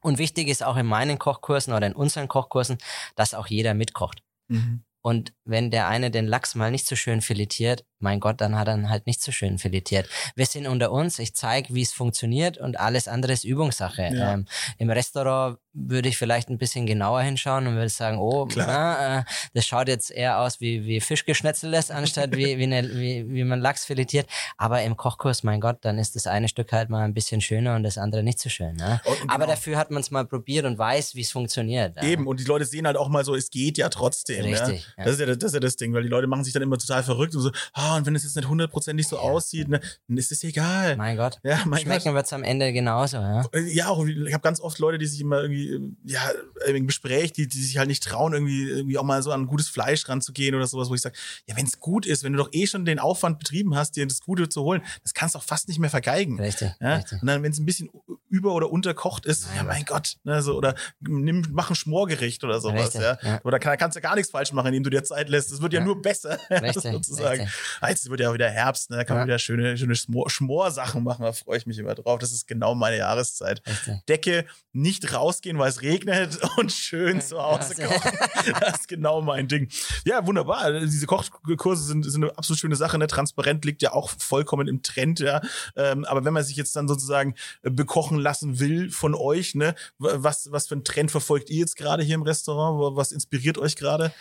Und 0.01 0.19
wichtig 0.19 0.49
ist 0.49 0.63
auch 0.63 0.77
in 0.77 0.87
meinen 0.87 1.19
Kochkursen 1.19 1.73
oder 1.73 1.87
in 1.87 1.95
unseren 1.95 2.29
Kochkursen, 2.29 2.79
dass 3.17 3.35
auch 3.35 3.47
jeder 3.47 3.75
mitkocht. 3.75 4.23
Mhm. 4.49 4.83
Und 5.03 5.33
wenn 5.45 5.71
der 5.71 5.89
eine 5.89 6.11
den 6.11 6.27
Lachs 6.27 6.55
mal 6.55 6.71
nicht 6.71 6.87
so 6.87 6.97
schön 6.97 7.21
filetiert, 7.21 7.85
mein 8.01 8.21
Gott, 8.21 8.41
dann 8.41 8.59
hat 8.59 8.69
er 8.69 8.89
halt 8.89 9.07
nicht 9.07 9.23
so 9.23 9.33
schön 9.33 9.59
filetiert. 9.59 10.09
Wir 10.35 10.47
sind 10.47 10.67
unter 10.67 10.93
uns, 10.93 11.19
ich 11.19 11.35
zeige, 11.35 11.75
wie 11.75 11.83
es 11.83 11.93
funktioniert 11.93 12.59
und 12.59 12.79
alles 12.79 13.09
andere 13.09 13.33
ist 13.33 13.45
Übungssache. 13.45 14.11
Ja. 14.13 14.35
Ähm, 14.35 14.47
Im 14.79 14.91
Restaurant 14.91 15.59
würde 15.73 16.09
ich 16.09 16.19
vielleicht 16.19 16.49
ein 16.49 16.59
bisschen 16.59 16.87
genauer 16.87 17.23
hinschauen 17.23 17.67
und 17.67 17.75
würde 17.75 17.89
sagen, 17.89 18.19
oh, 18.19 18.49
na, 18.57 19.21
äh, 19.21 19.25
das 19.55 19.67
schaut 19.67 19.87
jetzt 19.89 20.11
eher 20.11 20.41
aus 20.41 20.61
wie, 20.61 20.85
wie 20.85 21.01
Fischgeschnetzeltes, 21.01 21.91
anstatt 21.91 22.37
wie, 22.37 22.59
wie, 22.59 22.65
eine, 22.65 22.91
wie, 22.91 23.29
wie 23.29 23.45
man 23.45 23.61
Lachs 23.61 23.85
filetiert. 23.85 24.27
Aber 24.57 24.83
im 24.83 24.97
Kochkurs, 24.97 25.45
mein 25.45 25.61
Gott, 25.61 25.79
dann 25.83 25.99
ist 25.99 26.17
das 26.17 26.27
eine 26.27 26.49
Stück 26.49 26.73
halt 26.73 26.91
mal 26.91 27.05
ein 27.05 27.15
bisschen 27.15 27.41
schöner 27.41 27.77
und 27.77 27.85
das 27.85 27.99
andere 27.99 28.23
nicht 28.23 28.41
so 28.41 28.49
schön. 28.49 28.75
Ne? 28.77 29.01
Genau. 29.05 29.33
Aber 29.33 29.47
dafür 29.47 29.79
hat 29.79 29.91
man 29.91 30.01
es 30.01 30.11
mal 30.11 30.25
probiert 30.27 30.65
und 30.65 30.77
weiß, 30.77 31.15
wie 31.15 31.21
es 31.21 31.31
funktioniert. 31.31 31.97
Ja. 31.97 32.03
Eben, 32.03 32.27
und 32.27 32.41
die 32.41 32.45
Leute 32.45 32.65
sehen 32.65 32.87
halt 32.87 32.97
auch 32.97 33.09
mal 33.09 33.25
so, 33.25 33.37
es 33.37 33.51
geht 33.51 33.79
ja 33.79 33.89
trotzdem. 33.89 34.45
Richtig. 34.45 34.87
Ja? 34.99 35.05
Das, 35.05 35.15
ist 35.15 35.21
ja, 35.21 35.27
das 35.27 35.37
ist 35.37 35.55
ja 35.55 35.61
das 35.61 35.77
Ding, 35.77 35.93
weil 35.95 36.03
die 36.03 36.09
Leute 36.09 36.27
machen 36.27 36.43
sich 36.43 36.53
dann 36.53 36.63
immer 36.63 36.79
total 36.79 37.03
verrückt 37.05 37.35
und 37.37 37.43
so, 37.43 37.51
ah, 37.75 37.90
und 37.97 38.07
wenn 38.07 38.15
es 38.15 38.25
jetzt 38.25 38.37
nicht 38.37 38.49
hundertprozentig 38.49 39.07
so 39.07 39.19
aussieht, 39.19 39.69
ne, 39.69 39.81
dann 40.09 40.17
ist 40.17 40.33
es 40.33 40.43
egal. 40.45 40.97
Mein 40.97 41.17
Gott. 41.17 41.39
Ja, 41.43 41.61
mein 41.67 41.81
Schmecken 41.81 42.15
wird 42.15 42.27
es 42.27 42.33
am 42.33 42.43
Ende 42.43 42.73
genauso. 42.73 43.19
Ja, 43.19 43.45
ja 43.55 43.89
auch, 43.89 44.07
ich 44.07 44.33
habe 44.33 44.43
ganz 44.43 44.61
oft 44.61 44.79
Leute, 44.79 44.99
die 44.99 45.07
sich 45.07 45.21
immer 45.21 45.43
irgendwie 45.43 45.95
ja, 46.05 46.21
im 46.67 46.87
Gespräch, 46.87 47.33
die, 47.33 47.49
die 47.49 47.63
sich 47.63 47.79
halt 47.79 47.89
nicht 47.89 48.03
trauen, 48.03 48.33
irgendwie, 48.33 48.69
irgendwie 48.69 48.99
auch 48.99 49.03
mal 49.03 49.23
so 49.23 49.33
an 49.33 49.47
gutes 49.47 49.69
Fleisch 49.69 50.09
ranzugehen 50.09 50.55
oder 50.55 50.67
sowas, 50.67 50.89
wo 50.91 50.95
ich 50.95 51.01
sage, 51.01 51.17
ja, 51.47 51.57
wenn 51.57 51.67
es 51.67 51.79
gut 51.79 52.07
ist, 52.07 52.25
wenn 52.25 52.33
du 52.33 52.39
doch 52.39 52.51
eh 52.53 52.67
schon 52.67 52.85
den 52.85 52.99
Aufwand 52.99 53.39
betrieben 53.39 53.75
hast, 53.75 53.97
dir 53.97 54.07
das 54.07 54.21
Gute 54.21 54.49
zu 54.49 54.63
holen, 54.63 54.83
das 55.03 55.15
kannst 55.15 55.35
du 55.35 55.39
auch 55.39 55.45
fast 55.45 55.69
nicht 55.69 55.79
mehr 55.79 55.91
vergeigen. 55.91 56.41
Richtig. 56.41 56.73
Ja? 56.81 56.97
richtig. 56.97 57.21
Und 57.21 57.27
dann, 57.27 57.43
wenn 57.43 57.53
es 57.53 57.59
ein 57.59 57.67
bisschen 57.67 57.91
über- 58.29 58.55
oder 58.55 58.71
unterkocht 58.71 59.27
ist, 59.27 59.47
Nein, 59.49 59.57
ja, 59.57 59.65
mein 59.65 59.85
Gott, 59.85 60.17
ne, 60.25 60.43
so, 60.43 60.57
oder 60.57 60.75
nimm, 61.01 61.47
mach 61.51 61.71
ein 61.71 61.75
Schmorgericht 61.75 62.45
oder 62.45 62.61
sowas, 62.61 62.95
ja? 62.95 63.19
ja. 63.23 63.41
Oder 63.45 63.59
kann, 63.59 63.77
kannst 63.79 63.97
du 63.97 64.01
gar 64.01 64.15
nichts 64.15 64.31
falsch 64.31 64.53
machen, 64.53 64.69
indem 64.69 64.85
du 64.85 64.91
dir 64.91 65.03
Zeit 65.03 65.29
lässt. 65.29 65.53
Es 65.53 65.61
wird 65.61 65.73
ja, 65.73 65.81
ja, 65.81 65.87
nur 65.87 66.01
besser, 66.01 66.39
richtig, 66.51 66.93
sozusagen. 66.93 67.43
Richtig. 67.43 67.80
Ah, 67.81 67.89
jetzt 67.89 68.09
wird 68.09 68.21
ja 68.21 68.33
wieder 68.35 68.49
Herbst, 68.49 68.91
ne? 68.91 68.97
da 68.97 69.05
kann 69.05 69.17
man 69.17 69.27
wieder 69.27 69.39
schöne, 69.39 69.77
schöne 69.77 69.95
Schmor 69.95 70.29
Schmorsachen 70.29 71.03
machen, 71.03 71.25
da 71.25 71.33
freue 71.33 71.59
ich 71.59 71.67
mich 71.67 71.79
immer 71.79 71.95
drauf. 71.95 72.19
Das 72.19 72.33
ist 72.33 72.47
genau 72.47 72.75
meine 72.75 72.99
Jahreszeit. 72.99 73.63
Richtig. 73.67 74.05
Decke, 74.07 74.47
nicht 74.73 75.13
rausgehen, 75.13 75.59
weil 75.59 75.71
es 75.71 75.83
regnet 75.83 76.39
und 76.57 76.73
schön 76.73 77.21
zu 77.21 77.43
Hause 77.43 77.75
kochen. 77.75 78.13
Das 78.61 78.81
ist 78.81 78.89
genau 78.89 79.23
mein 79.23 79.49
Ding. 79.49 79.69
Ja, 80.05 80.27
wunderbar. 80.27 80.81
Diese 80.81 81.07
Kochkurse 81.07 81.85
sind, 81.85 82.05
sind 82.05 82.25
eine 82.25 82.37
absolut 82.37 82.61
schöne 82.61 82.77
Sache. 82.77 82.99
Ne? 82.99 83.07
Transparent 83.07 83.65
liegt 83.65 83.83
ja 83.83 83.93
auch 83.93 84.11
vollkommen 84.19 84.69
im 84.69 84.83
Trend, 84.83 85.21
ja. 85.21 85.41
Ähm, 85.77 86.05
aber 86.05 86.25
wenn 86.25 86.35
man 86.35 86.45
sich 86.45 86.57
jetzt 86.57 86.77
dann 86.77 86.89
sozusagen 86.89 87.35
äh, 87.63 87.71
bekochen 87.71 88.19
lassen 88.19 88.61
will 88.61 88.91
von 88.91 89.15
euch, 89.15 89.55
ne, 89.55 89.75
was, 89.99 90.53
was 90.53 90.69
für 90.69 90.75
einen 90.75 90.85
Trend 90.85 91.11
verfolgt 91.11 91.51
ihr 91.51 91.61
jetzt 91.61 91.77
gerade 91.77 92.03
hier 92.03 92.15
im 92.15 92.23
Restaurant? 92.23 92.97
Was 92.97 93.13
inspiriert 93.13 93.59
euch 93.59 93.77
gerade? 93.77 94.13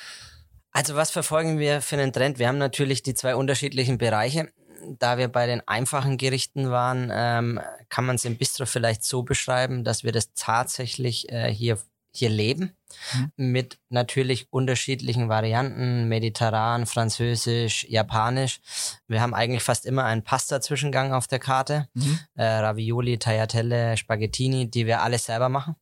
Also 0.72 0.96
was 0.96 1.12
verfolgen 1.12 1.60
wir 1.60 1.82
für 1.82 1.98
einen 1.98 2.14
Trend? 2.14 2.40
Wir 2.40 2.48
haben 2.48 2.58
natürlich 2.58 3.02
die 3.04 3.16
zwei 3.16 3.36
unterschiedlichen 3.36 3.98
Bereiche 3.98 4.50
da 4.98 5.18
wir 5.18 5.28
bei 5.28 5.48
den 5.48 5.66
einfachen 5.68 6.18
Gerichten 6.18 6.70
waren, 6.70 7.10
ähm, 7.14 7.60
kann 7.90 8.06
man 8.06 8.16
es 8.16 8.26
im 8.26 8.38
Bistro 8.38 8.66
vielleicht 8.66 9.04
so 9.04 9.24
beschreiben, 9.24 9.84
dass 9.84 10.04
wir 10.04 10.12
das 10.12 10.34
tatsächlich 10.34 11.32
äh, 11.32 11.52
hier, 11.54 11.78
hier 12.12 12.30
leben. 12.30 12.76
Mhm. 13.14 13.32
Mit 13.52 13.80
natürlich 13.90 14.48
unterschiedlichen 14.52 15.30
Varianten, 15.30 16.08
mediterran, 16.08 16.86
französisch, 16.86 17.86
japanisch. 17.88 18.62
Wir 19.08 19.22
haben 19.22 19.34
eigentlich 19.34 19.64
fast 19.64 19.86
immer 19.86 20.06
einen 20.06 20.24
Pasta-Zwischengang 20.24 21.14
auf 21.14 21.28
der 21.28 21.40
Karte. 21.40 21.88
Mhm. 21.94 22.20
Äh, 22.36 22.46
Ravioli, 22.46 23.20
Tagliatelle, 23.20 23.98
Spaghettini, 23.98 24.70
die 24.70 24.86
wir 24.86 25.02
alle 25.02 25.20
selber 25.20 25.50
machen. 25.50 25.76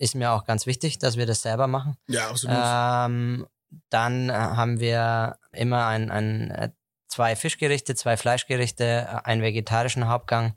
Ist 0.00 0.14
mir 0.14 0.30
auch 0.30 0.44
ganz 0.44 0.66
wichtig, 0.66 0.98
dass 0.98 1.16
wir 1.16 1.26
das 1.26 1.42
selber 1.42 1.66
machen. 1.66 1.96
Ja, 2.06 2.30
absolut. 2.30 2.56
Ähm, 2.56 3.46
dann 3.90 4.32
haben 4.32 4.80
wir 4.80 5.38
immer 5.52 5.86
ein, 5.86 6.10
ein 6.10 6.50
äh, 6.50 6.70
zwei 7.08 7.36
Fischgerichte, 7.36 7.94
zwei 7.94 8.16
Fleischgerichte, 8.16 9.24
einen 9.24 9.42
vegetarischen 9.42 10.08
Hauptgang, 10.08 10.54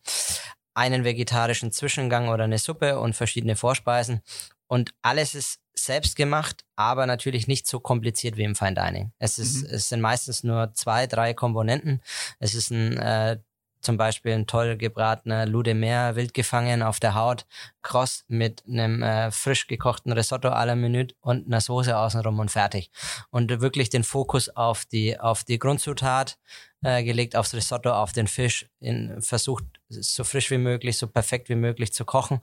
einen 0.74 1.04
vegetarischen 1.04 1.71
Zwischengang 1.71 2.30
oder 2.30 2.45
eine 2.45 2.58
Suppe 2.58 3.00
und 3.00 3.15
verschiedene 3.15 3.56
Vorspeisen. 3.56 4.21
Und 4.67 4.93
alles 5.02 5.36
ist 5.36 5.60
selbst 5.74 6.15
gemacht, 6.15 6.63
aber 6.76 7.06
natürlich 7.06 7.47
nicht 7.47 7.67
so 7.67 7.80
kompliziert 7.80 8.38
wie 8.38 8.43
im 8.43 8.56
Fine 8.56 8.76
Dining. 8.76 9.12
Es, 9.19 9.39
ist, 9.39 9.63
mhm. 9.63 9.74
es 9.74 9.89
sind 9.89 10.02
meistens 10.02 10.43
nur 10.43 10.74
zwei, 10.74 11.08
drei 11.08 11.34
Komponenten. 11.34 12.02
Es 12.39 12.56
ist 12.56 12.71
ein 12.71 12.97
äh, 12.97 13.39
zum 13.81 13.97
Beispiel 13.97 14.33
ein 14.33 14.47
toll 14.47 14.77
gebratener 14.77 15.45
Ludemer 15.45 16.15
wild 16.15 16.33
gefangen 16.33 16.83
auf 16.83 16.99
der 16.99 17.15
Haut, 17.15 17.45
kross 17.81 18.23
mit 18.27 18.63
einem 18.67 19.01
äh, 19.01 19.31
frisch 19.31 19.67
gekochten 19.67 20.11
Risotto 20.11 20.49
à 20.49 20.65
la 20.65 20.75
Minute 20.75 21.15
und 21.21 21.47
einer 21.47 21.61
Soße 21.61 21.97
außenrum 21.97 22.39
und 22.39 22.51
fertig. 22.51 22.91
Und 23.29 23.61
wirklich 23.61 23.89
den 23.89 24.03
Fokus 24.03 24.49
auf 24.49 24.85
die, 24.85 25.19
auf 25.19 25.43
die 25.43 25.59
Grundzutat 25.59 26.37
äh, 26.83 27.03
gelegt, 27.03 27.35
aufs 27.35 27.53
Risotto, 27.53 27.91
auf 27.91 28.11
den 28.11 28.27
Fisch, 28.27 28.69
in, 28.79 29.21
versucht 29.21 29.65
so 29.89 30.23
frisch 30.23 30.51
wie 30.51 30.57
möglich, 30.57 30.97
so 30.97 31.07
perfekt 31.07 31.49
wie 31.49 31.55
möglich 31.55 31.93
zu 31.93 32.05
kochen, 32.05 32.39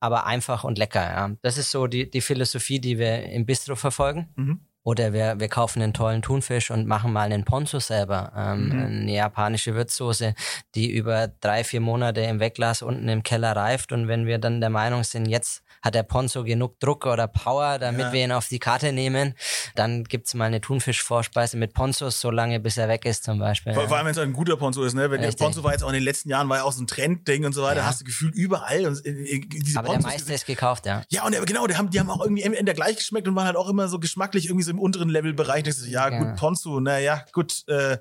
aber 0.00 0.26
einfach 0.26 0.64
und 0.64 0.78
lecker. 0.78 1.02
Ja. 1.02 1.30
Das 1.42 1.58
ist 1.58 1.70
so 1.70 1.86
die, 1.86 2.10
die 2.10 2.20
Philosophie, 2.20 2.80
die 2.80 2.98
wir 2.98 3.24
im 3.24 3.46
Bistro 3.46 3.76
verfolgen. 3.76 4.32
Mhm. 4.36 4.60
Oder 4.86 5.12
wir, 5.12 5.40
wir 5.40 5.48
kaufen 5.48 5.82
einen 5.82 5.92
tollen 5.94 6.22
Thunfisch 6.22 6.70
und 6.70 6.86
machen 6.86 7.12
mal 7.12 7.22
einen 7.24 7.44
Ponzu 7.44 7.80
selber. 7.80 8.32
Ähm, 8.36 8.68
Mhm. 8.68 8.84
Eine 9.02 9.12
japanische 9.14 9.74
Würzsoße, 9.74 10.34
die 10.76 10.88
über 10.92 11.26
drei, 11.40 11.64
vier 11.64 11.80
Monate 11.80 12.20
im 12.20 12.38
Wegglas 12.38 12.82
unten 12.82 13.08
im 13.08 13.24
Keller 13.24 13.56
reift. 13.56 13.90
Und 13.90 14.06
wenn 14.06 14.26
wir 14.26 14.38
dann 14.38 14.60
der 14.60 14.70
Meinung 14.70 15.02
sind, 15.02 15.26
jetzt 15.26 15.62
hat 15.82 15.96
der 15.96 16.04
Ponzo 16.04 16.44
genug 16.44 16.78
Druck 16.78 17.04
oder 17.06 17.26
Power, 17.26 17.78
damit 17.80 18.00
Ja. 18.00 18.12
wir 18.12 18.24
ihn 18.24 18.30
auf 18.32 18.46
die 18.48 18.60
Karte 18.60 18.92
nehmen, 18.92 19.34
dann 19.74 20.04
gibt's 20.04 20.34
mal 20.34 20.44
eine 20.46 20.60
Thunfischvorspeise 20.60 21.56
mit 21.56 21.74
Ponzos, 21.74 22.20
so 22.20 22.30
lange 22.30 22.60
bis 22.60 22.76
er 22.76 22.88
weg 22.88 23.04
ist 23.06 23.24
zum 23.24 23.38
Beispiel. 23.40 23.74
Vor, 23.74 23.82
ja. 23.82 23.88
vor 23.88 23.96
allem, 23.96 24.06
wenn 24.06 24.12
es 24.12 24.18
ein 24.18 24.32
guter 24.32 24.56
Ponzo 24.56 24.84
ist, 24.84 24.94
ne? 24.94 25.10
Wenn 25.10 25.20
der. 25.20 25.32
Ponzo 25.32 25.64
war 25.64 25.72
jetzt 25.72 25.82
auch 25.82 25.88
in 25.88 25.94
den 25.94 26.02
letzten 26.04 26.30
Jahren, 26.30 26.48
war 26.48 26.58
ja 26.58 26.62
auch 26.62 26.72
so 26.72 26.82
ein 26.82 26.86
Trendding 26.86 27.44
und 27.44 27.52
so 27.54 27.62
weiter, 27.64 27.80
Ja. 27.80 27.86
hast 27.86 28.00
du 28.02 28.04
gefühlt 28.04 28.34
überall. 28.36 28.86
Und, 28.86 29.04
äh, 29.04 29.10
äh, 29.10 29.40
diese 29.48 29.78
Aber 29.80 29.88
der 29.88 29.94
Ponzos 29.96 30.12
meiste 30.12 30.32
ist 30.32 30.46
gekauft, 30.46 30.86
ja. 30.86 31.02
Ja, 31.10 31.24
und 31.24 31.32
der, 31.32 31.44
genau, 31.44 31.66
die 31.66 31.76
haben, 31.76 31.90
die 31.90 31.98
haben 32.00 32.10
auch 32.10 32.20
irgendwie 32.22 32.42
entweder 32.42 32.72
gleich 32.74 32.96
geschmeckt 32.96 33.26
und 33.28 33.34
waren 33.36 33.46
halt 33.46 33.56
auch 33.56 33.68
immer 33.68 33.88
so 33.88 33.98
geschmacklich 33.98 34.46
irgendwie 34.46 34.64
so 34.64 34.75
im 34.76 34.80
unteren 34.82 35.08
Levelbereich. 35.08 35.62
Da 35.64 35.70
denkst 35.70 35.82
du, 35.84 35.88
ja, 35.90 36.08
Ja. 36.10 36.18
gut, 36.18 36.36
Ponzu, 36.36 36.80
naja, 36.80 37.24
gut, 37.32 37.64
äh, 37.68 37.98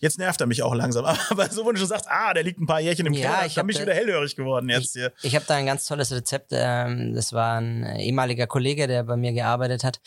jetzt 0.00 0.18
nervt 0.18 0.40
er 0.40 0.46
mich 0.46 0.62
auch 0.62 0.74
langsam. 0.74 1.04
Aber 1.30 1.50
so, 1.50 1.66
wenn 1.66 1.74
du 1.74 1.78
schon 1.80 1.88
sagst, 1.88 2.06
ah, 2.08 2.32
der 2.34 2.42
liegt 2.42 2.60
ein 2.60 2.66
paar 2.66 2.80
Jährchen 2.80 3.06
im 3.06 3.12
Ja, 3.12 3.20
Keller, 3.30 3.46
ich 3.46 3.54
dann 3.54 3.62
hab 3.62 3.66
bin 3.66 3.70
ich 3.74 3.76
da- 3.78 3.82
wieder 3.82 3.94
hellhörig 3.94 4.36
geworden 4.36 4.68
jetzt 4.68 4.92
hier. 4.92 5.12
Ich 5.22 5.34
habe 5.34 5.44
da 5.46 5.54
ein 5.56 5.66
ganz 5.66 5.86
tolles 5.86 6.12
Rezept. 6.12 6.48
Ähm, 6.52 7.14
das 7.14 7.32
war 7.32 7.58
ein 7.60 7.84
ehemaliger 7.96 8.46
Kollege, 8.46 8.86
der 8.86 9.04
bei 9.04 9.16
mir 9.16 9.32
gearbeitet 9.32 9.84
hat. 9.84 10.00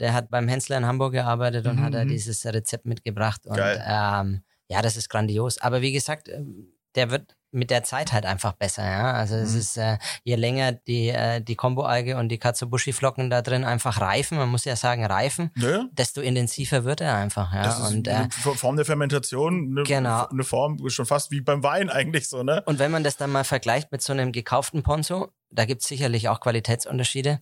Der 0.00 0.14
hat 0.14 0.30
beim 0.30 0.48
Hensler 0.48 0.78
in 0.78 0.86
Hamburg 0.86 1.12
gearbeitet 1.12 1.66
und 1.66 1.76
Mhm, 1.76 1.82
hat 1.84 1.94
da 1.94 2.04
mhm. 2.04 2.08
dieses 2.08 2.44
Rezept 2.46 2.86
mitgebracht. 2.86 3.46
Und 3.46 3.56
Geil. 3.56 3.82
ähm, 3.86 4.42
ja, 4.68 4.82
das 4.82 4.96
ist 4.96 5.08
grandios. 5.08 5.58
Aber 5.58 5.80
wie 5.82 5.92
gesagt, 5.92 6.28
ähm, 6.28 6.72
der 6.94 7.10
wird 7.10 7.36
mit 7.52 7.70
der 7.70 7.82
Zeit 7.84 8.12
halt 8.12 8.26
einfach 8.26 8.52
besser, 8.52 8.84
ja. 8.84 9.12
Also 9.12 9.36
es 9.36 9.52
Mhm. 9.52 9.58
ist, 9.58 9.76
äh, 9.76 9.98
je 10.24 10.34
länger 10.36 10.72
die, 10.72 11.08
äh, 11.10 11.40
die 11.40 11.54
Kombo-Alge 11.54 12.16
und 12.16 12.28
die 12.30 12.38
Katsubushi-Flocken 12.38 13.30
da 13.30 13.42
drin 13.42 13.64
einfach 13.64 14.00
reifen, 14.00 14.38
man 14.38 14.48
muss 14.48 14.64
ja 14.64 14.74
sagen 14.76 15.04
reifen, 15.04 15.50
Ne? 15.54 15.88
desto 15.92 16.20
intensiver 16.20 16.84
wird 16.84 17.00
er 17.00 17.14
einfach, 17.16 17.52
ja. 17.54 17.62
Das 17.62 17.78
ist 17.78 17.94
und, 17.94 18.08
äh, 18.08 18.12
eine 18.12 18.30
Form 18.30 18.76
der 18.76 18.84
Fermentation, 18.84 19.68
eine, 19.72 19.82
Genau. 19.84 20.26
eine 20.26 20.44
Form 20.44 20.78
schon 20.88 21.06
fast 21.06 21.30
wie 21.30 21.40
beim 21.40 21.62
Wein 21.62 21.90
eigentlich 21.90 22.28
so, 22.28 22.42
ne? 22.42 22.62
und 22.66 22.78
wenn 22.78 22.90
man 22.90 23.04
das 23.04 23.16
dann 23.16 23.30
mal 23.30 23.44
vergleicht 23.44 23.92
mit 23.92 24.02
so 24.02 24.12
einem 24.12 24.32
gekauften 24.32 24.82
Ponzo, 24.82 25.28
da 25.50 25.66
gibt's 25.66 25.86
sicherlich 25.86 26.30
auch 26.30 26.40
Qualitätsunterschiede. 26.40 27.40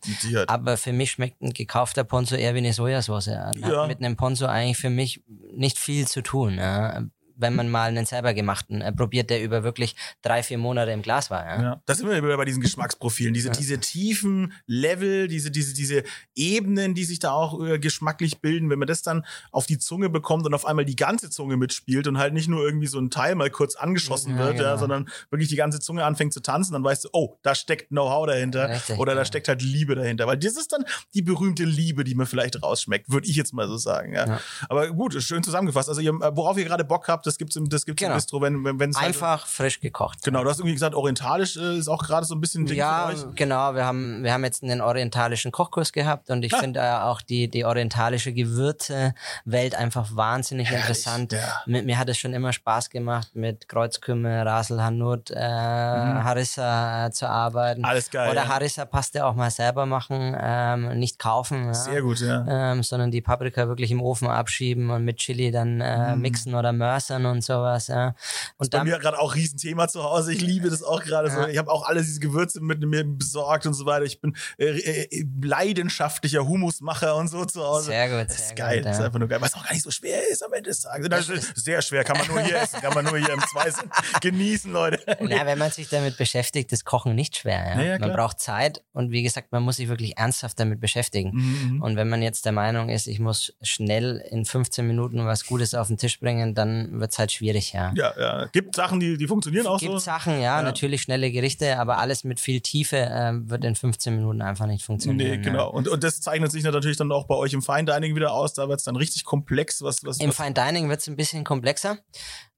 Aber 0.48 0.76
für 0.76 0.92
mich 0.92 1.12
schmeckt 1.12 1.40
ein 1.42 1.52
gekaufter 1.52 2.02
Ponzo 2.02 2.34
eher 2.34 2.54
wie 2.54 2.58
eine 2.58 2.72
Sojasauce. 2.72 3.28
Er 3.28 3.52
Ja. 3.56 3.82
Hat 3.82 3.88
mit 3.88 3.98
einem 3.98 4.16
Ponzo 4.16 4.46
eigentlich 4.46 4.78
für 4.78 4.90
mich 4.90 5.22
nicht 5.54 5.78
viel 5.78 6.08
zu 6.08 6.20
tun. 6.22 6.56
Ja. 6.58 7.02
Wenn 7.40 7.54
man 7.54 7.68
mal 7.70 7.88
einen 7.88 8.06
selber 8.06 8.34
gemachten 8.34 8.80
äh, 8.80 8.92
probiert, 8.92 9.30
der 9.30 9.42
über 9.42 9.62
wirklich 9.62 9.96
drei, 10.22 10.42
vier 10.42 10.58
Monate 10.58 10.90
im 10.92 11.02
Glas 11.02 11.30
war. 11.30 11.44
Ja. 11.44 11.62
Ja, 11.62 11.82
das 11.86 11.98
sind 11.98 12.08
wir 12.10 12.36
bei 12.36 12.44
diesen 12.44 12.62
Geschmacksprofilen. 12.62 13.34
Diese, 13.34 13.48
Ja. 13.48 13.54
diese 13.54 13.78
tiefen 13.80 14.52
Level, 14.66 15.28
diese, 15.28 15.50
diese, 15.50 15.74
diese 15.74 16.02
Ebenen, 16.34 16.94
die 16.94 17.04
sich 17.04 17.18
da 17.18 17.32
auch 17.32 17.62
äh, 17.64 17.78
geschmacklich 17.78 18.40
bilden, 18.40 18.70
wenn 18.70 18.78
man 18.78 18.88
das 18.88 19.02
dann 19.02 19.24
auf 19.52 19.66
die 19.66 19.78
Zunge 19.78 20.08
bekommt 20.10 20.46
und 20.46 20.54
auf 20.54 20.64
einmal 20.66 20.84
die 20.84 20.96
ganze 20.96 21.30
Zunge 21.30 21.56
mitspielt 21.56 22.06
und 22.06 22.18
halt 22.18 22.32
nicht 22.34 22.48
nur 22.48 22.64
irgendwie 22.64 22.86
so 22.86 22.98
ein 22.98 23.10
Teil 23.10 23.34
mal 23.34 23.50
kurz 23.50 23.76
angeschossen 23.76 24.32
Ja, 24.36 24.38
wird, 24.38 24.56
ja, 24.58 24.62
genau. 24.62 24.76
sondern 24.78 25.08
wirklich 25.30 25.48
die 25.48 25.56
ganze 25.56 25.80
Zunge 25.80 26.04
anfängt 26.04 26.32
zu 26.32 26.40
tanzen, 26.40 26.72
dann 26.72 26.84
weißt 26.84 27.04
du, 27.04 27.08
oh, 27.12 27.36
da 27.42 27.54
steckt 27.54 27.88
Know-how 27.88 28.26
dahinter 28.26 28.68
Richtig, 28.68 28.98
oder 28.98 29.14
da 29.14 29.22
ja. 29.22 29.24
steckt 29.24 29.48
halt 29.48 29.62
Liebe 29.62 29.94
dahinter. 29.94 30.26
Weil 30.26 30.38
das 30.38 30.56
ist 30.56 30.72
dann 30.72 30.84
die 31.14 31.22
berühmte 31.22 31.64
Liebe, 31.64 32.04
die 32.04 32.14
man 32.14 32.26
vielleicht 32.26 32.62
rausschmeckt, 32.62 33.10
würde 33.10 33.26
ich 33.28 33.36
jetzt 33.36 33.52
mal 33.52 33.66
so 33.68 33.76
sagen. 33.76 34.14
Ja. 34.14 34.26
Ja. 34.26 34.40
Aber 34.68 34.88
gut, 34.90 35.20
schön 35.22 35.42
zusammengefasst. 35.42 35.88
Also 35.88 36.00
ihr, 36.00 36.10
äh, 36.10 36.36
worauf 36.36 36.56
ihr 36.58 36.64
gerade 36.64 36.84
Bock 36.84 37.08
habt, 37.08 37.26
das 37.30 37.38
gibt's 37.38 37.56
im, 37.56 37.68
das 37.68 37.86
gibt's 37.86 38.02
im 38.02 38.06
Genau. 38.08 38.16
Bistro, 38.16 38.40
wenn 38.42 38.64
wenn 38.64 38.78
wenn's 38.80 38.96
halt- 38.96 39.06
Einfach 39.08 39.46
frisch 39.46 39.80
gekocht. 39.80 40.22
Genau, 40.24 40.42
du 40.44 40.50
hast 40.50 40.58
irgendwie 40.58 40.74
gesagt, 40.74 40.94
orientalisch 40.94 41.56
äh, 41.56 41.78
ist 41.78 41.88
auch 41.88 42.02
gerade 42.02 42.26
so 42.26 42.34
ein 42.34 42.40
bisschen 42.40 42.62
ein 42.64 42.66
Ding 42.66 42.76
Ja, 42.76 43.10
genau. 43.34 43.74
Wir 43.74 43.84
haben, 43.84 44.22
wir 44.22 44.32
haben 44.32 44.44
jetzt 44.44 44.62
einen 44.62 44.80
orientalischen 44.80 45.52
Kochkurs 45.52 45.92
gehabt 45.92 46.30
und 46.30 46.42
ich 46.44 46.52
Ah. 46.54 46.58
finde 46.58 46.80
äh, 46.80 46.92
auch 46.92 47.22
die, 47.22 47.48
die 47.48 47.64
orientalische 47.64 48.32
Gewürzewelt 48.32 49.74
einfach 49.76 50.08
wahnsinnig 50.14 50.68
Herrlich, 50.68 50.82
interessant. 50.88 51.32
ja. 51.32 51.38
Mir, 51.66 51.82
mir 51.82 51.98
hat 51.98 52.08
es 52.08 52.18
schon 52.18 52.32
immer 52.34 52.52
Spaß 52.52 52.90
gemacht, 52.90 53.28
mit 53.34 53.68
Kreuzkümmel, 53.68 54.46
Rasel 54.46 54.82
Hanut, 54.82 55.30
äh, 55.30 55.36
Harissa 55.40 57.06
äh, 57.06 57.10
zu 57.10 57.28
arbeiten. 57.28 57.80
Mhm. 57.80 57.84
Alles 57.86 58.10
geil, 58.10 58.30
Oder 58.30 58.42
ja. 58.44 58.48
Harissa-Paste 58.48 59.24
auch 59.24 59.34
mal 59.34 59.50
selber 59.50 59.86
machen, 59.86 60.36
ähm, 60.40 60.98
nicht 60.98 61.18
kaufen. 61.18 61.66
Ja. 61.66 61.74
Sehr 61.74 62.02
gut, 62.02 62.20
ja. 62.20 62.44
Ähm, 62.72 62.82
sondern 62.82 63.10
die 63.10 63.20
Paprika 63.20 63.68
wirklich 63.68 63.90
im 63.90 64.02
Ofen 64.02 64.28
abschieben 64.28 64.90
und 64.90 65.04
mit 65.04 65.18
Chili 65.18 65.50
dann 65.50 65.80
äh, 65.80 66.16
mixen 66.16 66.54
oder 66.54 66.72
mörsern 66.72 67.19
und 67.26 67.42
sowas. 67.44 67.88
Ja. 67.88 68.14
Und 68.56 68.66
Mhm. 68.66 68.70
Bei 68.70 68.78
dann, 68.78 68.86
mir 68.86 68.98
gerade 68.98 69.18
auch 69.18 69.34
Riesenthema 69.34 69.88
zu 69.88 70.02
Hause. 70.02 70.32
Ich 70.32 70.40
liebe 70.40 70.70
das 70.70 70.82
auch 70.82 71.02
gerade 71.02 71.30
so. 71.30 71.40
Ja. 71.40 71.48
Ich 71.48 71.58
habe 71.58 71.70
auch 71.70 71.86
alle 71.86 72.00
diese 72.00 72.20
Gewürze 72.20 72.60
mit 72.60 72.80
mir 72.80 73.04
besorgt 73.04 73.66
und 73.66 73.74
so 73.74 73.86
weiter. 73.86 74.04
Ich 74.04 74.20
bin 74.20 74.36
äh, 74.58 74.66
äh, 74.78 75.24
leidenschaftlicher 75.42 76.46
Humusmacher 76.46 77.16
und 77.16 77.28
so 77.28 77.44
zu 77.44 77.62
Hause. 77.62 77.86
Sehr 77.86 78.08
gut, 78.08 78.28
Das 78.30 78.36
ist 78.38 78.46
sehr 78.48 78.56
geil. 78.56 78.76
gut, 78.78 78.86
Das 78.86 78.92
ist 78.96 79.00
ja. 79.00 79.06
einfach 79.06 79.18
nur 79.18 79.28
geil. 79.28 79.40
Was 79.40 79.54
auch 79.54 79.64
gar 79.64 79.72
nicht 79.72 79.82
so 79.82 79.90
schwer 79.90 80.20
ist 80.30 80.44
am 80.44 80.52
Ende 80.52 80.70
des 80.70 80.80
Tages. 80.80 81.08
Das 81.08 81.28
ist 81.28 81.56
sehr 81.64 81.82
schwer. 81.82 82.04
Kann 82.04 82.18
man 82.18 82.26
nur 82.28 82.40
hier 82.40 82.56
essen. 82.60 82.80
Kann 82.80 82.94
man 82.94 83.04
nur 83.04 83.18
hier 83.18 83.30
im 83.32 83.40
Zweisinn 83.52 83.90
genießen, 84.20 84.72
Leute. 84.72 85.00
Na, 85.20 85.46
wenn 85.46 85.58
man 85.58 85.70
sich 85.70 85.88
damit 85.88 86.16
beschäftigt, 86.16 86.72
ist 86.72 86.84
Kochen 86.84 87.14
nicht 87.14 87.36
schwer. 87.36 87.64
Ja? 87.74 87.80
Ja, 87.80 87.92
ja, 87.92 87.98
man 87.98 88.12
braucht 88.12 88.40
Zeit 88.40 88.82
und 88.92 89.10
wie 89.10 89.22
gesagt, 89.22 89.52
man 89.52 89.62
muss 89.62 89.76
sich 89.76 89.88
wirklich 89.88 90.16
ernsthaft 90.18 90.58
damit 90.60 90.80
beschäftigen. 90.80 91.30
Mhm. 91.32 91.82
Und 91.82 91.96
wenn 91.96 92.08
man 92.08 92.22
jetzt 92.22 92.44
der 92.44 92.52
Meinung 92.52 92.88
ist, 92.88 93.06
ich 93.06 93.20
muss 93.20 93.52
schnell 93.62 94.22
in 94.30 94.44
15 94.44 94.86
Minuten 94.86 95.24
was 95.26 95.46
Gutes 95.46 95.74
auf 95.74 95.88
den 95.88 95.96
Tisch 95.98 96.20
bringen, 96.20 96.54
dann 96.54 96.98
wird's 97.10 97.18
halt 97.18 97.32
schwierig, 97.32 97.72
ja. 97.72 97.92
Ja, 97.96 98.12
ja. 98.18 98.46
Gibt 98.46 98.76
Sachen, 98.76 99.00
die, 99.00 99.16
die 99.16 99.26
funktionieren 99.26 99.66
auch 99.66 99.80
Gibt 99.80 99.92
so. 99.92 99.98
Sachen, 99.98 100.34
ja, 100.34 100.58
Ja. 100.58 100.62
natürlich 100.62 101.02
schnelle 101.02 101.30
Gerichte, 101.32 101.78
aber 101.78 101.98
alles 101.98 102.22
mit 102.22 102.38
viel 102.38 102.60
Tiefe 102.60 102.96
ähm, 103.10 103.50
wird 103.50 103.64
in 103.64 103.74
15 103.74 104.14
Minuten 104.14 104.42
einfach 104.42 104.66
nicht 104.66 104.84
funktionieren. 104.84 105.28
Nee, 105.30 105.36
ja. 105.36 105.42
genau. 105.42 105.70
Und, 105.70 105.88
und 105.88 106.04
das 106.04 106.20
zeichnet 106.20 106.52
sich 106.52 106.62
natürlich 106.62 106.96
dann 106.96 107.10
auch 107.10 107.26
bei 107.26 107.34
euch 107.34 107.52
im 107.52 107.62
Fine 107.62 107.84
Dining 107.84 108.14
wieder 108.14 108.32
aus. 108.32 108.54
Da 108.54 108.68
wird 108.68 108.78
es 108.78 108.84
dann 108.84 108.96
richtig 108.96 109.24
komplex. 109.24 109.82
Was, 109.82 110.04
was, 110.04 110.18
Im 110.20 110.28
was 110.30 110.36
Fine 110.36 110.54
Dining 110.54 110.88
wird's 110.88 111.08
ein 111.08 111.16
bisschen 111.16 111.42
komplexer. 111.42 111.98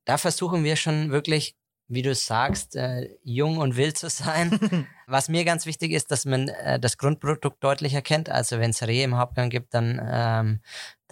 Da 0.05 0.19
versuchen 0.19 0.65
wir 0.65 0.77
schon 0.77 1.11
wirklich, 1.11 1.57
wie 1.89 2.03
du 2.03 2.15
sagst, 2.15 2.77
äh, 2.77 3.09
jung 3.23 3.57
und 3.59 3.77
wild 3.77 3.97
zu 3.97 4.11
sein. 4.11 4.87
Was 5.07 5.29
mir 5.29 5.45
ganz 5.45 5.67
wichtig 5.67 5.93
ist, 5.93 6.11
dass 6.11 6.25
man 6.25 6.49
äh, 6.49 6.81
das 6.81 6.97
Grundprodukt 6.97 7.63
deutlich 7.63 7.93
erkennt. 7.93 8.31
Also 8.31 8.59
wenn 8.59 8.71
es 8.71 8.83
Reh 8.83 9.03
im 9.03 9.19
Hauptgang 9.19 9.51
gibt, 9.51 9.75
dann, 9.75 10.01
ähm, 10.03 10.61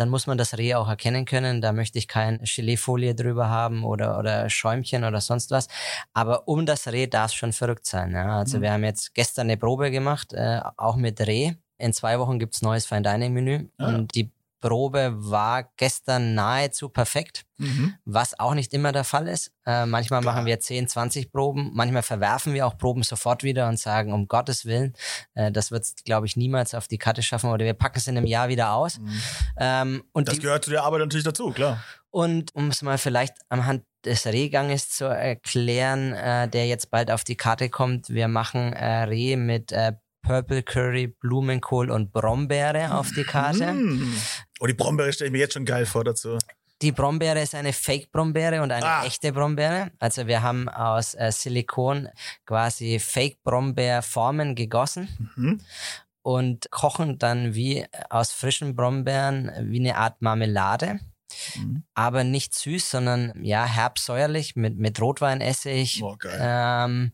dann 0.01 0.09
muss 0.09 0.27
man 0.27 0.39
das 0.39 0.57
Reh 0.57 0.75
auch 0.75 0.89
erkennen 0.89 1.27
können. 1.27 1.61
Da 1.61 1.73
möchte 1.73 1.99
ich 1.99 2.09
kein 2.09 2.41
Geleefolie 2.43 3.15
drüber 3.15 3.51
haben 3.51 3.85
oder, 3.85 4.19
oder 4.19 4.49
Schäumchen 4.49 5.05
oder 5.05 5.21
sonst 5.21 5.51
was. 5.51 5.69
Aber 6.15 6.49
um 6.49 6.65
das 6.65 6.89
Reh 6.89 7.07
darf 7.07 7.33
es 7.33 7.35
schon 7.35 7.53
verrückt 7.53 7.85
sein. 7.85 8.13
Ja? 8.13 8.39
Also 8.39 8.57
Mhm. 8.59 8.63
wir 8.63 8.73
haben 8.73 8.85
jetzt 8.85 9.15
gestern 9.15 9.49
eine 9.49 9.59
Probe 9.59 9.91
gemacht, 9.91 10.33
äh, 10.33 10.61
auch 10.79 10.97
mit 10.97 11.21
Reh. 11.21 11.53
In 11.77 11.93
zwei 11.93 12.19
Wochen 12.19 12.39
gibt's 12.39 12.63
neues 12.63 12.87
Fine 12.87 13.03
Dining 13.03 13.35
Menü. 13.35 13.69
Ah. 13.77 13.89
Und 13.89 14.15
die 14.15 14.31
Probe 14.61 15.13
war 15.17 15.71
gestern 15.77 16.35
nahezu 16.35 16.89
perfekt, 16.89 17.45
Mhm. 17.59 17.95
was 18.07 18.39
auch 18.41 18.55
nicht 18.55 18.73
immer 18.73 18.91
der 18.93 19.05
Fall 19.05 19.29
ist. 19.29 19.53
Äh, 19.67 19.85
manchmal 19.85 20.23
machen 20.23 20.47
wir 20.47 20.61
10, 20.61 20.89
20 20.89 21.31
Proben, 21.31 21.71
manchmal 21.75 22.03
verwerfen 22.03 22.55
wir 22.55 22.67
auch 22.67 22.79
Proben 22.79 23.03
sofort 23.03 23.43
wieder 23.43 23.69
und 23.69 23.79
sagen, 23.79 24.13
um 24.15 24.29
Gottes 24.29 24.65
Willen, 24.65 24.95
äh, 25.35 25.53
das 25.53 25.71
wird 25.71 25.85
glaube 26.05 26.27
ich, 26.27 26.37
niemals 26.37 26.75
auf 26.75 26.89
die 26.89 26.97
Karte 26.99 27.23
schaffen 27.23 27.51
oder 27.51 27.65
wir 27.67 27.75
packen 27.75 27.99
es 27.99 28.07
in 28.07 28.17
einem 28.17 28.27
Jahr 28.27 28.49
wieder 28.49 28.73
aus. 28.73 28.99
Ähm, 29.59 30.03
und, 30.13 30.29
Das 30.29 30.37
die, 30.37 30.41
gehört 30.41 30.65
zu 30.65 30.71
der 30.71 30.85
Arbeit 30.85 31.01
natürlich 31.01 31.25
dazu, 31.25 31.51
klar. 31.51 31.83
und 32.11 32.55
um 32.55 32.69
es 32.69 32.81
mal 32.83 32.97
vielleicht 32.99 33.35
anhand 33.51 33.85
des 34.07 34.25
Rehganges 34.27 34.89
zu 34.89 35.05
erklären, 35.05 36.13
äh, 36.15 36.49
der 36.49 36.67
jetzt 36.67 36.91
bald 36.91 37.11
auf 37.11 37.25
die 37.25 37.37
Karte 37.37 37.69
kommt, 37.69 38.09
wir 38.09 38.29
machen 38.29 38.73
äh, 38.73 39.03
Reh 39.03 39.37
mit 39.37 39.73
äh, 39.73 39.93
Purple 40.23 40.63
Curry, 40.63 41.09
Blumenkohl 41.09 41.91
und 41.91 42.13
Brombeere 42.13 42.95
auf 42.95 43.11
die 43.13 43.25
Karte. 43.25 43.73
Mm. 43.73 44.15
Oh, 44.61 44.67
die 44.67 44.75
Brombeere 44.75 45.13
stelle 45.13 45.29
ich 45.29 45.33
mir 45.33 45.39
jetzt 45.39 45.55
schon 45.55 45.65
geil 45.65 45.87
vor 45.87 46.05
dazu. 46.05 46.39
Die 46.83 46.93
Brombeere 46.93 47.41
ist 47.43 47.55
eine 47.55 47.73
Fake-Brombeere 47.75 48.63
und 48.63 48.73
eine 48.73 48.87
Ah. 48.87 49.05
echte 49.05 49.33
Brombeere. 49.33 49.91
Also 49.99 50.27
wir 50.27 50.43
haben 50.43 50.69
aus 50.69 51.15
äh, 51.15 51.31
Silikon 51.31 52.09
quasi 52.47 52.99
Fake-Brombeerformen 52.99 54.55
gegossen 54.55 55.09
Mhm. 55.37 55.61
und 56.23 56.71
kochen 56.71 57.19
dann 57.19 57.55
wie 57.55 57.87
aus 58.09 58.33
frischen 58.33 58.77
Brombeeren 58.77 59.51
wie 59.71 59.81
eine 59.81 59.97
Art 59.97 60.23
Marmelade. 60.23 61.01
Mhm. 61.57 61.85
Aber 61.95 62.25
nicht 62.25 62.55
süß, 62.55 62.91
sondern 62.91 63.33
ja 63.45 63.65
herbsäuerlich 63.65 64.57
mit, 64.57 64.79
mit 64.79 65.01
Rotweinessig. 65.01 66.03
Oh, 66.03 66.17
geil. 66.19 66.39
Ähm, 66.43 67.13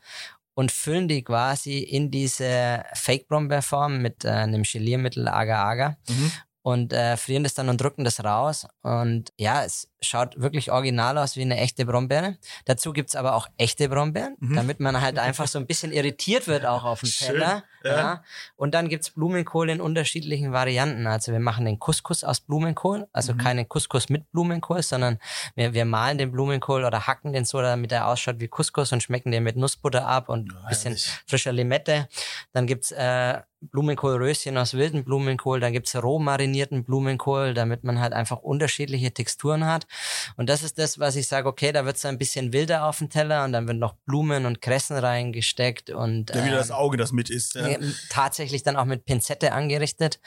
und 0.56 0.72
füllen 0.72 1.06
die 1.06 1.22
quasi 1.22 1.78
in 1.78 2.10
diese 2.10 2.82
Fake-Brombeerform 2.94 4.00
mit 4.00 4.24
äh, 4.24 4.30
einem 4.30 4.62
Geliermittel 4.62 5.28
Agar-Agar 5.28 5.98
Mhm. 6.08 6.32
und 6.62 6.92
äh, 6.92 7.16
frieren 7.18 7.42
das 7.44 7.52
dann 7.54 7.68
und 7.68 7.80
drücken 7.80 8.04
das 8.04 8.24
raus. 8.24 8.66
Und 8.82 9.32
ja, 9.36 9.64
es 9.64 9.88
schaut 10.06 10.40
wirklich 10.40 10.70
original 10.72 11.18
aus 11.18 11.36
wie 11.36 11.42
eine 11.42 11.58
echte 11.58 11.84
Brombeere. 11.84 12.36
Dazu 12.64 12.92
gibt's 12.92 13.16
aber 13.16 13.34
auch 13.34 13.48
echte 13.58 13.88
Brombeeren, 13.88 14.36
Mhm. 14.40 14.54
damit 14.56 14.80
man 14.80 15.00
halt 15.00 15.18
einfach 15.18 15.46
so 15.48 15.58
ein 15.58 15.66
bisschen 15.66 15.92
irritiert 15.92 16.46
wird 16.48 16.64
auch 16.66 16.84
auf 16.84 17.00
dem 17.00 17.10
Teller. 17.10 17.62
ja. 17.84 17.96
Ja. 17.96 18.22
Und 18.56 18.74
dann 18.74 18.88
gibt's 18.88 19.10
Blumenkohl 19.10 19.70
in 19.70 19.80
unterschiedlichen 19.80 20.52
Varianten. 20.52 21.06
Also 21.06 21.30
wir 21.30 21.38
machen 21.38 21.64
den 21.66 21.78
Couscous 21.78 22.24
aus 22.24 22.40
Blumenkohl, 22.40 23.06
also 23.12 23.32
Mhm. 23.34 23.38
keine 23.38 23.64
Couscous 23.64 24.08
mit 24.08 24.28
Blumenkohl, 24.32 24.82
sondern 24.82 25.20
wir, 25.54 25.72
wir 25.72 25.84
malen 25.84 26.18
den 26.18 26.32
Blumenkohl 26.32 26.84
oder 26.84 27.06
hacken 27.06 27.32
den 27.32 27.44
so, 27.44 27.60
damit 27.62 27.92
er 27.92 28.08
ausschaut 28.08 28.40
wie 28.40 28.48
Couscous 28.48 28.90
und 28.92 29.04
schmecken 29.04 29.30
den 29.30 29.44
mit 29.44 29.56
Nussbutter 29.56 30.04
ab 30.06 30.28
und 30.28 30.52
ein 30.52 30.68
bisschen 30.68 30.96
frischer 31.28 31.52
Limette. 31.52 32.08
Dann 32.52 32.66
gibt's 32.66 32.90
äh, 32.90 33.40
Blumenkohlröschen 33.86 34.58
aus 34.58 34.74
wilden 34.74 35.04
Blumenkohl, 35.04 35.60
dann 35.60 35.72
gibt's 35.72 35.94
roh 35.96 36.18
marinierten 36.18 36.84
Blumenkohl, 36.84 37.54
damit 37.54 37.84
man 37.84 38.00
halt 38.00 38.12
einfach 38.12 38.38
unterschiedliche 38.38 39.12
Texturen 39.12 39.64
hat. 39.66 39.86
Und 40.36 40.48
das 40.48 40.62
ist 40.62 40.78
das, 40.78 40.98
was 40.98 41.16
ich 41.16 41.26
sage, 41.28 41.48
okay, 41.48 41.72
da 41.72 41.84
wird's 41.84 42.04
ein 42.04 42.18
bisschen 42.18 42.52
wilder 42.52 42.84
auf 42.86 42.98
dem 42.98 43.10
Teller 43.10 43.44
und 43.44 43.52
dann 43.52 43.66
wird 43.66 43.78
noch 43.78 43.94
Blumen 44.06 44.46
und 44.46 44.60
Kressen 44.60 44.96
reingesteckt 44.96 45.90
und 45.90 46.30
Ja, 46.34 46.44
wieder 46.44 46.56
das 46.56 46.70
ähm, 46.70 46.76
Auge, 46.76 46.96
das 46.96 47.12
mit 47.12 47.30
ist. 47.30 47.54
Ja. 47.54 47.68
ja, 47.68 47.78
tatsächlich 48.08 48.62
dann 48.62 48.76
auch 48.76 48.84
mit 48.84 49.04
Pinzette 49.04 49.52
angerichtet. 49.52 50.20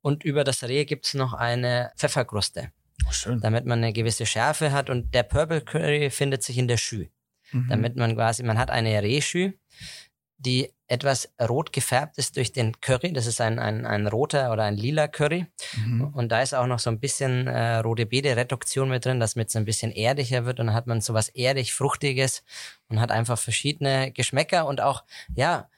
Und 0.00 0.24
über 0.24 0.44
das 0.44 0.62
Reh 0.62 0.84
gibt's 0.84 1.14
noch 1.14 1.32
eine 1.32 1.92
Pfefferkruste, 1.96 2.72
Oh, 3.08 3.12
schön. 3.12 3.40
damit 3.40 3.66
man 3.66 3.78
eine 3.78 3.92
gewisse 3.92 4.26
Schärfe 4.26 4.72
hat. 4.72 4.90
Und 4.90 5.14
der 5.14 5.22
Purple 5.24 5.60
Curry 5.60 6.10
findet 6.10 6.42
sich 6.42 6.58
in 6.58 6.68
der 6.68 6.76
Schü 6.76 7.06
Mhm. 7.54 7.68
damit 7.68 7.96
man 7.96 8.14
quasi, 8.14 8.42
man 8.42 8.56
hat 8.58 8.70
eine 8.70 9.02
Rehschü, 9.02 9.52
die 10.38 10.72
etwas 10.92 11.32
rot 11.40 11.72
gefärbt 11.72 12.18
ist 12.18 12.36
durch 12.36 12.52
den 12.52 12.80
Curry. 12.80 13.12
Das 13.14 13.26
ist 13.26 13.40
ein, 13.40 13.58
ein, 13.58 13.86
ein 13.86 14.06
roter 14.06 14.52
oder 14.52 14.64
ein 14.64 14.76
lila 14.76 15.08
Curry. 15.08 15.46
Mhm. 15.76 16.08
Und 16.12 16.30
da 16.30 16.42
ist 16.42 16.54
auch 16.54 16.66
noch 16.66 16.78
so 16.78 16.90
ein 16.90 17.00
bisschen 17.00 17.46
äh, 17.46 17.76
rote 17.78 18.04
Beete-Reduktion 18.04 18.90
mit 18.90 19.04
drin, 19.06 19.18
dass 19.18 19.34
mit 19.34 19.50
so 19.50 19.58
ein 19.58 19.64
bisschen 19.64 19.90
erdiger 19.90 20.44
wird 20.44 20.60
und 20.60 20.66
dann 20.66 20.74
hat 20.74 20.86
man 20.86 21.00
so 21.00 21.14
was 21.14 21.30
erdig-fruchtiges 21.30 22.42
und 22.88 23.00
hat 23.00 23.10
einfach 23.10 23.38
verschiedene 23.38 24.12
Geschmäcker 24.12 24.66
und 24.66 24.80
auch, 24.82 25.02
ja, 25.34 25.68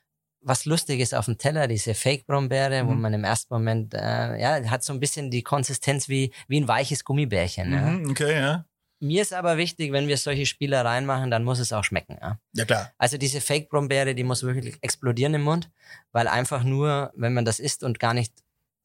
was 0.47 0.65
Lustiges 0.67 1.15
auf 1.15 1.25
dem 1.27 1.39
Teller, 1.39 1.69
diese 1.69 1.95
Fake-Brombeere, 1.95 2.87
wo 2.87 2.93
Mhm. 2.93 3.01
man 3.01 3.15
im 3.15 3.25
ersten 3.25 3.55
Moment, 3.55 3.95
äh, 3.95 4.39
ja, 4.39 4.69
hat 4.69 4.83
so 4.85 4.93
ein 4.93 5.01
bisschen 5.01 5.31
die 5.31 5.43
Konsistenz 5.43 6.09
wie, 6.09 6.33
wie 6.49 6.61
ein 6.61 6.69
weiches 6.69 7.05
Gummibärchen. 7.05 7.73
Ja. 7.73 7.81
Mhm, 7.83 8.11
okay, 8.11 8.35
ja. 8.41 8.65
Mir 9.01 9.23
ist 9.23 9.33
aber 9.33 9.57
wichtig, 9.57 9.93
wenn 9.93 10.09
wir 10.09 10.17
solche 10.17 10.47
Spielereien 10.47 11.05
machen, 11.05 11.31
dann 11.31 11.45
muss 11.45 11.59
es 11.59 11.73
auch 11.73 11.85
schmecken. 11.85 12.17
Ja? 12.21 12.39
Ja, 12.55 12.65
klar. 12.65 12.93
Also 12.97 13.19
diese 13.19 13.41
Fake-Brombeere, 13.41 14.15
die 14.15 14.25
muss 14.25 14.43
wirklich 14.43 14.77
explodieren 14.81 15.35
im 15.35 15.43
Mund, 15.43 15.71
weil 16.13 16.29
einfach 16.29 16.63
nur, 16.65 17.13
wenn 17.15 17.35
man 17.35 17.45
das 17.45 17.59
isst 17.59 17.83
und 17.85 17.99
gar 17.99 18.15
nicht 18.15 18.33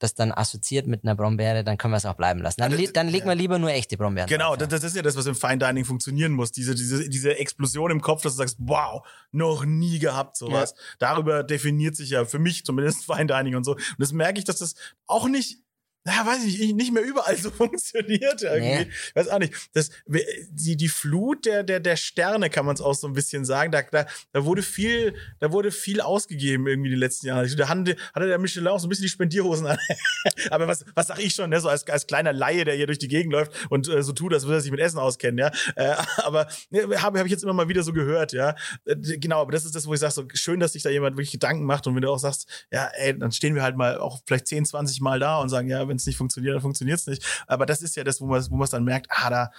das 0.01 0.16
dann 0.16 0.32
assoziiert 0.32 0.88
mit 0.88 1.03
einer 1.03 1.14
Brombeere, 1.14 1.62
dann 1.66 1.78
können 1.78 1.91
wir 1.91 1.97
es 1.97 2.05
auch 2.05 2.14
bleiben 2.16 2.39
lassen. 2.41 2.62
Dann, 2.62 2.72
Ja, 2.72 2.78
li- 2.78 2.89
dann 2.93 3.10
legen 3.10 3.28
wir 3.28 3.36
lieber 3.36 3.60
nur 3.60 3.70
echte 3.72 3.97
Brombeeren 3.97 4.30
Genau, 4.30 4.51
drauf, 4.55 4.62
ja. 4.62 4.68
das, 4.68 4.84
ist 4.86 4.95
ja 4.95 5.01
das, 5.01 5.18
was 5.18 5.26
im 5.26 5.36
Fine 5.36 5.57
Dining 5.57 5.84
funktionieren 5.84 6.32
muss. 6.32 6.53
Diese, 6.53 6.74
diese, 6.74 7.10
diese 7.10 7.38
Explosion 7.38 7.91
im 7.91 7.99
Kopf, 7.99 8.22
dass 8.24 8.34
du 8.34 8.38
sagst, 8.38 8.55
wow, 8.60 9.05
noch 9.34 9.66
nie 9.66 9.99
gehabt 9.99 10.38
sowas. 10.38 10.74
Darüber 10.99 11.43
definiert 11.43 11.97
sich 11.97 12.12
ja 12.12 12.24
für 12.24 12.39
mich 12.39 12.64
zumindest 12.64 13.03
Fine 13.12 13.26
Dining 13.28 13.55
und 13.55 13.66
so. 13.66 13.74
Und 13.74 13.84
das 13.97 14.14
merke 14.14 14.39
ich, 14.39 14.45
dass 14.45 14.60
das 14.60 14.74
auch 15.05 15.28
nicht, 15.28 15.60
ja, 16.06 16.26
weiß 16.26 16.45
ich 16.45 16.60
nicht, 16.60 16.76
nicht 16.76 16.93
mehr 16.93 17.04
überall 17.04 17.36
so 17.36 17.52
funktioniert 17.52 18.41
irgendwie. 18.41 18.86
Nee. 18.86 18.91
Weiß 19.16 19.28
auch 19.28 19.39
nicht. 19.39 19.54
Das, 19.74 19.89
die, 20.08 20.78
die 20.78 20.88
Flut 20.88 21.45
der, 21.45 21.64
der, 21.64 21.80
der 21.80 21.97
Sterne 21.97 22.50
kann 22.50 22.66
man 22.66 22.76
es 22.76 22.82
auch 22.82 22.93
so 22.93 23.08
ein 23.08 23.14
bisschen 23.14 23.43
sagen. 23.45 23.72
Da, 23.72 23.82
da, 23.82 24.06
da 24.32 24.45
wurde 24.45 24.62
viel, 24.62 25.14
da 25.39 25.52
wurde 25.52 25.72
viel 25.72 26.02
ausgegeben 26.02 26.68
irgendwie 26.68 26.89
die 26.89 26.95
letzten 26.95 27.28
Jahre. 27.28 27.47
Da 27.56 27.68
hatte, 27.68 27.95
hatte 28.14 28.28
der 28.28 28.39
Michelin 28.39 28.68
auch 28.68 28.80
so 28.80 28.88
ein 28.88 28.89
bisschen 28.89 29.04
die 29.04 29.10
Spendierhosen 29.10 29.68
an. 29.68 29.78
Aber 30.52 30.68
was, 30.68 30.86
was 30.95 31.08
sag 31.08 31.20
ich 31.20 31.34
schon, 31.34 31.50
ne? 31.50 31.60
so 31.60 31.70
als, 31.70 31.88
als 31.88 32.08
kleiner 32.08 32.34
Laie, 32.34 32.64
der 32.64 32.76
hier 32.76 32.88
durch 32.88 33.00
die 33.00 33.08
Gegend 33.08 33.34
läuft 33.34 33.52
und 33.70 33.88
äh, 33.89 34.02
so 34.02 34.14
tut, 34.14 34.34
als 34.34 34.43
würde 34.43 34.58
er 34.58 34.62
sich 34.62 34.72
mit 34.72 34.80
Essen 34.80 35.00
auskennen, 35.00 35.38
ja. 35.38 35.52
Äh, 35.76 35.95
aber 36.24 36.47
ne, 36.70 36.82
habe 37.02 37.20
hab 37.20 37.26
ich 37.26 37.32
jetzt 37.32 37.43
immer 37.43 37.54
mal 37.54 37.68
wieder 37.68 37.84
so 37.84 37.91
gehört, 37.91 38.32
ja. 38.32 38.56
Äh, 38.86 38.95
genau, 39.18 39.41
aber 39.41 39.52
das 39.52 39.66
ist 39.66 39.76
das, 39.76 39.86
wo 39.86 39.93
ich 39.93 40.00
sage, 40.00 40.14
so 40.14 40.26
schön, 40.34 40.60
dass 40.60 40.74
sich 40.74 40.84
da 40.84 40.89
jemand 40.89 41.18
wirklich 41.18 41.32
Gedanken 41.32 41.66
macht 41.66 41.88
und 41.88 41.95
wenn 41.95 42.02
du 42.02 42.10
auch 42.10 42.20
sagst, 42.20 42.47
ja, 42.72 42.89
ey, 42.93 43.18
dann 43.18 43.32
stehen 43.32 43.56
wir 43.56 43.64
halt 43.64 43.76
mal 43.76 43.97
auch 43.97 44.20
vielleicht 44.26 44.47
10, 44.47 44.66
20 44.66 45.02
Mal 45.02 45.20
da 45.20 45.39
und 45.39 45.50
sagen, 45.50 45.68
ja, 45.68 45.89
wenn 45.90 45.98
es 45.98 46.06
nicht 46.06 46.18
funktioniert, 46.18 46.56
dann 46.56 46.62
funktioniert 46.62 47.00
es 47.00 47.08
nicht. 47.08 47.26
Aber 47.48 47.66
das 47.66 47.82
ist 47.82 47.96
ja 47.96 48.04
das, 48.04 48.22
wo 48.22 48.26
man 48.28 48.46
wo 48.50 48.56
man 48.56 48.64
es 48.66 48.70
dann 48.72 48.84
merkt, 48.84 49.08
ah, 49.10 49.30
da, 49.30 49.52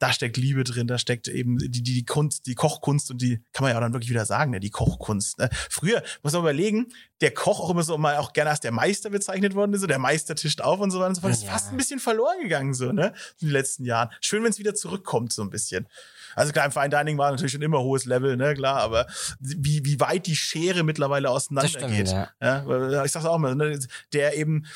da 0.00 0.12
steckt 0.12 0.36
Liebe 0.36 0.64
drin, 0.64 0.88
da 0.88 0.98
steckt 0.98 1.28
eben 1.28 1.56
die, 1.56 1.70
die, 1.70 1.82
die 1.82 2.04
Kunst, 2.04 2.46
die 2.46 2.56
Kochkunst 2.56 3.12
und 3.12 3.22
die, 3.22 3.36
kann 3.52 3.62
man 3.62 3.70
ja 3.70 3.76
auch 3.76 3.80
dann 3.80 3.92
wirklich 3.92 4.10
wieder 4.10 4.26
sagen, 4.26 4.50
ne, 4.50 4.58
die 4.58 4.70
Kochkunst. 4.70 5.38
Ne? 5.38 5.48
Früher, 5.70 6.02
muss 6.22 6.32
man 6.32 6.42
überlegen, 6.42 6.88
der 7.20 7.32
Koch 7.32 7.60
auch 7.60 7.70
immer 7.70 7.84
so 7.84 7.96
mal 7.96 8.16
auch 8.16 8.32
gerne 8.32 8.50
als 8.50 8.60
der 8.60 8.72
Meister 8.72 9.10
bezeichnet 9.10 9.54
worden 9.54 9.72
ist, 9.72 9.82
so 9.82 9.86
der 9.86 10.00
Meister 10.00 10.34
tischt 10.34 10.60
auf 10.60 10.80
und 10.80 10.90
so 10.90 10.98
weiter 10.98 11.10
und 11.10 11.14
so 11.14 11.20
fort. 11.20 11.30
Das 11.32 11.38
ist 11.38 11.44
Ja. 11.46 11.52
fast 11.52 11.70
ein 11.70 11.76
bisschen 11.76 12.00
verloren 12.00 12.40
gegangen, 12.42 12.74
so, 12.74 12.90
ne, 12.92 13.14
in 13.40 13.46
den 13.48 13.52
letzten 13.52 13.84
Jahren. 13.84 14.10
Schön, 14.20 14.42
wenn 14.42 14.50
es 14.50 14.58
wieder 14.58 14.74
zurückkommt, 14.74 15.32
so 15.32 15.42
ein 15.42 15.48
bisschen. 15.50 15.86
Also 16.34 16.52
klar, 16.52 16.66
im 16.66 16.72
Fine 16.72 16.90
Dining 16.90 17.16
war 17.16 17.30
natürlich 17.30 17.52
schon 17.52 17.62
immer 17.62 17.80
hohes 17.80 18.04
Level, 18.04 18.36
ne, 18.36 18.54
klar, 18.54 18.80
aber 18.80 19.06
wie, 19.38 19.84
wie 19.84 20.00
weit 20.00 20.26
die 20.26 20.34
Schere 20.36 20.82
mittlerweile 20.82 21.30
auseinander 21.30 21.68
stimmt, 21.68 21.94
geht. 21.94 22.08
ja. 22.08 22.30
Ja, 22.42 23.04
ich 23.04 23.12
sag's 23.12 23.24
auch 23.26 23.38
mal, 23.38 23.54
ne, 23.54 23.78
der 24.12 24.36
eben 24.36 24.66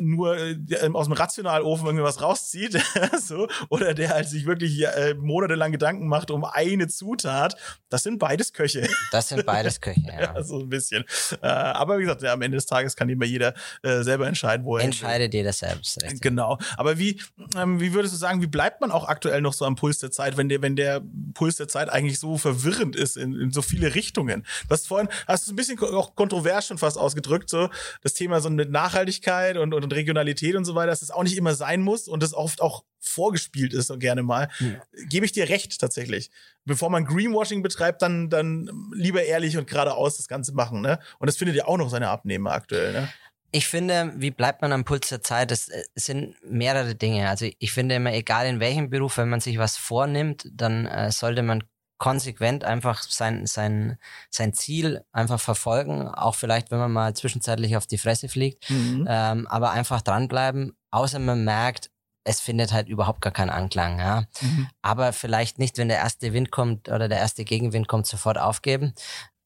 nur 0.00 0.36
äh, 0.36 0.54
der 0.56 0.94
aus 0.94 1.06
dem 1.06 1.14
Rationalofen 1.14 1.86
irgendwas 1.86 2.20
rauszieht, 2.20 2.80
so, 3.20 3.48
oder 3.70 3.94
der 3.94 4.10
halt 4.10 4.28
sich 4.28 4.46
wirklich 4.46 4.84
äh, 4.84 5.14
monatelang 5.14 5.72
Gedanken 5.72 6.08
macht 6.08 6.30
um 6.30 6.44
eine 6.44 6.88
Zutat, 6.88 7.56
das 7.88 8.02
sind 8.02 8.18
beides 8.18 8.52
Köche. 8.52 8.88
Das 9.12 9.28
sind 9.28 9.46
beides 9.46 9.80
Köche, 9.80 10.00
ja. 10.06 10.34
Ja, 10.34 10.42
so 10.42 10.60
ein 10.60 10.68
bisschen. 10.68 11.04
Äh, 11.42 11.46
aber 11.46 11.98
wie 11.98 12.02
gesagt, 12.02 12.22
ja, 12.22 12.32
am 12.32 12.42
Ende 12.42 12.56
des 12.56 12.66
Tages 12.66 12.96
kann 12.96 13.08
immer 13.08 13.24
jeder 13.24 13.54
äh, 13.82 14.02
selber 14.02 14.26
entscheiden, 14.26 14.64
wo 14.66 14.76
er. 14.76 14.84
Entscheidet 14.84 15.32
jeder 15.32 15.52
selbst. 15.52 16.02
Richtig. 16.02 16.20
Genau. 16.20 16.58
Aber 16.76 16.98
wie, 16.98 17.20
ähm, 17.56 17.80
wie 17.80 17.94
würdest 17.94 18.14
du 18.14 18.18
sagen, 18.18 18.42
wie 18.42 18.46
bleibt 18.46 18.80
man 18.80 18.90
auch 18.90 19.08
aktuell 19.08 19.40
noch 19.40 19.52
so 19.52 19.64
am 19.64 19.76
Puls 19.76 19.98
der 19.98 20.10
Zeit, 20.10 20.36
wenn 20.36 20.48
der, 20.48 20.62
wenn 20.62 20.76
der 20.76 21.02
Puls 21.34 21.56
der 21.56 21.68
Zeit 21.68 21.88
eigentlich 21.88 22.18
so 22.18 22.36
verwirrend 22.36 22.96
ist 22.96 23.16
in, 23.16 23.34
in 23.34 23.52
so 23.52 23.62
viele 23.62 23.94
Richtungen? 23.94 24.44
Du 24.68 24.70
hast 24.70 24.86
vorhin, 24.86 25.08
hast 25.26 25.48
du 25.48 25.52
ein 25.52 25.56
bisschen 25.56 25.78
auch 25.78 26.14
kontrovers 26.14 26.66
schon 26.66 26.78
fast 26.78 26.98
ausgedrückt, 26.98 27.48
so 27.48 27.70
das 28.02 28.14
Thema 28.14 28.40
so 28.40 28.50
mit 28.50 28.70
Nachhaltigkeit 28.70 29.56
und, 29.56 29.74
und 29.84 29.92
Regionalität 29.92 30.54
und 30.54 30.64
so 30.64 30.74
weiter, 30.74 30.88
dass 30.88 31.00
das 31.00 31.10
auch 31.10 31.22
nicht 31.22 31.36
immer 31.36 31.54
sein 31.54 31.82
muss 31.82 32.08
und 32.08 32.22
das 32.22 32.34
oft 32.34 32.60
auch 32.60 32.84
vorgespielt 32.98 33.72
ist, 33.72 33.88
so 33.88 33.98
gerne 33.98 34.22
mal. 34.22 34.48
Ja. 34.58 34.82
Gebe 35.08 35.26
ich 35.26 35.32
dir 35.32 35.48
recht, 35.48 35.80
tatsächlich. 35.80 36.30
Bevor 36.64 36.90
man 36.90 37.04
Greenwashing 37.04 37.62
betreibt, 37.62 38.02
dann, 38.02 38.30
dann 38.30 38.70
lieber 38.92 39.22
ehrlich 39.22 39.56
und 39.56 39.66
geradeaus 39.66 40.16
das 40.16 40.28
Ganze 40.28 40.52
machen, 40.52 40.80
ne? 40.80 40.98
Und 41.18 41.26
das 41.26 41.36
findet 41.36 41.56
ja 41.56 41.66
auch 41.66 41.78
noch 41.78 41.90
seine 41.90 42.08
Abnehmer 42.08 42.52
aktuell, 42.52 42.92
ne? 42.92 43.08
Ich 43.50 43.66
finde, 43.66 44.12
wie 44.16 44.30
bleibt 44.30 44.60
man 44.60 44.72
am 44.72 44.84
Puls 44.84 45.08
der 45.08 45.22
Zeit? 45.22 45.50
Es 45.50 45.68
äh, 45.68 45.82
es 45.94 46.04
sind 46.04 46.34
mehrere 46.44 46.94
Dinge. 46.94 47.28
Also 47.28 47.48
ich 47.58 47.72
finde 47.72 47.94
immer, 47.94 48.12
egal 48.12 48.46
in 48.46 48.60
welchem 48.60 48.90
Beruf, 48.90 49.16
wenn 49.16 49.30
man 49.30 49.40
sich 49.40 49.58
was 49.58 49.76
vornimmt, 49.76 50.48
dann 50.52 50.86
äh, 50.86 51.10
sollte 51.10 51.42
man 51.42 51.64
konsequent 51.98 52.64
einfach 52.64 53.02
sein, 53.02 53.46
sein, 53.46 53.98
sein 54.30 54.54
Ziel 54.54 55.04
einfach 55.12 55.40
verfolgen. 55.40 56.08
Auch 56.08 56.36
vielleicht, 56.36 56.70
wenn 56.70 56.78
man 56.78 56.92
mal 56.92 57.14
zwischenzeitlich 57.14 57.76
auf 57.76 57.86
die 57.86 57.98
Fresse 57.98 58.28
fliegt. 58.28 58.70
Mhm. 58.70 59.06
Ähm, 59.08 59.46
aber 59.48 59.72
einfach 59.72 60.00
dranbleiben, 60.00 60.76
außer 60.90 61.18
man 61.18 61.44
merkt, 61.44 61.90
es 62.24 62.40
findet 62.40 62.72
halt 62.72 62.88
überhaupt 62.88 63.20
gar 63.20 63.32
keinen 63.32 63.50
Anklang. 63.50 63.98
Ja? 63.98 64.24
Mhm. 64.40 64.68
aber 64.82 65.12
vielleicht 65.12 65.58
nicht, 65.58 65.78
wenn 65.78 65.88
der 65.88 65.98
erste 65.98 66.32
Wind 66.32 66.50
kommt 66.50 66.88
oder 66.88 67.08
der 67.08 67.18
erste 67.18 67.44
Gegenwind 67.44 67.88
kommt, 67.88 68.06
sofort 68.06 68.38
aufgeben. 68.38 68.94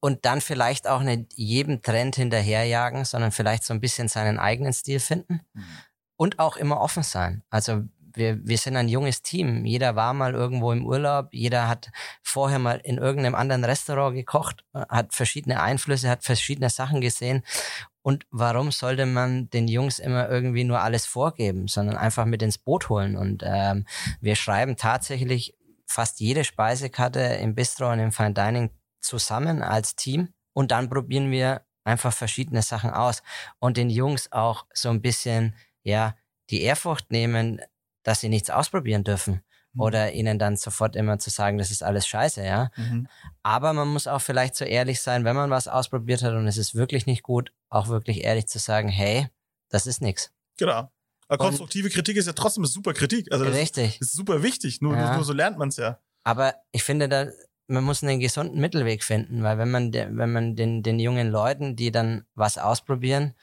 Und 0.01 0.25
dann 0.25 0.41
vielleicht 0.41 0.89
auch 0.89 1.03
nicht 1.03 1.33
jedem 1.35 1.81
Trend 1.81 2.17
hinterherjagen, 2.17 3.05
sondern 3.05 3.31
vielleicht 3.31 3.63
so 3.63 3.73
ein 3.73 3.81
bisschen 3.81 4.09
seinen 4.09 4.41
eigenen 4.41 4.73
Stil 4.73 4.99
finden. 4.99 5.43
Und 6.17 6.41
auch 6.41 6.57
immer 6.57 6.81
offen 6.81 7.05
sein. 7.05 7.45
Also 7.51 7.85
wir, 8.15 8.39
wir 8.47 8.59
sind 8.59 8.77
ein 8.77 8.89
junges 8.89 9.23
Team. 9.23 9.65
Jeder 9.65 9.97
war 9.97 10.15
mal 10.15 10.35
irgendwo 10.35 10.73
im 10.73 10.85
Urlaub. 10.85 11.29
Jeder 11.33 11.69
hat 11.69 11.91
vorher 12.23 12.59
mal 12.59 12.81
in 12.85 12.99
irgendeinem 12.99 13.35
anderen 13.35 13.65
Restaurant 13.65 14.15
gekocht, 14.15 14.65
hat 14.75 15.15
verschiedene 15.15 15.61
Einflüsse, 15.61 16.09
hat 16.09 16.25
verschiedene 16.25 16.71
Sachen 16.71 17.01
gesehen. 17.01 17.43
Und 18.03 18.27
warum 18.31 18.73
sollte 18.73 19.07
man 19.07 19.49
den 19.51 19.69
Jungs 19.69 19.99
immer 19.99 20.29
irgendwie 20.29 20.65
nur 20.65 20.81
alles 20.81 21.07
vorgeben, 21.07 21.69
sondern 21.69 21.97
einfach 21.97 22.25
mit 22.25 22.43
ins 22.43 22.59
Boot 22.59 22.89
holen? 22.89 23.17
Und 23.17 23.43
ähm, 23.47 23.87
wir 24.21 24.35
schreiben 24.35 24.77
tatsächlich 24.77 25.57
fast 25.87 26.21
jede 26.21 26.45
Speisekarte 26.45 27.21
im 27.21 27.55
Bistro 27.55 27.91
und 27.93 28.01
im 28.01 28.13
Fine 28.13 28.35
Dining 28.35 28.71
zusammen 29.01 29.63
als 29.63 29.95
Team. 29.95 30.33
Und 30.53 30.71
dann 30.71 30.89
probieren 30.89 31.31
wir 31.31 31.63
einfach 31.85 32.13
verschiedene 32.13 32.63
Sachen 32.63 32.91
aus 32.91 33.23
und 33.59 33.77
den 33.77 33.91
Jungs 33.91 34.31
auch 34.33 34.67
so 34.73 34.89
ein 34.91 35.03
bisschen, 35.03 35.55
ja, 35.83 36.15
die 36.51 36.63
Ehrfurcht 36.63 37.11
nehmen, 37.11 37.61
dass 38.03 38.21
sie 38.21 38.29
nichts 38.29 38.51
ausprobieren 38.51 39.05
dürfen. 39.05 39.43
Mhm. 39.75 39.81
Oder 39.81 40.13
ihnen 40.13 40.39
dann 40.39 40.57
sofort 40.57 40.97
immer 40.97 41.19
zu 41.19 41.31
sagen, 41.31 41.59
das 41.59 41.71
ist 41.71 41.83
alles 41.83 42.07
scheiße, 42.07 42.45
ja. 42.45 42.71
Mhm. 42.77 43.09
Aber 43.43 43.73
man 43.73 43.89
muss 43.89 44.07
auch 44.07 44.21
vielleicht 44.21 44.55
so 44.57 44.65
ehrlich 44.65 45.01
sein, 45.01 45.25
wenn 45.25 45.37
man 45.37 45.51
was 45.51 45.69
ausprobiert 45.69 46.23
hat 46.23 46.35
und 46.35 46.47
es 46.47 46.57
ist 46.59 46.75
wirklich 46.75 47.07
nicht 47.07 47.23
gut, 47.23 47.53
auch 47.71 47.89
wirklich 47.89 48.23
ehrlich 48.25 48.47
zu 48.49 48.59
sagen, 48.59 48.89
hey, 48.89 49.29
das 49.71 49.87
ist 49.87 50.03
nix. 50.03 50.31
Genau. 50.59 50.91
Aber 51.29 51.45
Und- 51.45 51.51
konstruktive 51.51 51.89
Kritik 51.89 52.17
ist 52.19 52.27
ja 52.27 52.35
trotzdem 52.35 52.63
eine 52.63 52.69
super 52.69 52.93
Kritik. 52.93 53.33
Also 53.33 53.45
das 53.47 53.55
Richtig. 53.57 53.99
ist 54.01 54.13
super 54.13 54.43
wichtig. 54.43 54.83
Nur, 54.83 54.95
Ja. 54.95 55.15
nur 55.15 55.25
so 55.25 55.33
lernt 55.33 55.57
man 55.57 55.69
es 55.71 55.79
ja. 55.79 55.99
Aber 56.25 56.55
ich 56.73 56.83
finde, 56.85 57.09
da, 57.09 57.29
man 57.69 57.83
muss 57.85 58.03
einen 58.03 58.21
gesunden 58.21 58.61
Mittelweg 58.61 59.03
finden, 59.03 59.43
weil 59.43 59.57
wenn 59.57 59.71
man, 59.71 59.91
de, 59.93 60.09
wenn 60.11 60.31
man 60.33 60.55
den, 60.57 60.83
den 60.83 60.99
jungen 60.99 61.31
Leuten, 61.31 61.75
die 61.75 61.91
dann 61.91 62.27
was 62.35 62.59
ausprobieren, 62.59 63.35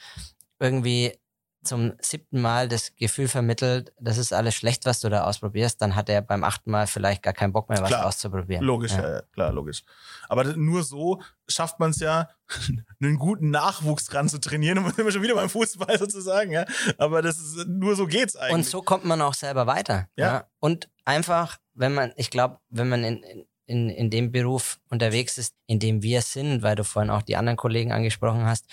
irgendwie 0.60 1.18
zum 1.64 1.94
siebten 2.02 2.42
Mal 2.42 2.68
das 2.70 2.96
Gefühl 2.96 3.28
vermittelt, 3.28 3.92
das 4.00 4.18
ist 4.18 4.32
alles 4.34 4.56
schlecht, 4.56 4.86
was 4.86 5.00
du 5.02 5.10
da 5.10 5.24
ausprobierst, 5.26 5.82
dann 5.82 5.96
hat 5.96 6.10
er 6.10 6.22
beim 6.22 6.44
achten 6.44 6.72
Mal 6.72 6.88
vielleicht 6.88 7.22
gar 7.22 7.34
keinen 7.34 7.52
Bock 7.52 7.70
mehr, 7.70 7.82
was 7.82 7.90
Klar. 7.90 8.06
auszuprobieren. 8.06 8.64
Logisch, 8.64 8.92
Ja. 8.94 9.02
ja. 9.02 9.10
Ja, 9.16 9.22
klar, 9.34 9.52
logisch. 9.52 9.84
Aber 10.30 10.44
nur 10.44 10.84
so 10.84 11.22
schafft 11.48 11.80
man 11.80 11.92
es 11.92 12.00
ja, 12.00 12.30
einen 13.02 13.18
guten 13.18 13.50
Nachwuchs 13.50 14.06
dran 14.06 14.30
zu 14.30 14.40
trainieren. 14.40 14.84
Sind 14.96 15.06
wir 15.06 15.12
schon 15.12 15.22
wieder 15.22 15.36
beim 15.36 15.50
Fußball 15.50 15.98
sozusagen, 16.00 16.52
ja. 16.52 16.66
Aber 16.98 17.22
das 17.22 17.38
ist, 17.40 17.68
nur 17.68 17.96
so 17.96 18.08
geht's 18.08 18.36
eigentlich. 18.36 18.54
Und 18.54 18.66
so 18.66 18.82
kommt 18.82 19.06
man 19.06 19.22
auch 19.22 19.34
selber 19.34 19.68
weiter. 19.68 20.08
Ja. 20.16 20.46
Und 20.60 20.90
einfach, 21.06 21.58
wenn 21.74 21.94
man, 21.94 22.14
ich 22.16 22.30
glaube, 22.30 22.60
wenn 22.70 22.88
man 22.90 23.04
in, 23.04 23.46
in, 23.66 23.90
in 23.90 24.10
dem 24.10 24.32
Beruf 24.32 24.80
unterwegs 24.90 25.38
ist, 25.38 25.54
in 25.68 25.80
dem 25.80 26.02
wir 26.02 26.22
sind, 26.22 26.62
weil 26.64 26.76
du 26.76 26.84
vorhin 26.84 27.12
auch 27.12 27.22
die 27.22 27.36
anderen 27.36 27.58
Kollegen 27.58 27.92
angesprochen 27.92 28.46
hast, 28.46 28.66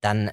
dann 0.00 0.32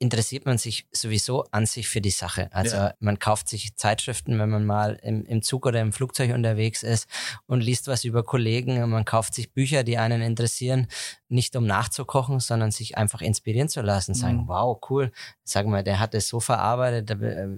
interessiert 0.00 0.46
man 0.46 0.56
sich 0.58 0.86
sowieso 0.92 1.44
an 1.52 1.66
sich 1.66 1.86
für 1.88 2.00
die 2.00 2.10
Sache. 2.10 2.48
Also 2.52 2.76
Ja. 2.76 2.94
man 3.00 3.18
kauft 3.18 3.48
sich 3.48 3.76
Zeitschriften, 3.76 4.38
wenn 4.38 4.48
man 4.48 4.64
mal 4.64 4.98
im, 5.02 5.24
im 5.26 5.42
Zug 5.42 5.66
oder 5.66 5.80
im 5.80 5.92
Flugzeug 5.92 6.32
unterwegs 6.34 6.82
ist 6.82 7.06
und 7.46 7.60
liest 7.60 7.86
was 7.86 8.04
über 8.04 8.22
Kollegen. 8.24 8.82
Und 8.82 8.90
man 8.90 9.04
kauft 9.04 9.34
sich 9.34 9.52
Bücher, 9.52 9.84
die 9.84 9.98
einen 9.98 10.22
interessieren, 10.22 10.88
nicht 11.28 11.54
um 11.54 11.66
nachzukochen, 11.66 12.40
sondern 12.40 12.70
sich 12.70 12.96
einfach 12.96 13.20
inspirieren 13.20 13.68
zu 13.68 13.82
lassen. 13.82 14.14
Sagen, 14.14 14.38
Mhm. 14.44 14.48
wow, 14.48 14.80
cool. 14.88 15.12
Sag 15.44 15.66
mal, 15.66 15.84
der 15.84 16.00
hat 16.00 16.14
es 16.14 16.28
so 16.28 16.40
verarbeitet, 16.40 17.10
äh, 17.22 17.48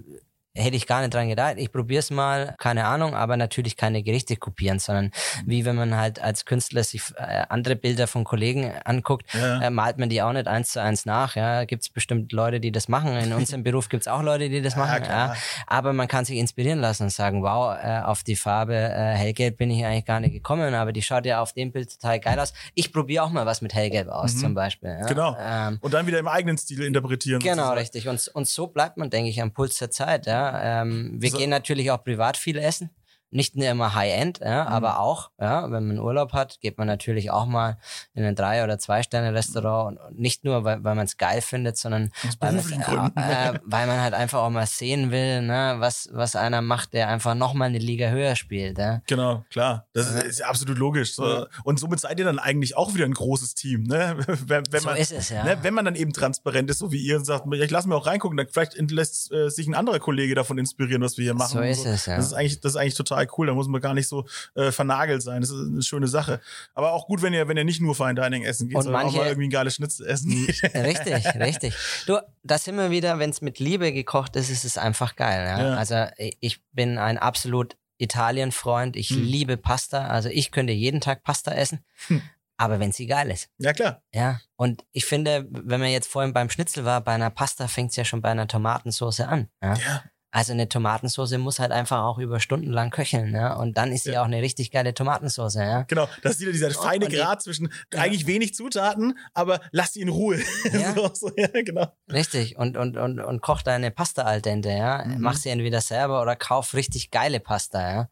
hätte 0.55 0.75
ich 0.75 0.85
gar 0.85 1.01
nicht 1.01 1.13
dran 1.13 1.29
gedacht. 1.29 1.55
Ich 1.57 1.71
probiere 1.71 1.99
es 1.99 2.11
mal, 2.11 2.55
keine 2.59 2.85
Ahnung, 2.85 3.15
aber 3.15 3.37
natürlich 3.37 3.75
keine 3.75 4.03
Gerichte 4.03 4.35
kopieren, 4.35 4.77
sondern 4.79 5.11
wie 5.45 5.65
wenn 5.65 5.75
man 5.75 5.95
halt 5.97 6.21
als 6.21 6.45
Künstler 6.45 6.83
sich 6.83 7.01
äh, 7.17 7.43
andere 7.49 7.75
Bilder 7.75 8.05
von 8.07 8.23
Kollegen 8.23 8.71
anguckt, 8.85 9.25
Ja. 9.33 9.61
äh, 9.63 9.69
malt 9.71 9.97
man 9.97 10.09
die 10.09 10.21
auch 10.21 10.31
nicht 10.31 10.47
eins 10.47 10.69
zu 10.73 10.81
eins 10.81 11.05
nach. 11.07 11.35
Ja, 11.35 11.65
gibt 11.65 11.81
es 11.81 11.89
bestimmt 11.89 12.31
Leute, 12.33 12.59
die 12.59 12.71
das 12.71 12.87
machen. 12.87 13.15
In 13.17 13.33
unserem 13.33 13.63
Beruf 13.63 13.89
gibt 13.89 14.01
es 14.03 14.07
auch 14.07 14.21
Leute, 14.21 14.47
die 14.49 14.61
das 14.61 14.73
Ja, 14.75 14.79
machen. 14.79 15.03
klar. 15.03 15.33
Ja, 15.33 15.41
aber 15.65 15.91
man 15.93 16.07
kann 16.07 16.23
sich 16.25 16.37
inspirieren 16.37 16.79
lassen 16.79 17.03
und 17.03 17.09
sagen, 17.09 17.41
wow, 17.41 17.75
äh, 17.83 18.01
auf 18.01 18.23
die 18.23 18.35
Farbe 18.35 18.75
äh, 18.75 19.13
hellgelb 19.15 19.57
bin 19.57 19.71
ich 19.71 19.83
eigentlich 19.83 20.05
gar 20.05 20.19
nicht 20.19 20.33
gekommen, 20.33 20.75
aber 20.75 20.91
die 20.93 21.01
schaut 21.01 21.25
ja 21.25 21.41
auf 21.41 21.53
dem 21.53 21.71
Bild 21.71 21.99
total 21.99 22.19
geil 22.19 22.39
aus. 22.39 22.53
Ich 22.75 22.93
probiere 22.93 23.23
auch 23.23 23.31
mal 23.31 23.47
was 23.47 23.61
mit 23.61 23.73
hellgelb 23.73 24.07
aus, 24.07 24.35
Mhm. 24.35 24.39
zum 24.39 24.53
Beispiel. 24.53 24.89
Ja? 24.99 25.05
Genau. 25.07 25.35
Ähm, 25.39 25.79
Und 25.81 25.93
dann 25.95 26.05
wieder 26.05 26.19
im 26.19 26.27
eigenen 26.27 26.59
Stil 26.59 26.83
interpretieren. 26.83 27.39
Genau, 27.39 27.55
sozusagen. 27.55 27.79
richtig. 27.79 28.07
Und, 28.07 28.27
und 28.35 28.47
so 28.47 28.67
bleibt 28.67 28.97
man, 28.97 29.09
denke 29.09 29.31
ich, 29.31 29.41
am 29.41 29.51
Puls 29.51 29.77
der 29.79 29.89
Zeit. 29.89 30.27
Ja. 30.27 30.42
Ähm, 30.63 31.21
wir 31.21 31.29
So. 31.29 31.37
gehen 31.37 31.49
natürlich 31.49 31.91
auch 31.91 32.03
privat 32.03 32.37
viel 32.37 32.57
essen. 32.57 32.89
Nicht 33.33 33.55
nur 33.55 33.67
immer 33.67 33.95
High-End, 33.95 34.39
ja, 34.39 34.63
Mhm. 34.63 34.69
aber 34.69 34.99
auch, 34.99 35.31
ja, 35.39 35.69
wenn 35.71 35.87
man 35.87 35.99
Urlaub 35.99 36.33
hat, 36.33 36.59
geht 36.61 36.77
man 36.77 36.87
natürlich 36.87 37.31
auch 37.31 37.45
mal 37.45 37.77
in 38.13 38.23
ein 38.23 38.35
Drei- 38.35 38.63
oder 38.63 38.77
Zwei-Sterne-Restaurant. 38.79 39.99
Und 39.99 40.19
nicht 40.19 40.43
nur, 40.43 40.63
weil, 40.63 40.83
weil 40.83 40.95
man 40.95 41.05
es 41.05 41.17
geil 41.17 41.41
findet, 41.41 41.77
sondern 41.77 42.11
weil, 42.39 42.57
äh, 42.57 43.59
weil 43.65 43.87
man 43.87 44.01
halt 44.01 44.13
einfach 44.13 44.39
auch 44.39 44.49
mal 44.49 44.65
sehen 44.67 45.11
will, 45.11 45.41
ne, 45.41 45.75
was, 45.79 46.09
was 46.11 46.35
einer 46.35 46.61
macht, 46.61 46.93
der 46.93 47.07
einfach 47.09 47.35
nochmal 47.35 47.69
eine 47.69 47.79
Liga 47.79 48.09
höher 48.09 48.35
spielt. 48.35 48.77
Ja. 48.77 49.01
Genau, 49.07 49.43
klar. 49.49 49.87
Das 49.93 50.09
ist, 50.11 50.23
ist 50.23 50.43
absolut 50.43 50.77
logisch. 50.77 51.15
So. 51.15 51.27
Ja. 51.27 51.45
Und 51.63 51.79
somit 51.79 51.99
seid 51.99 52.19
ihr 52.19 52.25
dann 52.25 52.39
eigentlich 52.39 52.77
auch 52.77 52.93
wieder 52.93 53.05
ein 53.05 53.13
großes 53.13 53.55
Team, 53.55 53.83
ne? 53.83 54.15
Wenn, 54.45 54.63
wenn 54.71 54.81
So 54.81 54.89
man, 54.89 54.97
ist 54.97 55.11
es, 55.11 55.29
ja. 55.29 55.43
Ne, 55.43 55.57
wenn 55.61 55.73
man 55.73 55.85
dann 55.85 55.95
eben 55.95 56.13
transparent 56.13 56.69
ist, 56.69 56.79
so 56.79 56.91
wie 56.91 56.97
ihr 57.01 57.17
und 57.17 57.25
sagt, 57.25 57.45
ich 57.53 57.71
lasse 57.71 57.87
mir 57.87 57.95
auch 57.95 58.05
reingucken, 58.05 58.37
dann 58.37 58.47
vielleicht 58.47 58.75
lässt 58.91 59.31
äh, 59.31 59.49
sich 59.49 59.67
ein 59.67 59.73
anderer 59.75 59.99
Kollege 59.99 60.35
davon 60.35 60.57
inspirieren, 60.57 61.01
was 61.01 61.17
wir 61.17 61.23
hier 61.23 61.33
machen. 61.33 61.57
So 61.57 61.61
ist 61.61 61.85
es, 61.85 62.05
ja. 62.05 62.15
Das 62.17 62.27
ist 62.27 62.33
eigentlich, 62.33 62.59
das 62.59 62.73
ist 62.73 62.75
eigentlich 62.75 62.95
total 62.95 63.22
cool. 63.37 63.47
Da 63.47 63.53
muss 63.53 63.67
man 63.67 63.81
gar 63.81 63.93
nicht 63.93 64.07
so 64.07 64.25
äh, 64.55 64.71
vernagelt 64.71 65.21
sein. 65.21 65.41
Das 65.41 65.49
ist 65.49 65.67
eine 65.67 65.81
schöne 65.81 66.07
Sache. 66.07 66.41
Aber 66.73 66.91
auch 66.93 67.07
gut, 67.07 67.21
wenn 67.21 67.33
ihr, 67.33 67.47
wenn 67.47 67.57
ihr 67.57 67.63
nicht 67.65 67.81
nur 67.81 67.95
Fine 67.95 68.15
Dining 68.15 68.43
essen 68.43 68.67
geht, 68.67 68.77
Und 68.77 68.83
sondern 68.83 69.03
manche- 69.03 69.17
auch 69.17 69.21
mal 69.23 69.27
irgendwie 69.29 69.47
ein 69.47 69.51
geiles 69.51 69.75
Schnitzel 69.75 70.05
essen 70.07 70.29
geht. 70.31 70.61
Richtig, 70.75 71.25
richtig. 71.35 71.73
Du, 72.05 72.17
da 72.43 72.57
sind 72.57 72.75
wir 72.77 72.89
wieder, 72.91 73.19
wenn 73.19 73.29
es 73.29 73.41
mit 73.41 73.59
Liebe 73.59 73.91
gekocht 73.93 74.35
ist, 74.35 74.49
ist 74.49 74.65
es 74.65 74.77
einfach 74.77 75.15
geil. 75.15 75.45
Ja? 75.47 75.61
Ja. 75.69 75.75
Also 75.75 76.05
ich 76.39 76.61
bin 76.71 76.97
ein 76.97 77.17
absolut 77.17 77.75
Italien-Freund. 77.97 78.95
Ich 78.95 79.09
Hm. 79.09 79.23
liebe 79.23 79.57
Pasta. 79.57 80.07
Also 80.07 80.29
ich 80.29 80.51
könnte 80.51 80.73
jeden 80.73 81.01
Tag 81.01 81.23
Pasta 81.23 81.51
essen. 81.53 81.83
Hm. 82.07 82.21
Aber 82.57 82.79
wenn 82.79 82.91
sie 82.91 83.07
geil 83.07 83.31
ist. 83.31 83.49
ja, 83.57 83.73
klar. 83.73 84.03
Ja. 84.13 84.39
Und 84.55 84.85
ich 84.91 85.05
finde, 85.05 85.47
wenn 85.49 85.79
man 85.79 85.89
jetzt 85.89 86.07
vorhin 86.07 86.33
beim 86.33 86.49
Schnitzel 86.49 86.85
war, 86.85 87.01
bei 87.01 87.13
einer 87.13 87.31
Pasta 87.31 87.67
fängt 87.67 87.89
es 87.89 87.95
ja 87.97 88.05
schon 88.05 88.21
bei 88.21 88.29
einer 88.29 88.47
Tomatensauce 88.47 89.21
an. 89.21 89.49
Ja? 89.61 89.73
Ja. 89.73 90.03
Also 90.35 90.51
eine 90.51 90.67
Tomatensauce 90.67 91.37
muss 91.37 91.59
halt 91.59 91.71
einfach 91.71 92.01
auch 92.03 92.17
über 92.17 92.39
Stunden 92.39 92.71
lang 92.71 92.89
köcheln. 92.89 93.35
Ja? 93.35 93.53
Und 93.53 93.77
dann 93.77 93.91
ist 93.91 94.05
sie 94.05 94.13
Ja. 94.13 94.21
auch 94.23 94.25
eine 94.25 94.41
richtig 94.41 94.71
geile 94.71 94.95
Tomatensauce. 94.95 95.53
Ja? 95.53 95.83
Genau, 95.83 96.09
das 96.23 96.33
ist 96.33 96.41
wieder 96.41 96.51
dieser 96.51 96.71
feine 96.71 97.05
und 97.05 97.11
die- 97.11 97.17
Grad 97.17 97.43
zwischen 97.43 97.71
Ja. 97.93 98.01
eigentlich 98.01 98.25
wenig 98.25 98.55
Zutaten, 98.55 99.15
aber 99.35 99.59
lass 99.71 99.91
die 99.91 100.01
in 100.01 100.09
Ruhe. 100.09 100.39
Ja. 100.73 100.95
so, 100.95 101.11
so, 101.13 101.31
ja, 101.37 101.49
genau. 101.53 101.85
Richtig. 102.11 102.57
Und, 102.57 102.77
und, 102.77 102.97
und, 102.97 103.19
und 103.19 103.41
koch 103.43 103.61
deine 103.61 103.91
Pasta 103.91 104.23
al 104.23 104.41
dente, 104.41 104.71
ja. 104.71 105.03
Mhm. 105.05 105.17
Mach 105.21 105.35
sie 105.35 105.49
entweder 105.49 105.81
selber 105.81 106.23
oder 106.23 106.35
kauf 106.35 106.73
richtig 106.73 107.11
geile 107.11 107.39
Pasta, 107.39 107.91
ja. 107.91 108.09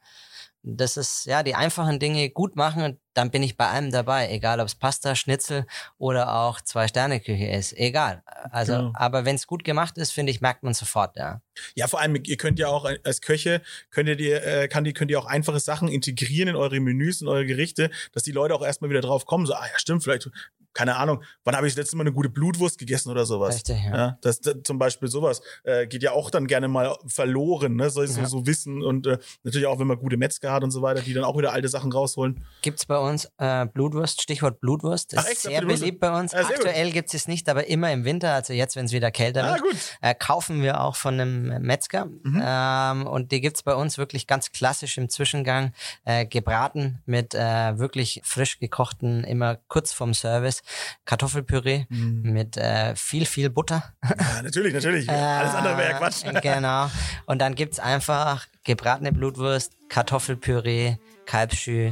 Das 0.64 0.95
ist, 0.95 1.26
ja, 1.26 1.41
die 1.41 1.55
einfachen 1.55 1.99
Dinge 1.99 2.30
gut 2.30 2.55
machen, 2.55 2.99
dann 3.16 3.32
bin 3.32 3.41
ich 3.41 3.57
bei 3.57 3.68
allem 3.68 3.91
dabei. 3.91 4.30
Egal, 4.32 4.59
ob 4.59 4.68
es 4.68 4.76
Pasta, 4.76 5.16
Schnitzel 5.16 5.66
oder 5.97 6.36
auch 6.36 6.62
Zwei-Sterne-Küche 6.62 7.47
ist. 7.47 7.74
Egal. 7.74 8.22
Also, 8.51 8.74
Genau. 8.74 8.91
aber 8.93 9.26
wenn 9.26 9.36
es 9.36 9.47
gut 9.47 9.64
gemacht 9.64 9.97
ist, 9.97 10.12
finde 10.12 10.32
ich, 10.32 10.39
merkt 10.39 10.62
man 10.62 10.74
sofort, 10.76 11.18
ja. 11.18 11.41
Ja, 11.74 11.88
vor 11.88 11.99
allem, 11.99 12.16
ihr 12.24 12.38
könnt 12.38 12.59
ja 12.59 12.68
auch 12.68 12.86
als 13.03 13.22
Köche, 13.22 13.62
könnt 13.89 14.07
ihr, 14.07 14.45
äh, 14.45 14.68
kann 14.68 14.84
die, 14.84 14.93
könnt 14.93 15.09
ihr 15.09 15.20
auch 15.20 15.26
einfache 15.26 15.59
Sachen 15.59 15.88
integrieren 15.88 16.49
in 16.49 16.55
eure 16.55 16.80
Menüs, 16.80 17.22
in 17.22 17.28
eure 17.28 17.45
Gerichte, 17.45 17.89
dass 18.14 18.24
die 18.24 18.32
Leute 18.32 18.53
auch 18.53 18.64
erstmal 18.64 18.89
wieder 18.91 19.01
drauf 19.01 19.26
kommen, 19.26 19.45
so, 19.47 19.53
ah 19.53 19.66
ja, 19.66 19.80
stimmt, 19.80 20.03
vielleicht, 20.03 20.30
keine 20.74 20.95
Ahnung, 20.95 21.24
wann 21.43 21.55
habe 21.55 21.67
ich 21.67 21.74
das 21.74 21.80
letzte 21.84 21.97
Mal 21.97 22.03
eine 22.03 22.13
gute 22.13 22.30
Blutwurst 22.30 22.78
gegessen 22.78 23.09
oder 23.11 23.26
sowas. 23.26 23.55
Richtig, 23.55 23.78
ja. 23.84 23.95
Ja, 23.95 24.17
das, 24.22 24.39
das 24.41 24.55
zum 24.63 24.80
Beispiel 24.80 25.07
sowas 25.09 25.41
äh, 25.63 25.88
geht 25.88 26.03
ja 26.03 26.11
auch 26.11 26.30
dann 26.30 26.47
gerne 26.47 26.67
mal 26.67 26.95
verloren, 27.07 27.76
ne? 27.76 27.89
So, 27.89 28.03
Ja. 28.03 28.26
so 28.26 28.45
Wissen 28.47 28.82
und 28.82 29.05
äh, 29.07 29.17
natürlich 29.43 29.67
auch, 29.67 29.80
wenn 29.80 29.88
man 29.88 29.97
gute 29.97 30.17
Metzger 30.17 30.51
hat 30.51 30.63
und 30.63 30.72
so 30.72 30.82
weiter, 30.82 31.01
die 31.01 31.13
dann 31.13 31.24
auch 31.24 31.38
wieder 31.38 31.51
alte 31.53 31.67
Sachen 31.67 31.91
rausholen. 31.91 32.45
Gibt's 32.61 32.86
bei 32.86 32.97
uns 32.97 33.30
äh, 33.38 33.65
Blutwurst, 33.65 34.22
Stichwort 34.22 34.59
Blutwurst. 34.61 35.13
Ach, 35.17 35.24
Ist 35.24 35.30
echt? 35.30 35.38
Habt 35.45 35.53
sehr 35.53 35.61
beliebt 35.65 35.99
bei 35.99 36.17
uns. 36.19 36.32
Gut. 36.32 36.41
Aktuell 36.41 36.91
gibt's 36.91 37.13
es 37.13 37.28
nicht, 37.28 37.49
aber 37.49 37.67
immer 37.67 37.91
im 37.91 38.05
Winter, 38.05 38.34
also 38.34 38.53
jetzt, 38.53 38.76
wenn 38.76 38.86
es 38.86 38.91
wieder 38.91 39.11
kälter 39.11 39.43
Ah, 39.43 39.55
wird. 39.55 39.97
äh, 40.01 40.15
kaufen 40.15 40.61
wir 40.61 40.82
auch 40.82 40.95
von 40.95 41.19
einem 41.19 41.61
Metzger. 41.61 42.05
Mhm. 42.05 42.41
Ähm, 42.45 43.07
und 43.07 43.32
die 43.32 43.41
gibt's 43.41 43.63
bei 43.63 43.76
uns 43.76 43.97
wirklich 43.97 44.28
ganz 44.28 44.51
klassisch 44.51 44.97
im 44.97 45.09
Zwischengang, 45.09 45.74
äh, 46.05 46.26
gebraten 46.26 47.01
mit 47.05 47.34
äh, 47.36 47.78
wirklich 47.78 48.22
frisch 48.24 48.59
gekochten, 48.59 49.24
immer 49.24 49.57
kurz 49.67 49.91
vorm 49.93 50.13
Service, 50.13 50.61
Kartoffelpüree 51.05 51.86
Mhm. 51.89 52.22
mit 52.32 52.57
äh, 52.57 52.95
viel, 52.95 53.26
viel 53.26 53.49
Butter. 53.49 53.93
Ja, 54.03 54.41
natürlich, 54.41 54.74
natürlich. 54.74 55.09
Alles 55.09 55.53
andere 55.55 55.78
wäre 55.78 55.91
ja 55.91 55.97
Quatsch. 55.97 56.24
Äh, 56.24 56.39
Genau. 56.41 56.89
Und 57.26 57.39
dann 57.39 57.55
gibt's 57.55 57.80
einfach 57.80 58.47
gebratene 58.64 59.12
Blutwurst, 59.12 59.74
Kartoffelpüree, 59.89 60.97
Kalbsschü, 61.26 61.91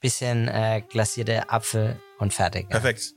bisschen 0.00 0.48
äh, 0.48 0.82
glasierte 0.88 1.48
Apfel 1.50 2.00
und 2.18 2.32
fertig. 2.32 2.64
Ja. 2.70 2.78
Perfekt. 2.80 3.14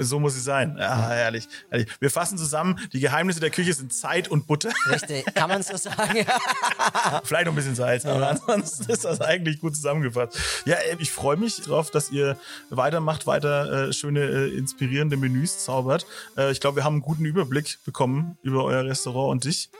So 0.00 0.20
muss 0.20 0.36
es 0.36 0.44
sein. 0.44 0.76
Ja, 0.78 1.08
herrlich, 1.08 1.48
herrlich. 1.70 1.88
Wir 2.00 2.10
fassen 2.10 2.38
zusammen, 2.38 2.78
die 2.92 3.00
Geheimnisse 3.00 3.40
der 3.40 3.50
Küche 3.50 3.72
sind 3.72 3.92
Zeit 3.92 4.28
und 4.28 4.46
Butter. 4.46 4.70
Richtig, 4.90 5.24
kann 5.34 5.48
man 5.48 5.62
so 5.62 5.76
sagen? 5.76 6.24
Vielleicht 7.24 7.46
noch 7.46 7.52
ein 7.52 7.56
bisschen 7.56 7.74
Salz, 7.74 8.04
aber 8.06 8.28
ansonsten 8.28 8.90
ist 8.90 9.04
das 9.04 9.20
eigentlich 9.20 9.60
gut 9.60 9.76
zusammengefasst. 9.76 10.38
Ja, 10.64 10.76
ey, 10.76 10.96
ich 10.98 11.10
freue 11.10 11.36
mich 11.36 11.56
drauf, 11.56 11.90
dass 11.90 12.10
ihr 12.10 12.36
weitermacht, 12.70 13.26
weiter 13.26 13.88
äh, 13.88 13.92
schöne, 13.92 14.20
äh, 14.20 14.56
inspirierende 14.56 15.16
Menüs 15.16 15.64
zaubert. 15.64 16.06
Äh, 16.36 16.52
ich 16.52 16.60
glaube, 16.60 16.76
wir 16.76 16.84
haben 16.84 16.94
einen 16.94 17.02
guten 17.02 17.24
Überblick 17.24 17.78
bekommen 17.84 18.38
über 18.42 18.64
euer 18.64 18.84
Restaurant 18.84 19.32
und 19.32 19.44
dich. 19.44 19.70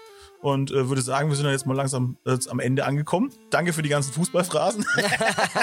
Und 0.42 0.70
äh, 0.72 0.88
würde 0.88 1.00
sagen, 1.02 1.28
wir 1.28 1.36
sind 1.36 1.46
ja 1.46 1.52
jetzt 1.52 1.66
mal 1.66 1.76
langsam 1.76 2.16
äh, 2.26 2.36
am 2.50 2.58
Ende 2.60 2.84
angekommen. 2.84 3.32
Danke 3.50 3.72
für 3.72 3.82
die 3.82 3.88
ganzen 3.88 4.12
Fußballphrasen 4.12 4.84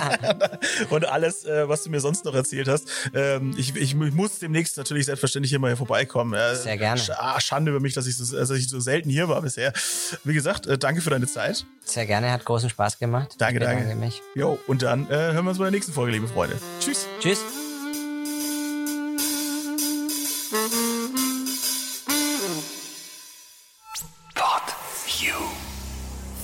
und 0.89 1.05
alles, 1.05 1.43
äh, 1.45 1.67
was 1.67 1.83
du 1.83 1.89
mir 1.89 1.99
sonst 1.99 2.23
noch 2.25 2.33
erzählt 2.33 2.67
hast. 2.69 2.87
Ähm, 3.13 3.53
ich, 3.57 3.75
ich, 3.75 3.93
ich 3.93 4.13
muss 4.13 4.39
demnächst 4.39 4.77
natürlich 4.77 5.05
selbstverständlich 5.05 5.49
hier 5.49 5.59
mal 5.59 5.67
hier 5.67 5.77
vorbeikommen. 5.77 6.39
Sehr 6.55 6.77
gerne. 6.77 7.01
Ah, 7.17 7.39
Schande 7.41 7.71
über 7.71 7.81
mich, 7.81 7.93
dass 7.93 8.07
ich, 8.07 8.15
so, 8.15 8.35
dass 8.35 8.49
ich 8.51 8.69
so 8.69 8.79
selten 8.79 9.09
hier 9.09 9.27
war 9.27 9.41
bisher. 9.41 9.73
Wie 10.23 10.33
gesagt, 10.33 10.65
äh, 10.65 10.77
danke 10.77 11.01
für 11.01 11.09
deine 11.09 11.27
Zeit. 11.27 11.65
Sehr 11.83 12.05
gerne, 12.05 12.31
hat 12.31 12.45
großen 12.45 12.69
Spaß 12.69 12.99
gemacht. 12.99 13.35
Danke, 13.37 13.55
Ich 13.55 13.59
bedanke 13.59 13.83
danke. 13.85 13.99
mich. 13.99 14.21
Jo, 14.33 14.57
und 14.67 14.81
dann 14.81 15.09
äh, 15.09 15.33
hören 15.33 15.43
wir 15.43 15.49
uns 15.49 15.57
bei 15.57 15.65
der 15.65 15.71
nächsten 15.71 15.91
Folge, 15.91 16.13
liebe 16.13 16.27
Freunde. 16.27 16.55
Tschüss. 16.79 17.05
Tschüss. 17.19 17.39